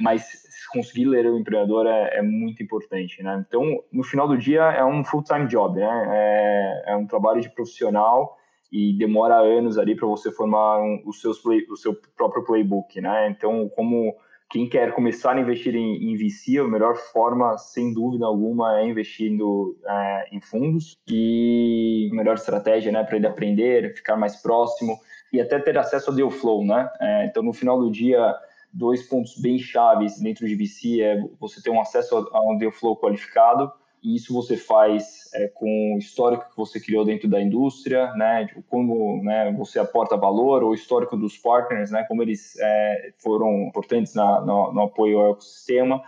Mas 0.00 0.46
conseguir 0.72 1.06
ler 1.06 1.26
o 1.26 1.38
empreendedor 1.38 1.86
é, 1.86 2.18
é, 2.18 2.22
muito 2.22 2.62
importante, 2.62 3.22
né? 3.22 3.44
Então, 3.46 3.82
no 3.92 4.04
final 4.04 4.28
do 4.28 4.36
dia, 4.36 4.62
é 4.62 4.84
um 4.84 5.04
full-time 5.04 5.46
job, 5.46 5.78
né? 5.78 6.06
É, 6.10 6.92
é, 6.92 6.96
um 6.96 7.06
trabalho 7.06 7.40
de 7.40 7.50
profissional 7.50 8.36
e 8.70 8.92
demora 8.92 9.36
anos 9.36 9.78
ali 9.78 9.96
para 9.96 10.06
você 10.06 10.30
formar 10.30 10.80
um, 10.80 11.02
os 11.06 11.20
seus 11.20 11.38
play, 11.38 11.66
o 11.70 11.76
seu 11.76 11.96
próprio 12.16 12.44
playbook, 12.44 13.00
né? 13.00 13.28
Então, 13.30 13.68
como 13.70 14.14
quem 14.50 14.68
quer 14.68 14.94
começar 14.94 15.32
a 15.32 15.40
investir 15.40 15.74
em, 15.74 16.10
em 16.10 16.16
VC, 16.16 16.58
a 16.58 16.64
melhor 16.64 16.96
forma, 16.96 17.56
sem 17.58 17.92
dúvida 17.92 18.24
alguma, 18.24 18.80
é 18.80 18.86
investindo 18.86 19.76
é, 19.86 20.28
em 20.32 20.40
fundos 20.40 20.96
e 21.06 22.08
a 22.10 22.14
melhor 22.14 22.34
estratégia, 22.34 22.90
né, 22.90 23.04
para 23.04 23.16
ele 23.16 23.26
aprender, 23.26 23.94
ficar 23.94 24.16
mais 24.16 24.36
próximo 24.36 24.98
e 25.32 25.40
até 25.40 25.58
ter 25.58 25.76
acesso 25.76 26.10
ao 26.10 26.16
deal 26.16 26.30
flow, 26.30 26.64
né? 26.64 26.88
É, 27.00 27.26
então, 27.26 27.42
no 27.42 27.52
final 27.52 27.78
do 27.78 27.90
dia, 27.90 28.34
dois 28.72 29.02
pontos 29.02 29.38
bem 29.38 29.58
chaves 29.58 30.18
dentro 30.18 30.46
de 30.46 30.54
VC 30.54 31.02
é 31.02 31.22
você 31.38 31.62
ter 31.62 31.70
um 31.70 31.80
acesso 31.80 32.16
a 32.32 32.42
um 32.42 32.56
deal 32.56 32.72
flow 32.72 32.96
qualificado 32.96 33.70
e 34.02 34.16
isso 34.16 34.32
você 34.32 34.56
faz 34.56 35.28
é, 35.34 35.48
com 35.48 35.94
o 35.94 35.98
histórico 35.98 36.48
que 36.50 36.56
você 36.56 36.80
criou 36.80 37.04
dentro 37.04 37.28
da 37.28 37.40
indústria, 37.40 38.12
né, 38.14 38.46
tipo, 38.46 38.62
como 38.62 39.22
né, 39.22 39.52
você 39.56 39.78
aporta 39.78 40.16
valor, 40.16 40.62
o 40.62 40.74
histórico 40.74 41.16
dos 41.16 41.36
partners, 41.36 41.90
né, 41.90 42.04
como 42.08 42.22
eles 42.22 42.56
é, 42.58 43.12
foram 43.18 43.66
importantes 43.68 44.14
na, 44.14 44.40
no, 44.40 44.72
no, 44.72 44.82
apoio 44.82 45.18
ao 45.18 45.32
ecossistema, 45.32 46.02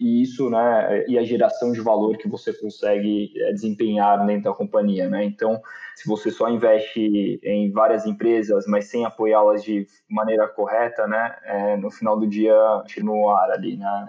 e 0.00 0.22
isso, 0.22 0.48
né, 0.48 1.04
e 1.08 1.18
a 1.18 1.24
geração 1.24 1.72
de 1.72 1.80
valor 1.80 2.16
que 2.16 2.28
você 2.28 2.52
consegue 2.52 3.32
é, 3.36 3.52
desempenhar 3.52 4.24
dentro 4.26 4.44
da 4.44 4.56
companhia, 4.56 5.08
né, 5.08 5.24
então, 5.24 5.60
se 5.96 6.08
você 6.08 6.30
só 6.30 6.48
investe 6.48 7.40
em 7.42 7.70
várias 7.70 8.06
empresas, 8.06 8.64
mas 8.66 8.86
sem 8.86 9.04
apoiá-las 9.04 9.62
de 9.62 9.86
maneira 10.08 10.48
correta, 10.48 11.06
né, 11.06 11.36
é, 11.44 11.76
no 11.76 11.90
final 11.90 12.18
do 12.18 12.26
dia, 12.26 12.54
no 13.02 13.28
ar 13.28 13.50
ali, 13.50 13.76
né, 13.76 14.08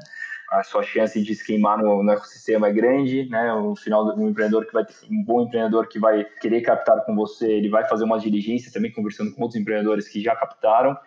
a 0.51 0.63
sua 0.63 0.81
chance 0.81 1.21
de 1.21 1.35
se 1.35 1.45
queimar 1.45 1.77
no, 1.77 2.01
no 2.01 2.11
ecossistema 2.11 2.67
é 2.67 2.73
grande, 2.73 3.29
né? 3.29 3.53
O 3.53 3.75
final 3.75 4.03
do 4.03 4.19
um 4.19 4.29
empreendedor 4.29 4.65
que 4.65 4.73
vai 4.73 4.83
um 5.09 5.23
bom 5.23 5.41
empreendedor 5.43 5.87
que 5.87 5.99
vai 5.99 6.25
querer 6.41 6.61
captar 6.61 7.05
com 7.05 7.15
você, 7.15 7.51
ele 7.51 7.69
vai 7.69 7.87
fazer 7.87 8.03
uma 8.03 8.19
diligência 8.19 8.71
também 8.71 8.91
conversando 8.91 9.33
com 9.33 9.43
outros 9.43 9.59
empreendedores 9.59 10.07
que 10.07 10.21
já 10.21 10.35
captaram. 10.35 10.97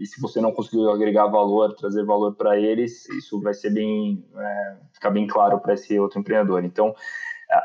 E 0.00 0.06
se 0.06 0.20
você 0.20 0.40
não 0.40 0.52
conseguiu 0.52 0.90
agregar 0.90 1.26
valor, 1.28 1.74
trazer 1.74 2.04
valor 2.04 2.34
para 2.34 2.58
eles, 2.58 3.08
isso 3.10 3.40
vai 3.40 3.54
ser 3.54 3.70
bem 3.70 4.24
é, 4.36 4.76
ficar 4.92 5.10
bem 5.10 5.26
claro 5.26 5.60
para 5.60 5.74
esse 5.74 5.98
outro 5.98 6.18
empreendedor. 6.18 6.64
Então, 6.64 6.94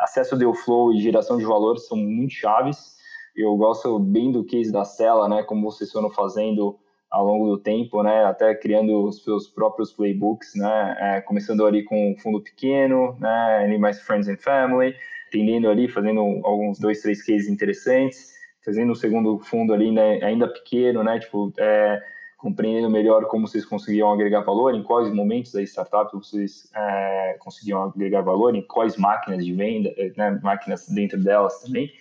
acesso 0.01 0.37
deal 0.37 0.53
flow 0.53 0.93
e 0.93 1.01
geração 1.01 1.37
de 1.37 1.45
valor 1.45 1.79
são 1.79 1.97
muito 1.97 2.33
chaves. 2.33 2.93
Eu 3.35 3.55
gosto 3.57 3.97
bem 3.97 4.31
do 4.31 4.43
case 4.43 4.71
da 4.71 4.85
Cela, 4.85 5.27
né? 5.27 5.41
Como 5.41 5.69
vocês 5.71 5.91
foram 5.91 6.11
fazendo 6.11 6.79
ao 7.13 7.23
longo 7.23 7.47
do 7.47 7.59
tempo, 7.59 8.01
né, 8.01 8.25
até 8.25 8.55
criando 8.55 9.05
os 9.05 9.23
seus 9.23 9.47
próprios 9.47 9.93
playbooks, 9.93 10.55
né, 10.55 10.97
é, 10.99 11.21
começando 11.21 11.63
ali 11.63 11.83
com 11.83 12.11
um 12.11 12.17
fundo 12.17 12.41
pequeno, 12.41 13.15
né, 13.19 13.59
ali 13.63 13.77
mais 13.77 14.01
friends 14.01 14.27
and 14.27 14.37
family, 14.37 14.95
tendendo 15.31 15.69
ali, 15.69 15.87
fazendo 15.87 16.19
alguns 16.43 16.79
dois, 16.79 17.01
três 17.03 17.23
cases 17.23 17.47
interessantes, 17.47 18.33
fazendo 18.65 18.93
o 18.93 18.95
segundo 18.95 19.37
fundo 19.37 19.75
ali, 19.75 19.91
né, 19.91 20.23
ainda 20.23 20.47
pequeno, 20.47 21.03
né, 21.03 21.19
tipo, 21.19 21.53
é, 21.59 22.01
compreendendo 22.39 22.89
melhor 22.89 23.25
como 23.27 23.47
vocês 23.47 23.63
conseguiam 23.63 24.11
agregar 24.11 24.41
valor, 24.41 24.73
em 24.73 24.81
quais 24.81 25.13
momentos 25.13 25.53
da 25.53 25.61
startup 25.61 26.11
vocês 26.15 26.67
é, 26.75 27.37
conseguiam 27.39 27.83
agregar 27.83 28.21
valor, 28.21 28.55
em 28.55 28.65
quais 28.65 28.97
máquinas 28.97 29.45
de 29.45 29.53
venda, 29.53 29.93
né, 30.17 30.39
máquinas 30.41 30.87
dentro 30.89 31.23
delas 31.23 31.61
também, 31.61 31.91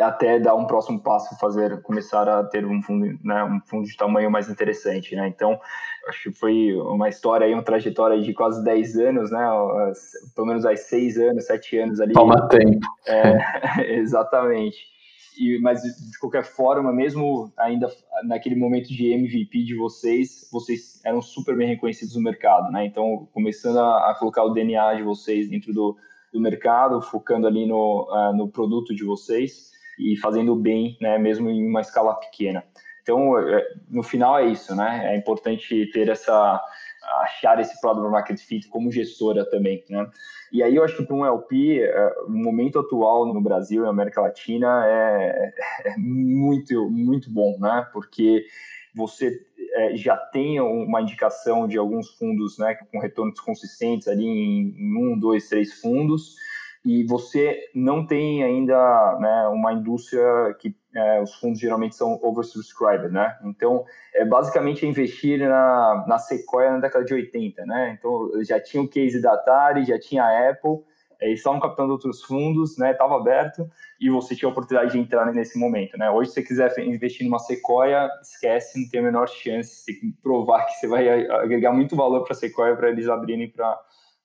até 0.00 0.38
dar 0.38 0.54
um 0.54 0.66
próximo 0.66 1.00
passo, 1.00 1.38
fazer 1.38 1.82
começar 1.82 2.28
a 2.28 2.44
ter 2.44 2.64
um 2.64 2.82
fundo, 2.82 3.18
né, 3.22 3.44
um 3.44 3.60
fundo 3.66 3.86
de 3.86 3.96
tamanho 3.96 4.30
mais 4.30 4.48
interessante, 4.48 5.14
né? 5.14 5.28
Então, 5.28 5.58
acho 6.08 6.22
que 6.24 6.32
foi 6.32 6.72
uma 6.74 7.08
história 7.08 7.46
aí, 7.46 7.52
uma 7.52 7.62
trajetória 7.62 8.20
de 8.20 8.32
quase 8.32 8.64
10 8.64 8.96
anos, 8.98 9.30
né? 9.30 9.44
Pelo 10.34 10.46
menos 10.46 10.64
aí 10.64 10.76
6 10.76 11.18
anos, 11.18 11.46
7 11.46 11.78
anos 11.78 12.00
ali. 12.00 12.14
Toma 12.14 12.48
tempo. 12.48 12.86
É, 13.06 13.38
exatamente. 13.98 14.78
E, 15.38 15.58
mas 15.60 15.82
de 15.82 16.18
qualquer 16.18 16.44
forma, 16.44 16.92
mesmo 16.92 17.52
ainda 17.58 17.88
naquele 18.24 18.54
momento 18.54 18.88
de 18.88 19.12
MVP 19.12 19.64
de 19.64 19.74
vocês, 19.74 20.48
vocês 20.50 21.00
eram 21.04 21.20
super 21.20 21.56
bem 21.56 21.68
reconhecidos 21.68 22.16
no 22.16 22.22
mercado, 22.22 22.70
né? 22.70 22.86
Então, 22.86 23.28
começando 23.32 23.78
a, 23.78 24.10
a 24.10 24.14
colocar 24.14 24.42
o 24.44 24.50
DNA 24.50 24.94
de 24.94 25.02
vocês 25.02 25.48
dentro 25.48 25.72
do, 25.72 25.96
do 26.32 26.40
mercado, 26.40 27.00
focando 27.02 27.46
ali 27.46 27.66
no, 27.66 28.08
uh, 28.10 28.34
no 28.34 28.48
produto 28.48 28.94
de 28.94 29.04
vocês 29.04 29.71
e 29.98 30.16
fazendo 30.16 30.54
bem, 30.56 30.96
né, 31.00 31.18
mesmo 31.18 31.50
em 31.50 31.66
uma 31.66 31.80
escala 31.80 32.14
pequena. 32.14 32.64
Então, 33.02 33.38
é, 33.38 33.66
no 33.90 34.02
final 34.02 34.38
é 34.38 34.46
isso, 34.46 34.74
né? 34.76 35.12
É 35.12 35.16
importante 35.16 35.90
ter 35.92 36.08
essa 36.08 36.60
achar 37.22 37.58
esse 37.60 37.80
product 37.80 38.08
market 38.10 38.38
fit 38.38 38.68
como 38.68 38.92
gestora 38.92 39.44
também, 39.44 39.84
né? 39.90 40.08
E 40.52 40.62
aí 40.62 40.76
eu 40.76 40.84
acho 40.84 40.96
que 40.96 41.04
para 41.04 41.16
um 41.16 41.26
LP, 41.26 41.80
é, 41.80 42.14
o 42.26 42.30
momento 42.30 42.78
atual 42.78 43.26
no 43.26 43.40
Brasil 43.40 43.82
e 43.82 43.84
na 43.84 43.90
América 43.90 44.20
Latina 44.20 44.84
é, 44.86 45.52
é 45.86 45.96
muito, 45.96 46.88
muito 46.90 47.30
bom, 47.30 47.58
né? 47.58 47.88
Porque 47.92 48.44
você 48.94 49.40
é, 49.74 49.96
já 49.96 50.16
tem 50.16 50.60
uma 50.60 51.00
indicação 51.00 51.66
de 51.66 51.78
alguns 51.78 52.10
fundos, 52.10 52.58
né, 52.58 52.74
com 52.74 52.98
retornos 52.98 53.40
consistentes 53.40 54.06
ali 54.06 54.26
em 54.26 54.96
um, 54.96 55.18
dois, 55.18 55.48
três 55.48 55.80
fundos, 55.80 56.36
e 56.84 57.04
você 57.04 57.70
não 57.74 58.04
tem 58.04 58.42
ainda 58.42 59.18
né, 59.20 59.48
uma 59.48 59.72
indústria 59.72 60.54
que 60.58 60.74
é, 60.94 61.22
os 61.22 61.34
fundos 61.34 61.60
geralmente 61.60 61.94
são 61.94 62.18
oversubscribed, 62.22 63.08
né? 63.10 63.38
Então, 63.44 63.84
é 64.14 64.24
basicamente 64.24 64.86
investir 64.86 65.38
na, 65.38 66.04
na 66.06 66.18
Sequoia 66.18 66.72
na 66.72 66.80
década 66.80 67.04
de 67.04 67.14
80, 67.14 67.64
né? 67.64 67.96
Então, 67.98 68.30
já 68.44 68.60
tinha 68.60 68.82
o 68.82 68.88
case 68.88 69.22
da 69.22 69.32
Atari, 69.32 69.84
já 69.84 69.98
tinha 69.98 70.24
a 70.24 70.50
Apple, 70.50 70.80
é, 71.20 71.26
eles 71.28 71.38
estavam 71.38 71.60
captando 71.60 71.92
outros 71.92 72.22
fundos, 72.22 72.76
né? 72.76 72.90
Estava 72.90 73.16
aberto 73.16 73.70
e 74.00 74.10
você 74.10 74.34
tinha 74.34 74.48
a 74.48 74.52
oportunidade 74.52 74.92
de 74.92 74.98
entrar 74.98 75.32
nesse 75.32 75.56
momento, 75.58 75.96
né? 75.96 76.10
Hoje, 76.10 76.30
se 76.30 76.34
você 76.34 76.42
quiser 76.42 76.78
investir 76.80 77.24
numa 77.24 77.38
Sequoia, 77.38 78.10
esquece, 78.20 78.80
não 78.80 78.88
tem 78.88 79.00
a 79.00 79.04
menor 79.04 79.28
chance. 79.28 79.86
Tem 79.86 79.94
que 79.94 80.12
provar 80.20 80.66
que 80.66 80.72
você 80.72 80.88
vai 80.88 81.08
agregar 81.30 81.72
muito 81.72 81.94
valor 81.94 82.24
para 82.24 82.32
a 82.32 82.36
Sequoia 82.36 82.76
para 82.76 82.90
eles 82.90 83.08
abrirem 83.08 83.48
para 83.48 83.78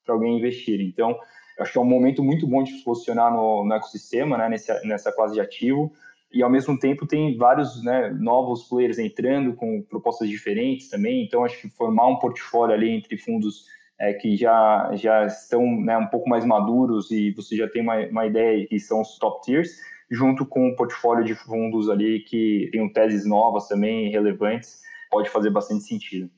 alguém 0.08 0.38
investir. 0.38 0.82
Então, 0.82 1.18
acho 1.60 1.72
que 1.72 1.78
é 1.78 1.82
um 1.82 1.86
momento 1.86 2.24
muito 2.24 2.48
bom 2.48 2.64
de 2.64 2.72
se 2.72 2.84
posicionar 2.84 3.32
no, 3.32 3.66
no 3.66 3.74
ecossistema, 3.74 4.38
né, 4.38 4.50
nessa, 4.50 4.82
nessa 4.84 5.12
classe 5.12 5.34
de 5.34 5.42
ativo, 5.42 5.92
e 6.32 6.44
ao 6.44 6.50
mesmo 6.50 6.78
tempo 6.78 7.08
tem 7.08 7.38
vários 7.38 7.84
né, 7.84 8.10
novos 8.20 8.68
players 8.68 9.00
entrando 9.00 9.54
com 9.54 9.82
propostas 9.82 10.30
diferentes 10.30 10.90
também, 10.90 11.24
então 11.24 11.44
acho 11.44 11.62
que 11.62 11.70
formar 11.70 12.08
um 12.08 12.20
portfólio 12.20 12.76
ali 12.76 12.90
entre 12.90 13.18
fundos 13.18 13.66
é, 14.00 14.14
que 14.14 14.36
já, 14.36 14.92
já 14.96 15.26
estão 15.26 15.64
né, 15.82 15.98
um 15.98 16.08
pouco 16.08 16.30
mais 16.30 16.46
maduros 16.46 17.10
e 17.12 17.32
você 17.32 17.56
já 17.56 17.68
tem 17.68 17.82
uma, 17.82 17.98
uma 18.08 18.26
ideia 18.26 18.68
que 18.68 18.80
são 18.80 19.02
os 19.02 19.18
top 19.18 19.42
tiers, 19.44 19.80
junto 20.10 20.46
com 20.46 20.68
um 20.68 20.76
portfólio 20.76 21.26
de 21.26 21.36
fundos 21.36 21.90
ali 21.90 22.20
que 22.22 22.70
tem 22.72 22.88
teses 22.92 23.26
novas 23.26 23.68
também, 23.68 24.10
relevantes, 24.10 24.82
pode 25.10 25.30
fazer 25.30 25.50
bastante 25.50 25.84
sentido. 25.84 26.30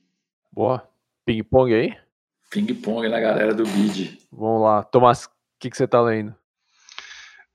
Boa. 0.52 0.88
Ping-pong 1.24 1.74
aí? 1.74 1.96
Ping-pong 2.50 3.08
na 3.08 3.20
galera 3.20 3.54
do 3.54 3.64
BID. 3.64 4.18
Vamos 4.32 4.62
lá. 4.62 4.82
Tomás, 4.82 5.24
o 5.24 5.30
que, 5.58 5.70
que 5.70 5.76
você 5.76 5.84
está 5.84 6.00
lendo? 6.00 6.34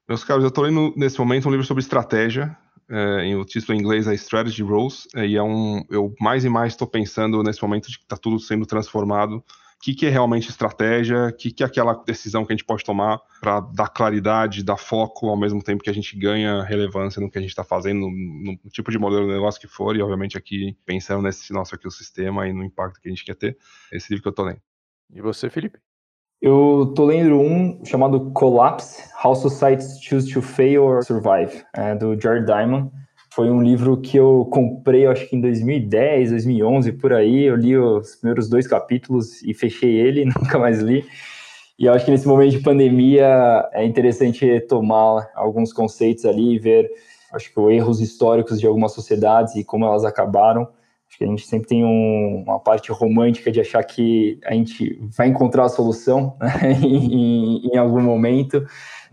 Meus 0.08 0.24
caros, 0.24 0.44
eu 0.44 0.50
estou 0.50 0.64
lendo 0.64 0.94
nesse 0.96 1.20
momento 1.20 1.48
um 1.48 1.52
livro 1.52 1.66
sobre 1.66 1.82
estratégia. 1.82 2.56
É, 2.88 3.36
o 3.36 3.44
título 3.44 3.76
em 3.76 3.82
inglês 3.82 4.08
é 4.08 4.14
Strategy 4.14 4.62
Rules, 4.62 5.08
é, 5.16 5.26
e 5.26 5.36
é 5.36 5.42
um, 5.42 5.84
eu 5.90 6.14
mais 6.22 6.46
e 6.46 6.50
mais 6.50 6.74
estou 6.74 6.88
pensando 6.88 7.42
nesse 7.42 7.62
momento 7.62 7.90
de 7.90 7.98
que 7.98 8.04
está 8.04 8.16
tudo 8.16 8.40
sendo 8.40 8.66
transformado 8.66 9.44
que, 9.86 9.94
que 9.94 10.06
é 10.08 10.10
realmente 10.10 10.50
estratégia, 10.50 11.28
o 11.28 11.34
que, 11.34 11.52
que 11.52 11.62
é 11.62 11.66
aquela 11.66 11.94
decisão 11.94 12.44
que 12.44 12.52
a 12.52 12.56
gente 12.56 12.66
pode 12.66 12.84
tomar 12.84 13.20
para 13.40 13.60
dar 13.60 13.88
claridade, 13.88 14.64
dar 14.64 14.78
foco, 14.78 15.30
ao 15.30 15.38
mesmo 15.38 15.62
tempo 15.62 15.84
que 15.84 15.90
a 15.92 15.94
gente 15.94 16.18
ganha 16.18 16.64
relevância 16.64 17.22
no 17.22 17.30
que 17.30 17.38
a 17.38 17.42
gente 17.42 17.52
está 17.52 17.64
fazendo, 17.64 18.00
no, 18.00 18.58
no, 18.64 18.70
tipo 18.72 18.90
de 18.90 18.98
modelo 18.98 19.28
de 19.28 19.34
negócio 19.34 19.62
que 19.62 19.68
for, 19.68 19.96
e 19.96 20.02
obviamente 20.02 20.38
aqui 20.38 20.76
pensando 20.86 21.22
nesse 21.22 21.54
nosso 21.54 21.76
aqui 21.76 21.88
o 21.88 21.92
sistema 21.92 22.48
e 22.48 22.54
no 22.54 22.64
impacto 22.64 23.00
que 23.00 23.08
a 23.08 23.12
gente 23.12 23.24
quer 23.24 23.36
ter. 23.36 23.58
Esse 23.92 24.10
livro 24.10 24.24
que 24.24 24.28
eu 24.28 24.32
estou 24.32 24.46
lendo. 24.46 24.62
E 25.14 25.22
você, 25.22 25.50
Felipe? 25.50 25.80
Eu 26.42 26.94
tô 26.96 27.06
lendo 27.06 27.40
um 27.40 27.84
chamado 27.86 28.32
Collapse: 28.32 29.04
How 29.24 29.36
Societies 29.36 30.00
Choose 30.02 30.32
to 30.32 30.42
Fail 30.42 30.84
or 30.84 31.04
Survive, 31.04 31.64
é, 31.76 31.96
do 31.96 32.20
Jared 32.20 32.46
Diamond. 32.46 32.92
Foi 33.34 33.50
um 33.50 33.62
livro 33.62 34.00
que 34.00 34.16
eu 34.16 34.48
comprei, 34.52 35.06
acho 35.08 35.28
que 35.28 35.36
em 35.36 35.42
2010, 35.42 36.32
2011, 36.32 36.92
por 36.94 37.12
aí. 37.12 37.44
Eu 37.44 37.56
li 37.56 37.78
os 37.78 38.16
primeiros 38.16 38.48
dois 38.48 38.68
capítulos 38.68 39.42
e 39.44 39.54
fechei 39.54 39.96
ele, 39.98 40.24
nunca 40.38 40.58
mais 40.58 40.80
li. 40.80 41.06
E 41.78 41.86
eu 41.86 41.94
acho 41.94 42.06
que 42.06 42.12
nesse 42.12 42.28
momento 42.28 42.52
de 42.52 42.60
pandemia 42.60 43.68
é 43.74 43.84
interessante 43.84 44.46
retomar 44.46 45.30
alguns 45.36 45.74
conceitos 45.74 46.26
ali 46.26 46.54
e 46.56 46.60
ver, 46.60 46.90
acho 47.34 47.52
que, 47.54 47.60
os 47.60 47.72
erros 47.72 48.00
históricos 48.00 48.60
de 48.60 48.66
algumas 48.66 48.94
sociedades 48.94 49.56
e 49.56 49.64
como 49.64 49.86
elas 49.86 50.06
acabaram. 50.06 50.70
Acho 51.16 51.18
que 51.18 51.24
a 51.24 51.28
gente 51.28 51.48
sempre 51.48 51.68
tem 51.70 51.86
um, 51.86 52.44
uma 52.46 52.60
parte 52.60 52.92
romântica 52.92 53.50
de 53.52 53.62
achar 53.62 53.82
que 53.84 54.38
a 54.46 54.54
gente 54.54 55.00
vai 55.16 55.28
encontrar 55.28 55.66
a 55.66 55.70
solução 55.70 56.36
né, 56.40 56.74
em, 56.84 57.68
em 57.68 57.78
algum 57.78 58.02
momento 58.02 58.66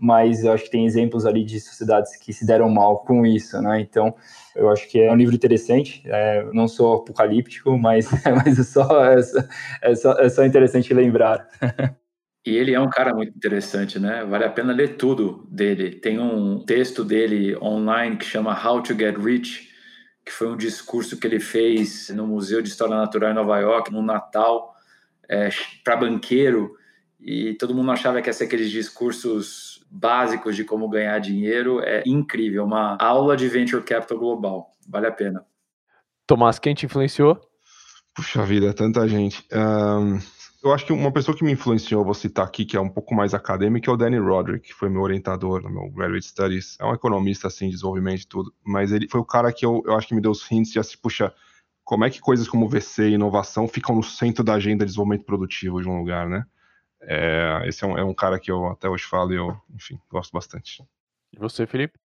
mas 0.03 0.43
eu 0.43 0.51
acho 0.51 0.65
que 0.65 0.69
tem 0.71 0.85
exemplos 0.85 1.25
ali 1.25 1.45
de 1.45 1.61
sociedades 1.61 2.17
que 2.17 2.33
se 2.33 2.45
deram 2.45 2.69
mal 2.69 3.05
com 3.05 3.25
isso, 3.25 3.61
né? 3.61 3.79
Então, 3.79 4.13
eu 4.53 4.69
acho 4.69 4.85
que 4.89 4.99
é 4.99 5.09
um 5.09 5.15
livro 5.15 5.33
interessante. 5.33 6.03
É, 6.05 6.45
não 6.51 6.67
sou 6.67 6.95
apocalíptico, 6.95 7.77
mas, 7.77 8.09
mas 8.43 8.57
é, 8.57 8.61
é, 8.61 8.63
só, 8.65 9.05
é, 9.81 9.95
só, 9.95 10.11
é 10.19 10.27
só 10.27 10.45
interessante 10.45 10.93
lembrar. 10.93 11.47
E 12.45 12.57
ele 12.57 12.73
é 12.73 12.79
um 12.81 12.89
cara 12.89 13.15
muito 13.15 13.33
interessante, 13.33 13.97
né? 13.97 14.25
Vale 14.25 14.43
a 14.43 14.49
pena 14.49 14.73
ler 14.73 14.97
tudo 14.97 15.47
dele. 15.49 15.91
Tem 15.91 16.19
um 16.19 16.59
texto 16.59 17.01
dele 17.01 17.55
online 17.55 18.17
que 18.17 18.25
chama 18.25 18.51
How 18.51 18.83
to 18.83 18.93
Get 18.93 19.15
Rich, 19.17 19.69
que 20.25 20.31
foi 20.31 20.47
um 20.47 20.57
discurso 20.57 21.19
que 21.19 21.27
ele 21.27 21.39
fez 21.39 22.09
no 22.09 22.25
Museu 22.25 22.61
de 22.61 22.69
História 22.69 22.95
Natural 22.95 23.31
em 23.31 23.35
Nova 23.35 23.59
York, 23.59 23.91
no 23.91 24.01
Natal, 24.01 24.73
é, 25.29 25.49
para 25.83 25.97
banqueiro. 25.97 26.75
E 27.19 27.53
todo 27.55 27.73
mundo 27.73 27.91
achava 27.91 28.21
que 28.21 28.29
ia 28.29 28.33
ser 28.33 28.45
aqueles 28.45 28.69
discursos 28.69 29.85
básicos 29.89 30.55
de 30.55 30.63
como 30.63 30.89
ganhar 30.89 31.19
dinheiro 31.19 31.79
é 31.81 32.03
incrível. 32.05 32.65
Uma 32.65 32.97
aula 32.99 33.37
de 33.37 33.47
Venture 33.47 33.83
Capital 33.83 34.17
Global. 34.17 34.71
Vale 34.87 35.07
a 35.07 35.11
pena. 35.11 35.45
Tomás, 36.25 36.59
quem 36.59 36.73
te 36.73 36.85
influenciou? 36.85 37.39
Puxa 38.15 38.43
vida, 38.43 38.73
tanta 38.73 39.07
gente. 39.07 39.45
Um, 39.51 40.19
eu 40.63 40.73
acho 40.73 40.85
que 40.85 40.93
uma 40.93 41.11
pessoa 41.11 41.35
que 41.35 41.43
me 41.43 41.51
influenciou, 41.51 42.05
vou 42.05 42.13
citar 42.13 42.45
aqui, 42.45 42.63
que 42.63 42.77
é 42.77 42.79
um 42.79 42.87
pouco 42.87 43.13
mais 43.13 43.33
acadêmica, 43.33 43.91
é 43.91 43.93
o 43.93 43.97
Danny 43.97 44.17
Roderick, 44.17 44.69
que 44.69 44.73
foi 44.73 44.87
meu 44.87 45.01
orientador 45.01 45.61
no 45.61 45.69
meu 45.69 45.89
Graduate 45.91 46.25
Studies. 46.25 46.77
É 46.79 46.85
um 46.85 46.93
economista, 46.93 47.47
assim, 47.47 47.65
de 47.65 47.71
desenvolvimento 47.71 48.21
e 48.21 48.27
tudo. 48.27 48.53
Mas 48.63 48.93
ele 48.93 49.09
foi 49.09 49.19
o 49.19 49.25
cara 49.25 49.51
que 49.51 49.65
eu, 49.65 49.83
eu 49.85 49.93
acho 49.95 50.07
que 50.07 50.15
me 50.15 50.21
deu 50.21 50.31
os 50.31 50.49
hints 50.49 50.71
de 50.71 50.79
assim, 50.79 50.97
puxa, 50.97 51.33
como 51.83 52.05
é 52.05 52.09
que 52.09 52.21
coisas 52.21 52.47
como 52.47 52.69
VC 52.69 53.09
e 53.09 53.13
inovação 53.15 53.67
ficam 53.67 53.93
no 53.93 54.03
centro 54.03 54.41
da 54.41 54.53
agenda 54.53 54.85
de 54.85 54.91
desenvolvimento 54.91 55.25
produtivo 55.25 55.81
de 55.81 55.89
um 55.89 55.97
lugar, 55.97 56.29
né? 56.29 56.45
É, 57.01 57.63
esse 57.65 57.83
é 57.83 57.87
um, 57.87 57.97
é 57.97 58.03
um, 58.03 58.13
cara 58.13 58.39
que 58.39 58.49
eu 58.49 58.67
até 58.67 58.87
hoje 58.87 59.03
falo 59.03 59.33
e 59.33 59.35
eu, 59.35 59.57
enfim, 59.75 59.99
gosto 60.09 60.31
bastante. 60.31 60.81
E 61.33 61.37
você, 61.37 61.67
Felipe? 61.67 61.99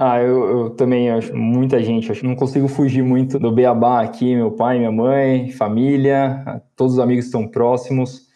Ah, 0.00 0.20
eu, 0.20 0.48
eu 0.48 0.70
também 0.70 1.10
acho 1.10 1.34
muita 1.36 1.82
gente, 1.82 2.12
acho 2.12 2.24
não 2.24 2.36
consigo 2.36 2.68
fugir 2.68 3.02
muito 3.02 3.36
do 3.36 3.50
beabá 3.50 4.00
aqui, 4.00 4.32
meu 4.36 4.52
pai, 4.52 4.78
minha 4.78 4.92
mãe, 4.92 5.50
família, 5.50 6.62
todos 6.76 6.94
os 6.94 6.98
amigos 7.00 7.24
estão 7.24 7.48
próximos 7.48 8.28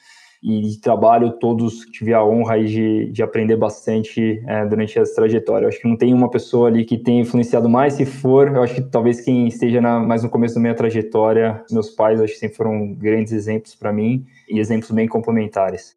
e 0.43 0.61
de 0.61 0.81
trabalho 0.81 1.31
todos 1.39 1.87
tive 1.93 2.13
a 2.13 2.25
honra 2.25 2.65
de, 2.65 3.13
de 3.13 3.23
aprender 3.23 3.57
bastante 3.57 4.43
é, 4.45 4.67
durante 4.67 4.99
essa 4.99 5.15
trajetória. 5.15 5.67
Eu 5.67 5.69
acho 5.69 5.81
que 5.81 5.87
não 5.87 5.97
tem 5.97 6.13
uma 6.13 6.29
pessoa 6.29 6.67
ali 6.67 6.85
que 6.85 6.99
tenha 6.99 7.21
influenciado 7.21 7.69
mais, 7.69 7.95
se 7.95 8.05
for, 8.05 8.49
eu 8.49 8.61
acho 8.61 8.75
que 8.75 8.83
talvez 8.83 9.21
quem 9.21 9.47
esteja 9.47 9.81
na, 9.81 10.01
mais 10.01 10.25
no 10.25 10.29
começo 10.29 10.57
da 10.57 10.61
minha 10.61 10.75
trajetória, 10.75 11.65
meus 11.71 11.91
pais, 11.91 12.21
acho 12.21 12.33
que 12.33 12.41
sempre 12.41 12.57
foram 12.57 12.93
grandes 12.93 13.33
exemplos 13.33 13.77
para 13.77 13.93
mim 13.93 14.27
e 14.49 14.59
exemplos 14.59 14.91
bem 14.91 15.07
complementares. 15.07 15.97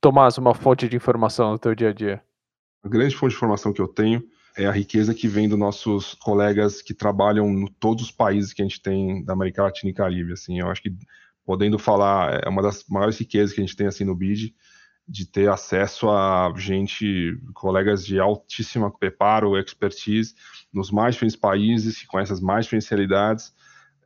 Tomás, 0.00 0.36
uma 0.36 0.52
fonte 0.52 0.88
de 0.88 0.96
informação 0.96 1.52
no 1.52 1.60
teu 1.60 1.76
dia 1.76 1.90
a 1.90 1.92
dia. 1.92 2.20
A 2.82 2.88
grande 2.88 3.14
fonte 3.14 3.30
de 3.30 3.36
informação 3.36 3.72
que 3.72 3.80
eu 3.80 3.86
tenho 3.86 4.20
é 4.60 4.66
a 4.66 4.72
riqueza 4.72 5.14
que 5.14 5.26
vem 5.26 5.48
dos 5.48 5.58
nossos 5.58 6.14
colegas 6.14 6.82
que 6.82 6.92
trabalham 6.92 7.48
em 7.48 7.66
todos 7.78 8.04
os 8.04 8.10
países 8.10 8.52
que 8.52 8.60
a 8.60 8.64
gente 8.64 8.82
tem 8.82 9.24
da 9.24 9.32
América 9.32 9.62
Latina 9.62 9.90
e 9.90 9.94
Caribe. 9.94 10.32
Assim, 10.32 10.60
eu 10.60 10.68
acho 10.68 10.82
que 10.82 10.92
podendo 11.44 11.78
falar, 11.78 12.40
é 12.44 12.48
uma 12.48 12.62
das 12.62 12.84
maiores 12.88 13.18
riquezas 13.18 13.54
que 13.54 13.60
a 13.60 13.64
gente 13.64 13.76
tem 13.76 13.86
assim 13.86 14.04
no 14.04 14.14
BID, 14.14 14.54
de 15.08 15.26
ter 15.26 15.48
acesso 15.48 16.08
a 16.08 16.52
gente, 16.56 17.36
colegas 17.54 18.04
de 18.04 18.20
altíssima 18.20 18.90
preparo, 18.96 19.58
expertise, 19.58 20.34
nos 20.72 20.90
mais 20.90 21.14
diferentes 21.14 21.36
países, 21.36 21.98
que 21.98 22.06
conhecem 22.06 22.34
as 22.34 22.40
mais 22.40 22.66
diferentes 22.66 22.88
realidades, 22.88 23.52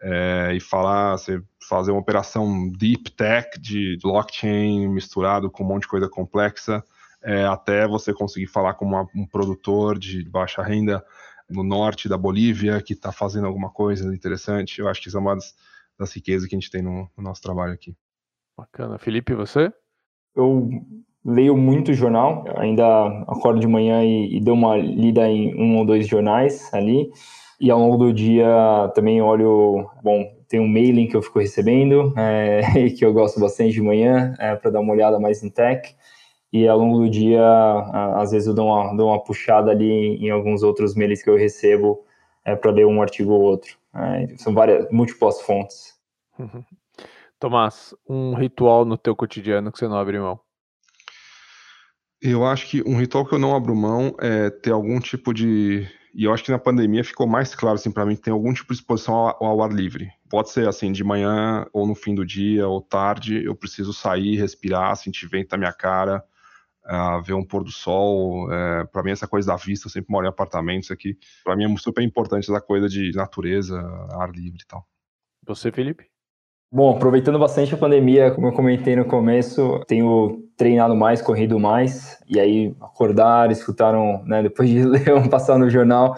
é, 0.01 0.55
e 0.55 0.61
falar, 0.61 1.19
você 1.19 1.43
fazer 1.69 1.91
uma 1.91 2.01
operação 2.01 2.71
deep 2.71 3.11
tech 3.11 3.59
de 3.61 3.99
blockchain 4.03 4.89
misturado 4.89 5.51
com 5.51 5.65
um 5.65 5.67
monte 5.67 5.83
de 5.83 5.89
coisa 5.89 6.09
complexa, 6.09 6.83
é, 7.25 7.45
até 7.45 7.89
você 7.89 8.13
conseguir 8.13 8.47
falar 8.47 8.75
com 8.75 8.85
uma, 8.85 9.09
um 9.15 9.27
produtor 9.27 9.99
de 9.99 10.29
baixa 10.29 10.63
renda 10.63 11.05
no 11.49 11.63
norte 11.63 12.09
da 12.09 12.17
Bolívia 12.17 12.81
que 12.81 12.93
está 12.93 13.11
fazendo 13.13 13.47
alguma 13.47 13.71
coisa 13.71 14.15
interessante. 14.15 14.81
Eu 14.81 14.89
acho 14.89 15.01
que 15.01 15.09
isso 15.09 15.17
é 15.17 15.21
uma 15.21 15.35
das 15.35 15.55
das 15.99 16.13
riquezas 16.13 16.49
que 16.49 16.55
a 16.55 16.59
gente 16.59 16.71
tem 16.71 16.83
no, 16.83 17.09
no 17.17 17.23
nosso 17.23 17.43
trabalho 17.43 17.73
aqui. 17.73 17.97
Bacana. 18.57 18.99
Felipe, 18.99 19.35
você? 19.35 19.73
Eu 20.35 20.69
leio 21.25 21.57
muito 21.57 21.95
jornal, 21.95 22.45
ainda 22.57 22.85
acordo 23.27 23.61
de 23.61 23.67
manhã 23.67 24.05
e, 24.05 24.37
e 24.37 24.41
dou 24.41 24.55
uma 24.55 24.77
lida 24.77 25.29
em 25.29 25.55
um 25.55 25.79
ou 25.79 25.87
dois 25.87 26.07
jornais 26.07 26.73
ali. 26.73 27.11
E 27.61 27.71
ao 27.71 27.79
longo 27.79 27.97
do 27.97 28.13
dia 28.13 28.47
também 28.95 29.23
olho, 29.23 29.89
bom, 30.03 30.25
tem 30.49 30.61
um 30.61 30.69
mailing 30.69 31.07
que 31.07 31.17
eu 31.17 31.23
fico 31.23 31.39
recebendo, 31.39 32.13
é, 32.19 32.91
que 32.91 33.05
eu 33.05 33.13
gosto 33.13 33.41
bastante 33.41 33.73
de 33.73 33.83
manhã, 33.83 34.35
é, 34.39 34.55
para 34.55 34.71
dar 34.71 34.81
uma 34.81 34.93
olhada 34.93 35.19
mais 35.19 35.43
em 35.43 35.51
tech. 35.51 35.95
E 36.55 36.69
ao 36.69 36.79
longo 36.79 37.01
do 37.01 37.11
dia, 37.11 37.43
às 38.15 38.31
vezes 38.31 38.47
eu 38.47 38.55
dou 38.55 38.69
uma, 38.69 38.97
dou 38.97 39.09
uma 39.09 39.21
puxada 39.21 39.73
ali 39.73 39.91
em, 39.91 40.27
em 40.27 40.31
alguns 40.31 40.63
outros 40.63 40.95
mails 40.95 41.21
que 41.21 41.29
eu 41.29 41.37
recebo 41.37 42.05
é, 42.45 42.55
para 42.55 42.71
ler 42.71 42.87
um 42.87 43.03
artigo 43.03 43.33
ou 43.33 43.43
outro. 43.43 43.77
É, 43.93 44.37
são 44.37 44.55
várias, 44.55 44.89
múltiplas 44.93 45.43
fontes. 45.43 45.99
Uhum. 46.39 46.63
Tomás, 47.41 47.93
um 48.09 48.35
ritual 48.35 48.85
no 48.85 48.97
teu 48.97 49.17
cotidiano 49.17 49.73
que 49.73 49.81
você 49.81 49.89
não 49.89 49.99
abre 49.99 50.17
mão? 50.21 50.39
Eu 52.23 52.47
acho 52.47 52.69
que 52.69 52.89
um 52.89 52.97
ritual 52.97 53.27
que 53.27 53.35
eu 53.35 53.39
não 53.41 53.57
abro 53.57 53.75
mão 53.75 54.15
é 54.21 54.49
ter 54.49 54.71
algum 54.71 55.01
tipo 55.01 55.35
de. 55.35 55.85
E 56.15 56.23
eu 56.23 56.33
acho 56.33 56.45
que 56.45 56.53
na 56.53 56.59
pandemia 56.61 57.03
ficou 57.03 57.27
mais 57.27 57.53
claro 57.53 57.75
assim 57.75 57.91
para 57.91 58.07
mim 58.07 58.15
que 58.15 58.23
tem 58.23 58.33
algum 58.33 58.55
tipo 58.55 58.73
de 58.73 58.79
exposição 58.79 59.13
ao, 59.13 59.45
ao, 59.45 59.61
ar 59.61 59.73
livre. 59.73 60.09
Pode 60.31 60.51
ser 60.51 60.69
assim 60.69 60.93
de 60.93 61.03
manhã 61.03 61.67
ou 61.73 61.85
no 61.85 61.97
fim 61.97 62.15
do 62.15 62.25
dia 62.25 62.69
ou 62.69 62.81
tarde. 62.81 63.45
Eu 63.45 63.57
preciso 63.57 63.93
sair, 63.93 64.37
respirar, 64.37 64.95
sentir 64.95 65.27
vento 65.27 65.51
na 65.51 65.59
minha 65.59 65.73
cara, 65.73 66.25
uh, 66.87 67.23
ver 67.23 67.35
um 67.35 67.45
pôr 67.45 67.65
do 67.65 67.71
sol. 67.71 68.53
É, 68.53 68.85
para 68.85 69.03
mim, 69.03 69.11
essa 69.11 69.27
coisa 69.27 69.49
da 69.49 69.57
vista, 69.57 69.87
eu 69.87 69.91
sempre 69.91 70.11
moro 70.11 70.27
em 70.27 70.29
apartamentos 70.29 70.91
aqui. 70.91 71.17
Para 71.43 71.57
mim 71.57 71.73
é 71.73 71.77
super 71.77 72.03
importante 72.03 72.51
essa 72.51 72.61
coisa 72.61 72.89
de 72.89 73.13
natureza, 73.15 73.79
ar 74.13 74.31
livre 74.31 74.61
e 74.63 74.67
tal. 74.67 74.87
Você, 75.47 75.71
Felipe? 75.71 76.07
Bom, 76.73 76.97
aproveitando 76.97 77.39
bastante 77.39 77.73
a 77.73 77.79
pandemia, 77.79 78.33
como 78.33 78.49
eu 78.49 78.53
comentei 78.53 78.97
no 78.97 79.05
começo, 79.05 79.81
tenho 79.87 80.43
treinado 80.57 80.97
mais, 80.97 81.23
corrido 81.23 81.59
mais, 81.59 82.19
e 82.27 82.41
aí 82.41 82.75
acordar, 82.81 83.51
escutaram, 83.53 84.25
né, 84.25 84.43
depois 84.43 84.69
de 84.69 84.83
ler 84.85 85.15
um 85.15 85.29
passar 85.29 85.57
no 85.57 85.71
jornal, 85.71 86.17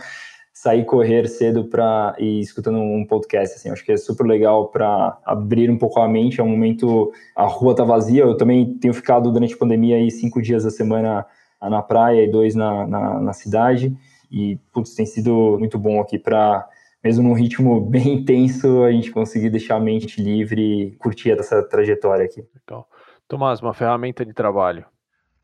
sair 0.66 0.84
correr 0.84 1.28
cedo 1.28 1.64
para 1.64 2.16
ir 2.18 2.40
escutando 2.40 2.78
um 2.78 3.06
podcast 3.06 3.54
assim. 3.54 3.70
Acho 3.70 3.84
que 3.84 3.92
é 3.92 3.96
super 3.96 4.26
legal 4.26 4.66
para 4.66 5.16
abrir 5.24 5.70
um 5.70 5.78
pouco 5.78 6.00
a 6.00 6.08
mente. 6.08 6.40
É 6.40 6.44
um 6.44 6.48
momento 6.48 7.12
a 7.36 7.44
rua 7.44 7.72
tá 7.72 7.84
vazia. 7.84 8.24
Eu 8.24 8.36
também 8.36 8.74
tenho 8.74 8.92
ficado 8.92 9.30
durante 9.30 9.54
a 9.54 9.56
pandemia 9.56 9.94
aí 9.94 10.10
cinco 10.10 10.42
dias 10.42 10.64
da 10.64 10.70
semana 10.70 11.24
na 11.62 11.82
praia 11.82 12.24
e 12.24 12.28
dois 12.28 12.56
na, 12.56 12.84
na, 12.84 13.20
na 13.20 13.32
cidade. 13.32 13.96
E 14.28 14.58
putz, 14.72 14.92
tem 14.96 15.06
sido 15.06 15.56
muito 15.56 15.78
bom 15.78 16.00
aqui 16.00 16.18
para 16.18 16.68
mesmo 17.02 17.22
num 17.22 17.34
ritmo 17.34 17.80
bem 17.88 18.14
intenso 18.14 18.82
a 18.82 18.90
gente 18.90 19.12
conseguir 19.12 19.50
deixar 19.50 19.76
a 19.76 19.80
mente 19.80 20.20
livre 20.20 20.60
e 20.60 20.90
curtir 20.96 21.30
essa 21.30 21.62
trajetória 21.62 22.24
aqui. 22.24 22.44
Legal. 22.68 22.88
Tomás 23.28 23.60
uma 23.60 23.72
ferramenta 23.72 24.26
de 24.26 24.32
trabalho. 24.32 24.84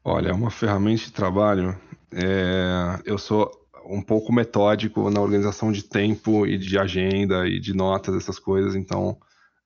Olha 0.05 0.35
uma 0.35 0.51
ferramenta 0.51 1.05
de 1.05 1.13
trabalho 1.13 1.77
é, 2.15 3.01
eu 3.07 3.17
sou 3.17 3.51
um 3.87 4.03
pouco 4.03 4.33
metódico 4.33 5.11
na 5.11 5.21
organização 5.21 5.73
de 5.73 5.83
tempo 5.83 6.47
e 6.47 6.59
de 6.59 6.79
agenda 6.79 7.47
e 7.47 7.59
de 7.61 7.75
notas, 7.75 8.15
essas 8.15 8.39
coisas. 8.39 8.75
Então, 8.75 9.19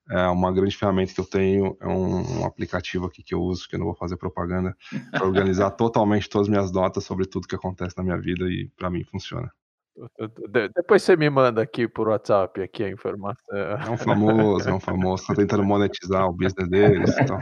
é 0.09 0.27
uma 0.27 0.51
grande 0.51 0.75
ferramenta 0.75 1.13
que 1.13 1.19
eu 1.19 1.25
tenho, 1.25 1.77
é 1.81 1.87
um, 1.87 2.39
um 2.39 2.45
aplicativo 2.45 3.05
aqui 3.05 3.21
que 3.21 3.33
eu 3.33 3.41
uso, 3.41 3.67
que 3.67 3.75
eu 3.75 3.79
não 3.79 3.87
vou 3.87 3.95
fazer 3.95 4.15
propaganda, 4.15 4.75
para 5.11 5.25
organizar 5.25 5.71
totalmente 5.77 6.29
todas 6.29 6.47
as 6.47 6.49
minhas 6.49 6.71
notas 6.71 7.03
sobre 7.03 7.25
tudo 7.25 7.47
que 7.47 7.55
acontece 7.55 7.97
na 7.97 8.03
minha 8.03 8.17
vida 8.17 8.45
e 8.49 8.69
para 8.77 8.89
mim 8.89 9.03
funciona. 9.03 9.51
Depois 10.75 11.01
você 11.01 11.15
me 11.15 11.29
manda 11.29 11.61
aqui 11.61 11.87
por 11.87 12.07
WhatsApp 12.07 12.61
aqui 12.61 12.83
a 12.83 12.89
informação. 12.89 13.57
É 13.57 13.89
um 13.89 13.97
famoso, 13.97 14.69
é 14.69 14.73
um 14.73 14.79
famoso, 14.79 15.25
tá 15.27 15.35
tentando 15.35 15.63
monetizar 15.63 16.27
o 16.27 16.33
business 16.33 16.69
deles. 16.69 17.15
Então. 17.19 17.39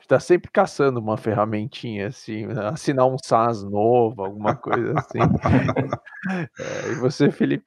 Está 0.00 0.20
sempre 0.20 0.50
caçando 0.50 1.00
uma 1.00 1.16
ferramentinha 1.16 2.08
assim, 2.08 2.44
assinar 2.70 3.06
um 3.06 3.16
SaaS 3.22 3.64
novo, 3.64 4.22
alguma 4.22 4.54
coisa 4.54 4.94
assim. 4.98 5.18
é, 6.60 6.92
e 6.92 6.94
você, 6.96 7.30
Felipe? 7.30 7.64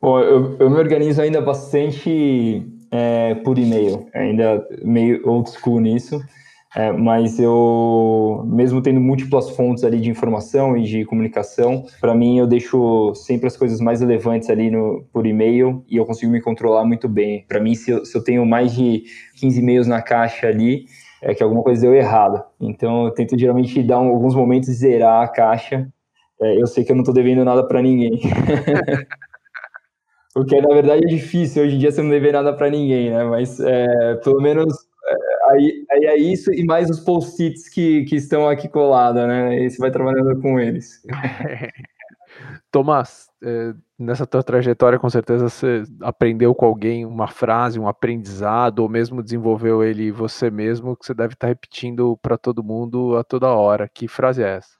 Bom, 0.00 0.20
eu, 0.20 0.56
eu 0.58 0.70
me 0.70 0.76
organizo 0.76 1.20
ainda 1.20 1.40
bastante 1.40 2.62
é, 2.90 3.34
por 3.36 3.58
e-mail, 3.58 4.08
ainda 4.14 4.66
meio 4.82 5.26
old 5.28 5.50
school 5.50 5.80
nisso. 5.80 6.22
É, 6.76 6.92
mas 6.92 7.38
eu, 7.38 8.42
mesmo 8.44 8.82
tendo 8.82 9.00
múltiplas 9.00 9.48
fontes 9.48 9.82
ali 9.82 9.98
de 9.98 10.10
informação 10.10 10.76
e 10.76 10.82
de 10.82 11.06
comunicação, 11.06 11.86
para 12.02 12.14
mim 12.14 12.38
eu 12.38 12.46
deixo 12.46 13.14
sempre 13.14 13.46
as 13.46 13.56
coisas 13.56 13.80
mais 13.80 14.02
relevantes 14.02 14.50
ali 14.50 14.70
no, 14.70 15.02
por 15.10 15.26
e-mail 15.26 15.82
e 15.88 15.96
eu 15.96 16.04
consigo 16.04 16.30
me 16.30 16.38
controlar 16.38 16.84
muito 16.84 17.08
bem. 17.08 17.46
Para 17.48 17.60
mim, 17.60 17.74
se 17.74 17.90
eu, 17.90 18.04
se 18.04 18.14
eu 18.14 18.22
tenho 18.22 18.44
mais 18.44 18.74
de 18.74 19.04
15 19.36 19.58
e-mails 19.58 19.86
na 19.86 20.02
caixa 20.02 20.48
ali, 20.48 20.84
é 21.22 21.34
que 21.34 21.42
alguma 21.42 21.62
coisa 21.62 21.80
deu 21.80 21.94
errado. 21.94 22.44
Então 22.60 23.06
eu 23.06 23.10
tento 23.10 23.38
geralmente 23.38 23.82
dar 23.82 23.98
um, 23.98 24.08
alguns 24.08 24.34
momentos 24.34 24.68
zerar 24.68 25.24
a 25.24 25.28
caixa. 25.28 25.88
É, 26.38 26.60
eu 26.60 26.66
sei 26.66 26.84
que 26.84 26.92
eu 26.92 26.96
não 26.96 27.02
estou 27.02 27.14
devendo 27.14 27.42
nada 27.42 27.66
para 27.66 27.80
ninguém. 27.80 28.20
Porque 30.34 30.60
na 30.60 30.68
verdade 30.68 31.04
é 31.04 31.08
difícil 31.08 31.62
hoje 31.62 31.76
em 31.76 31.78
dia 31.78 31.90
você 31.90 32.02
não 32.02 32.10
dever 32.10 32.34
nada 32.34 32.52
para 32.52 32.68
ninguém, 32.68 33.08
né? 33.08 33.24
Mas 33.24 33.58
é, 33.60 34.16
pelo 34.16 34.42
menos 34.42 34.74
aí, 35.48 35.86
aí 35.90 36.04
é 36.04 36.16
isso 36.16 36.52
e 36.52 36.64
mais 36.64 36.90
os 36.90 37.00
post-its 37.00 37.68
que, 37.68 38.04
que 38.04 38.16
estão 38.16 38.48
aqui 38.48 38.68
colados, 38.68 39.26
né? 39.26 39.64
E 39.64 39.70
você 39.70 39.78
vai 39.78 39.90
trabalhando 39.90 40.40
com 40.40 40.58
eles. 40.58 41.02
Tomás, 42.70 43.28
é, 43.42 43.72
nessa 43.98 44.26
tua 44.26 44.42
trajetória, 44.42 44.98
com 44.98 45.08
certeza 45.08 45.48
você 45.48 45.84
aprendeu 46.02 46.54
com 46.54 46.66
alguém 46.66 47.06
uma 47.06 47.26
frase, 47.26 47.78
um 47.78 47.88
aprendizado, 47.88 48.80
ou 48.80 48.88
mesmo 48.88 49.22
desenvolveu 49.22 49.82
ele 49.82 50.10
você 50.10 50.50
mesmo, 50.50 50.96
que 50.96 51.06
você 51.06 51.14
deve 51.14 51.34
estar 51.34 51.46
repetindo 51.46 52.16
para 52.20 52.36
todo 52.36 52.64
mundo 52.64 53.16
a 53.16 53.24
toda 53.24 53.48
hora. 53.48 53.88
Que 53.88 54.06
frase 54.06 54.42
é 54.42 54.56
essa? 54.56 54.76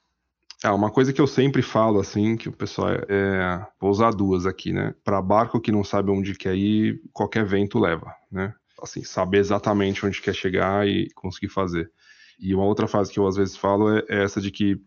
É, 0.63 0.69
uma 0.69 0.89
coisa 0.89 1.13
que 1.13 1.21
eu 1.21 1.27
sempre 1.27 1.61
falo, 1.61 1.99
assim, 1.99 2.35
que 2.35 2.49
o 2.49 2.51
pessoal 2.51 2.89
é. 2.89 3.05
é 3.09 3.67
vou 3.79 3.91
usar 3.91 4.11
duas 4.11 4.45
aqui, 4.45 4.73
né? 4.73 4.93
Para 5.03 5.21
barco 5.21 5.61
que 5.61 5.71
não 5.71 5.83
sabe 5.83 6.11
onde 6.11 6.35
quer 6.35 6.55
ir, 6.55 7.01
qualquer 7.13 7.45
vento 7.45 7.79
leva, 7.79 8.13
né? 8.31 8.53
Assim, 8.81 9.03
saber 9.03 9.39
exatamente 9.39 10.05
onde 10.05 10.21
quer 10.21 10.33
chegar 10.33 10.87
e 10.87 11.09
conseguir 11.13 11.49
fazer. 11.49 11.91
E 12.39 12.53
uma 12.53 12.65
outra 12.65 12.87
frase 12.87 13.11
que 13.11 13.19
eu 13.19 13.27
às 13.27 13.35
vezes 13.35 13.57
falo 13.57 13.97
é, 13.97 14.03
é 14.09 14.23
essa 14.23 14.39
de 14.39 14.51
que 14.51 14.79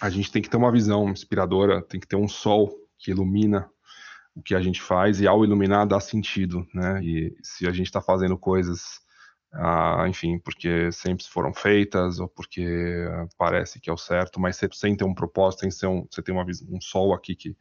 a 0.00 0.10
gente 0.10 0.30
tem 0.30 0.42
que 0.42 0.50
ter 0.50 0.56
uma 0.56 0.72
visão 0.72 1.08
inspiradora, 1.08 1.82
tem 1.82 2.00
que 2.00 2.08
ter 2.08 2.16
um 2.16 2.28
sol 2.28 2.72
que 2.98 3.10
ilumina 3.10 3.70
o 4.34 4.42
que 4.42 4.54
a 4.54 4.60
gente 4.60 4.80
faz 4.80 5.20
e 5.20 5.26
ao 5.26 5.44
iluminar 5.44 5.86
dá 5.86 6.00
sentido, 6.00 6.66
né? 6.74 7.02
E 7.02 7.36
se 7.42 7.66
a 7.66 7.72
gente 7.72 7.86
está 7.86 8.00
fazendo 8.00 8.38
coisas, 8.38 9.00
ah, 9.52 10.06
enfim, 10.08 10.38
porque 10.38 10.90
sempre 10.90 11.24
foram 11.26 11.52
feitas 11.52 12.18
ou 12.18 12.28
porque 12.28 13.06
parece 13.36 13.78
que 13.80 13.90
é 13.90 13.92
o 13.92 13.98
certo, 13.98 14.40
mas 14.40 14.58
sem 14.72 14.96
ter 14.96 15.04
um 15.04 15.14
propósito, 15.14 15.60
sem 15.60 15.70
ser 15.70 15.86
um, 15.86 16.06
você 16.10 16.22
tem 16.22 16.34
uma, 16.34 16.46
um 16.70 16.80
sol 16.80 17.14
aqui 17.14 17.36
que, 17.36 17.56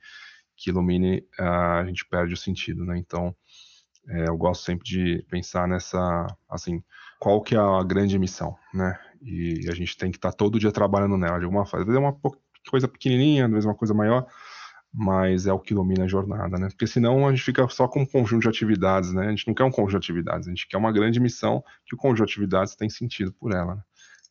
que 0.56 0.70
ilumine, 0.70 1.26
ah, 1.38 1.80
a 1.80 1.86
gente 1.86 2.06
perde 2.06 2.34
o 2.34 2.38
sentido, 2.38 2.86
né? 2.86 2.98
Então, 2.98 3.36
é, 4.08 4.28
eu 4.28 4.38
gosto 4.38 4.64
sempre 4.64 4.86
de 4.86 5.26
pensar 5.30 5.68
nessa, 5.68 6.28
assim, 6.50 6.84
qual 7.20 7.42
que 7.42 7.56
é 7.56 7.60
a 7.60 7.84
grande 7.84 8.18
missão, 8.18 8.58
né? 8.74 9.00
E 9.22 9.70
a 9.70 9.76
gente 9.76 9.96
tem 9.96 10.12
que 10.12 10.18
estar 10.18 10.32
tá 10.32 10.38
todo 10.38 10.60
dia 10.60 10.72
trabalhando 10.72 11.18
nela 11.18 11.38
de 11.38 11.46
alguma 11.46 11.66
forma. 11.66 11.84
Às 11.84 11.88
vezes 11.88 12.02
é 12.02 12.04
uma 12.04 12.18
coisa 12.70 12.88
pequenininha, 12.88 13.46
às 13.46 13.52
vezes 13.52 13.66
uma 13.66 13.76
coisa 13.76 13.94
maior, 13.94 14.26
mas 14.94 15.46
é 15.46 15.54
o 15.54 15.60
que 15.60 15.74
ilumina 15.74 16.06
a 16.06 16.08
jornada, 16.08 16.58
né? 16.58 16.68
Porque 16.70 16.88
senão 16.88 17.28
a 17.28 17.32
gente 17.32 17.44
fica 17.44 17.68
só 17.70 17.88
com 17.88 18.02
um 18.02 18.06
conjunto 18.06 18.42
de 18.44 18.50
atividades, 18.50 19.14
né? 19.14 19.28
A 19.28 19.30
gente 19.30 19.48
não 19.48 19.54
quer 19.54 19.64
um 19.64 19.72
conjunto 19.72 20.02
de 20.02 20.12
atividades, 20.12 20.48
a 20.48 20.52
gente 20.52 20.68
quer 20.68 20.78
uma 20.78 20.92
grande 20.92 21.20
missão 21.20 21.64
que 21.86 21.96
o 21.96 21.98
conjunto 21.98 22.28
de 22.28 22.34
atividades 22.34 22.76
tem 22.76 22.90
sentido 22.90 23.32
por 23.34 23.54
ela. 23.54 23.76
Né? 23.76 23.82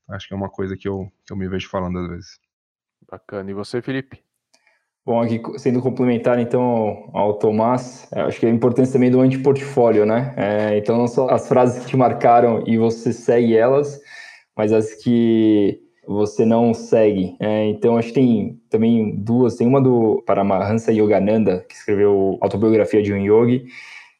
Então, 0.02 0.16
acho 0.16 0.26
que 0.26 0.34
é 0.34 0.36
uma 0.36 0.50
coisa 0.50 0.76
que 0.76 0.88
eu, 0.88 1.10
que 1.24 1.32
eu 1.32 1.36
me 1.36 1.48
vejo 1.48 1.68
falando 1.68 1.98
às 2.00 2.08
vezes. 2.08 2.40
Bacana. 3.08 3.50
E 3.50 3.54
você, 3.54 3.80
Felipe? 3.80 4.22
Bom, 5.04 5.22
aqui 5.22 5.40
sendo 5.56 5.80
complementar 5.80 6.38
então 6.38 7.10
ao 7.14 7.34
Tomás, 7.34 8.06
é, 8.12 8.20
acho 8.20 8.38
que 8.38 8.46
a 8.46 8.50
importância 8.50 8.92
também 8.92 9.10
do 9.10 9.20
antiportfólio, 9.20 10.04
né? 10.04 10.34
É, 10.36 10.76
então 10.78 10.96
não 10.98 11.08
só 11.08 11.28
as 11.30 11.48
frases 11.48 11.82
que 11.82 11.90
te 11.90 11.96
marcaram 11.96 12.62
e 12.66 12.76
você 12.76 13.12
segue 13.12 13.56
elas, 13.56 13.98
mas 14.54 14.72
as 14.72 14.94
que 14.94 15.80
você 16.06 16.44
não 16.44 16.74
segue. 16.74 17.34
É, 17.40 17.66
então 17.66 17.96
acho 17.96 18.08
que 18.08 18.14
tem 18.14 18.60
também 18.68 19.16
duas, 19.16 19.56
tem 19.56 19.66
uma 19.66 19.80
do 19.80 20.22
Paramahansa 20.26 20.92
Yogananda, 20.92 21.64
que 21.66 21.74
escreveu 21.74 22.36
Autobiografia 22.42 23.02
de 23.02 23.12
um 23.12 23.16
Yogi, 23.16 23.64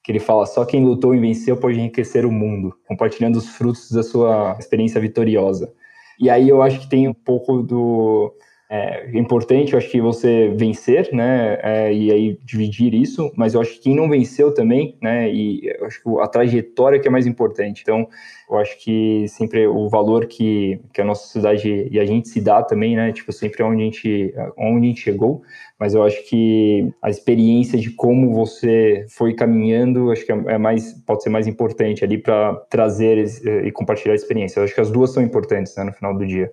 que 0.03 0.13
ele 0.13 0.19
fala 0.19 0.47
só 0.47 0.65
quem 0.65 0.85
lutou 0.85 1.15
e 1.15 1.21
venceu 1.21 1.59
pode 1.59 1.79
enriquecer 1.79 2.25
o 2.25 2.33
mundo, 2.33 2.75
compartilhando 2.89 3.37
os 3.37 3.51
frutos 3.51 3.91
da 3.91 4.03
sua 4.03 4.57
experiência 4.59 5.01
vitoriosa. 5.01 5.73
E 6.19 6.31
aí 6.31 6.49
eu 6.49 6.63
acho 6.63 6.81
que 6.81 6.89
tem 6.89 7.07
um 7.07 7.15
pouco 7.15 7.63
do 7.63 8.35
é 8.73 9.19
importante, 9.19 9.73
eu 9.73 9.79
acho 9.79 9.91
que 9.91 10.01
você 10.01 10.55
vencer, 10.57 11.13
né, 11.13 11.59
é, 11.61 11.93
e 11.93 12.13
aí 12.13 12.39
dividir 12.45 12.95
isso, 12.95 13.33
mas 13.37 13.55
eu 13.55 13.61
acho 13.61 13.73
que 13.73 13.81
quem 13.81 13.97
não 13.97 14.09
venceu 14.09 14.55
também, 14.55 14.97
né, 15.03 15.29
e 15.29 15.67
eu 15.67 15.87
acho 15.87 16.01
que 16.01 16.09
a 16.21 16.29
trajetória 16.29 17.01
que 17.01 17.09
é 17.09 17.11
mais 17.11 17.27
importante. 17.27 17.83
Então, 17.83 18.07
eu 18.49 18.59
acho 18.59 18.79
que 18.79 19.27
sempre 19.27 19.67
o 19.67 19.89
valor 19.89 20.27
que, 20.27 20.81
que 20.95 21.01
a 21.01 21.05
nossa 21.05 21.25
sociedade 21.25 21.89
e 21.91 21.99
a 21.99 22.05
gente 22.05 22.29
se 22.29 22.41
dá 22.41 22.63
também, 22.63 22.95
né, 22.95 23.11
tipo, 23.11 23.33
sempre 23.33 23.61
onde 23.65 23.83
a 23.83 23.85
gente, 23.87 24.35
onde 24.57 24.87
a 24.87 24.89
gente 24.91 25.01
chegou, 25.01 25.43
mas 25.77 25.95
eu 25.95 26.05
acho 26.05 26.23
que 26.29 26.93
a 27.03 27.11
experiência 27.11 27.77
de 27.77 27.91
como 27.91 28.33
você 28.33 29.05
foi 29.09 29.35
caminhando, 29.35 30.13
acho 30.13 30.25
que 30.25 30.31
é, 30.31 30.43
é 30.47 30.59
mais, 30.59 30.93
pode 31.05 31.25
ser 31.25 31.31
mais 31.31 31.49
importante 31.49 32.05
ali 32.05 32.19
para 32.19 32.55
trazer 32.71 33.19
e 33.65 33.73
compartilhar 33.73 34.13
a 34.13 34.17
experiência. 34.17 34.61
Eu 34.61 34.65
acho 34.65 34.75
que 34.77 34.81
as 34.81 34.93
duas 34.93 35.11
são 35.11 35.21
importantes, 35.21 35.75
né, 35.75 35.83
no 35.83 35.93
final 35.93 36.17
do 36.17 36.25
dia. 36.25 36.53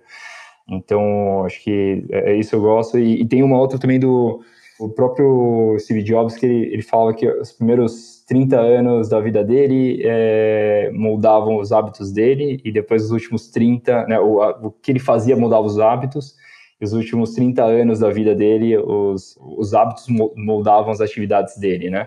Então, 0.68 1.44
acho 1.44 1.62
que 1.62 2.04
é, 2.10 2.32
é 2.32 2.36
isso 2.36 2.54
eu 2.54 2.60
gosto. 2.60 2.98
E, 2.98 3.22
e, 3.22 3.26
tem 3.26 3.42
uma 3.42 3.58
outra 3.58 3.78
também 3.78 3.98
do 3.98 4.40
o 4.78 4.88
próprio 4.88 5.76
Steve 5.80 6.04
Jobs, 6.04 6.36
que 6.36 6.46
ele, 6.46 6.72
ele 6.72 6.82
fala 6.82 7.12
que 7.12 7.26
os 7.26 7.50
primeiros 7.50 8.22
30 8.28 8.60
anos 8.60 9.08
da 9.08 9.18
vida 9.18 9.42
dele 9.42 10.00
é, 10.04 10.88
moldavam 10.94 11.58
os 11.58 11.72
hábitos 11.72 12.12
dele, 12.12 12.60
e 12.64 12.70
depois 12.70 13.06
os 13.06 13.10
últimos 13.10 13.48
30, 13.48 14.06
né, 14.06 14.20
o, 14.20 14.38
o 14.62 14.70
que 14.70 14.92
ele 14.92 15.00
fazia 15.00 15.36
moldava 15.36 15.66
os 15.66 15.80
hábitos, 15.80 16.36
e 16.80 16.84
os 16.84 16.92
últimos 16.92 17.32
30 17.32 17.64
anos 17.64 17.98
da 17.98 18.10
vida 18.10 18.36
dele, 18.36 18.78
os, 18.78 19.36
os 19.40 19.74
hábitos 19.74 20.06
moldavam 20.36 20.92
as 20.92 21.00
atividades 21.00 21.58
dele, 21.58 21.90
né? 21.90 22.06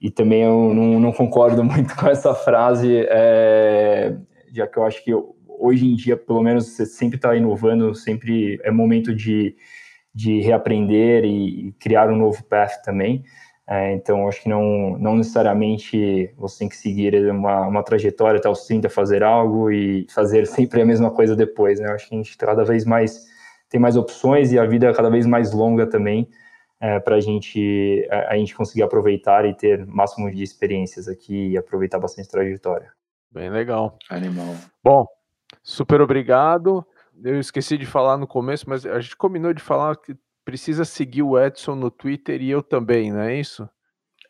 E 0.00 0.10
também 0.10 0.42
eu 0.42 0.74
não, 0.74 0.98
não 0.98 1.12
concordo 1.12 1.62
muito 1.64 1.94
com 1.94 2.08
essa 2.08 2.34
frase, 2.34 3.06
é, 3.08 4.16
já 4.52 4.66
que 4.66 4.76
eu 4.76 4.84
acho 4.84 5.04
que 5.04 5.12
hoje 5.58 5.86
em 5.86 5.94
dia, 5.94 6.16
pelo 6.16 6.42
menos, 6.42 6.66
você 6.66 6.86
sempre 6.86 7.16
está 7.16 7.34
inovando, 7.34 7.94
sempre 7.94 8.60
é 8.62 8.70
momento 8.70 9.14
de, 9.14 9.56
de 10.14 10.40
reaprender 10.40 11.24
e, 11.24 11.72
criar 11.78 12.10
um 12.10 12.16
novo 12.16 12.42
path 12.44 12.82
também. 12.84 13.24
É, 13.66 13.92
então, 13.92 14.26
acho 14.26 14.42
que 14.42 14.48
não, 14.48 14.98
não 14.98 15.16
necessariamente 15.16 16.32
você 16.36 16.60
tem 16.60 16.68
que 16.68 16.76
seguir 16.76 17.14
uma, 17.30 17.66
uma 17.66 17.82
trajetória 17.82 18.38
até 18.38 18.48
os 18.48 18.64
30, 18.64 18.88
fazer 18.88 19.22
algo 19.22 19.70
e 19.70 20.06
fazer 20.10 20.46
sempre 20.46 20.80
a 20.80 20.86
mesma 20.86 21.10
coisa 21.10 21.36
depois, 21.36 21.78
né? 21.78 21.90
Acho 21.90 22.08
que 22.08 22.14
a 22.14 22.18
gente 22.18 22.36
cada 22.38 22.64
vez 22.64 22.84
mais 22.84 23.26
tem 23.68 23.78
mais 23.78 23.96
opções 23.96 24.52
e 24.52 24.58
a 24.58 24.64
vida 24.64 24.86
é 24.86 24.94
cada 24.94 25.10
vez 25.10 25.26
mais 25.26 25.52
longa 25.52 25.86
também 25.86 26.28
é, 26.80 26.98
para 27.00 27.20
gente, 27.20 28.06
a, 28.10 28.32
a 28.32 28.36
gente 28.36 28.54
conseguir 28.54 28.82
aproveitar 28.82 29.44
e 29.44 29.54
ter 29.54 29.84
máximo 29.86 30.30
de 30.30 30.42
experiências 30.42 31.08
aqui 31.08 31.50
e 31.50 31.58
aproveitar 31.58 31.98
bastante 31.98 32.28
trajetória. 32.28 32.92
Bem 33.30 33.50
legal. 33.50 33.98
Animal. 34.08 34.54
Bom, 34.82 35.06
Super 35.62 36.00
obrigado. 36.00 36.86
Eu 37.22 37.38
esqueci 37.40 37.76
de 37.76 37.86
falar 37.86 38.16
no 38.16 38.26
começo, 38.26 38.68
mas 38.68 38.86
a 38.86 39.00
gente 39.00 39.16
combinou 39.16 39.52
de 39.52 39.62
falar 39.62 39.96
que 39.96 40.16
precisa 40.44 40.84
seguir 40.84 41.22
o 41.22 41.38
Edson 41.38 41.74
no 41.74 41.90
Twitter 41.90 42.40
e 42.40 42.50
eu 42.50 42.62
também, 42.62 43.12
não 43.12 43.20
é 43.20 43.38
isso? 43.38 43.68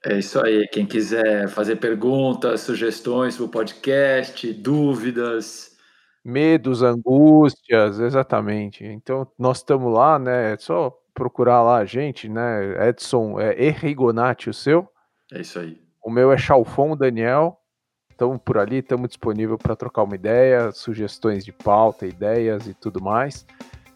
É 0.04 0.18
isso 0.18 0.44
aí. 0.44 0.66
Quem 0.68 0.86
quiser 0.86 1.48
fazer 1.48 1.76
perguntas, 1.76 2.60
sugestões 2.60 3.36
para 3.36 3.44
o 3.44 3.48
podcast, 3.48 4.52
dúvidas. 4.52 5.76
Medos, 6.24 6.82
angústias, 6.82 7.98
exatamente. 7.98 8.84
Então, 8.84 9.26
nós 9.38 9.58
estamos 9.58 9.92
lá, 9.92 10.18
né? 10.18 10.52
É 10.52 10.56
só 10.56 10.96
procurar 11.12 11.62
lá 11.62 11.78
a 11.78 11.84
gente, 11.84 12.28
né? 12.28 12.88
Edson 12.88 13.40
é 13.40 13.60
Errigonati 13.60 14.48
o 14.48 14.54
seu. 14.54 14.88
É 15.32 15.40
isso 15.40 15.58
aí. 15.58 15.80
O 16.02 16.10
meu 16.10 16.32
é 16.32 16.38
Chalfon 16.38 16.96
Daniel 16.96 17.57
estamos 18.18 18.40
por 18.44 18.58
ali, 18.58 18.78
estamos 18.78 19.08
disponível 19.08 19.56
para 19.56 19.76
trocar 19.76 20.02
uma 20.02 20.16
ideia, 20.16 20.72
sugestões 20.72 21.44
de 21.44 21.52
pauta, 21.52 22.04
ideias 22.04 22.66
e 22.66 22.74
tudo 22.74 23.00
mais. 23.00 23.46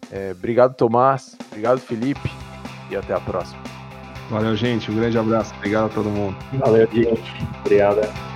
É, 0.09 0.31
obrigado, 0.31 0.75
Tomás. 0.75 1.35
Obrigado, 1.51 1.79
Felipe. 1.79 2.31
E 2.89 2.95
até 2.95 3.13
a 3.13 3.19
próxima. 3.19 3.61
Valeu, 4.29 4.55
gente. 4.55 4.89
Um 4.89 4.95
grande 4.95 5.17
abraço. 5.17 5.53
Obrigado 5.57 5.87
a 5.87 5.89
todo 5.89 6.09
mundo. 6.09 6.37
Valeu, 6.53 6.87
gente. 6.89 7.21
Obrigado. 7.59 8.32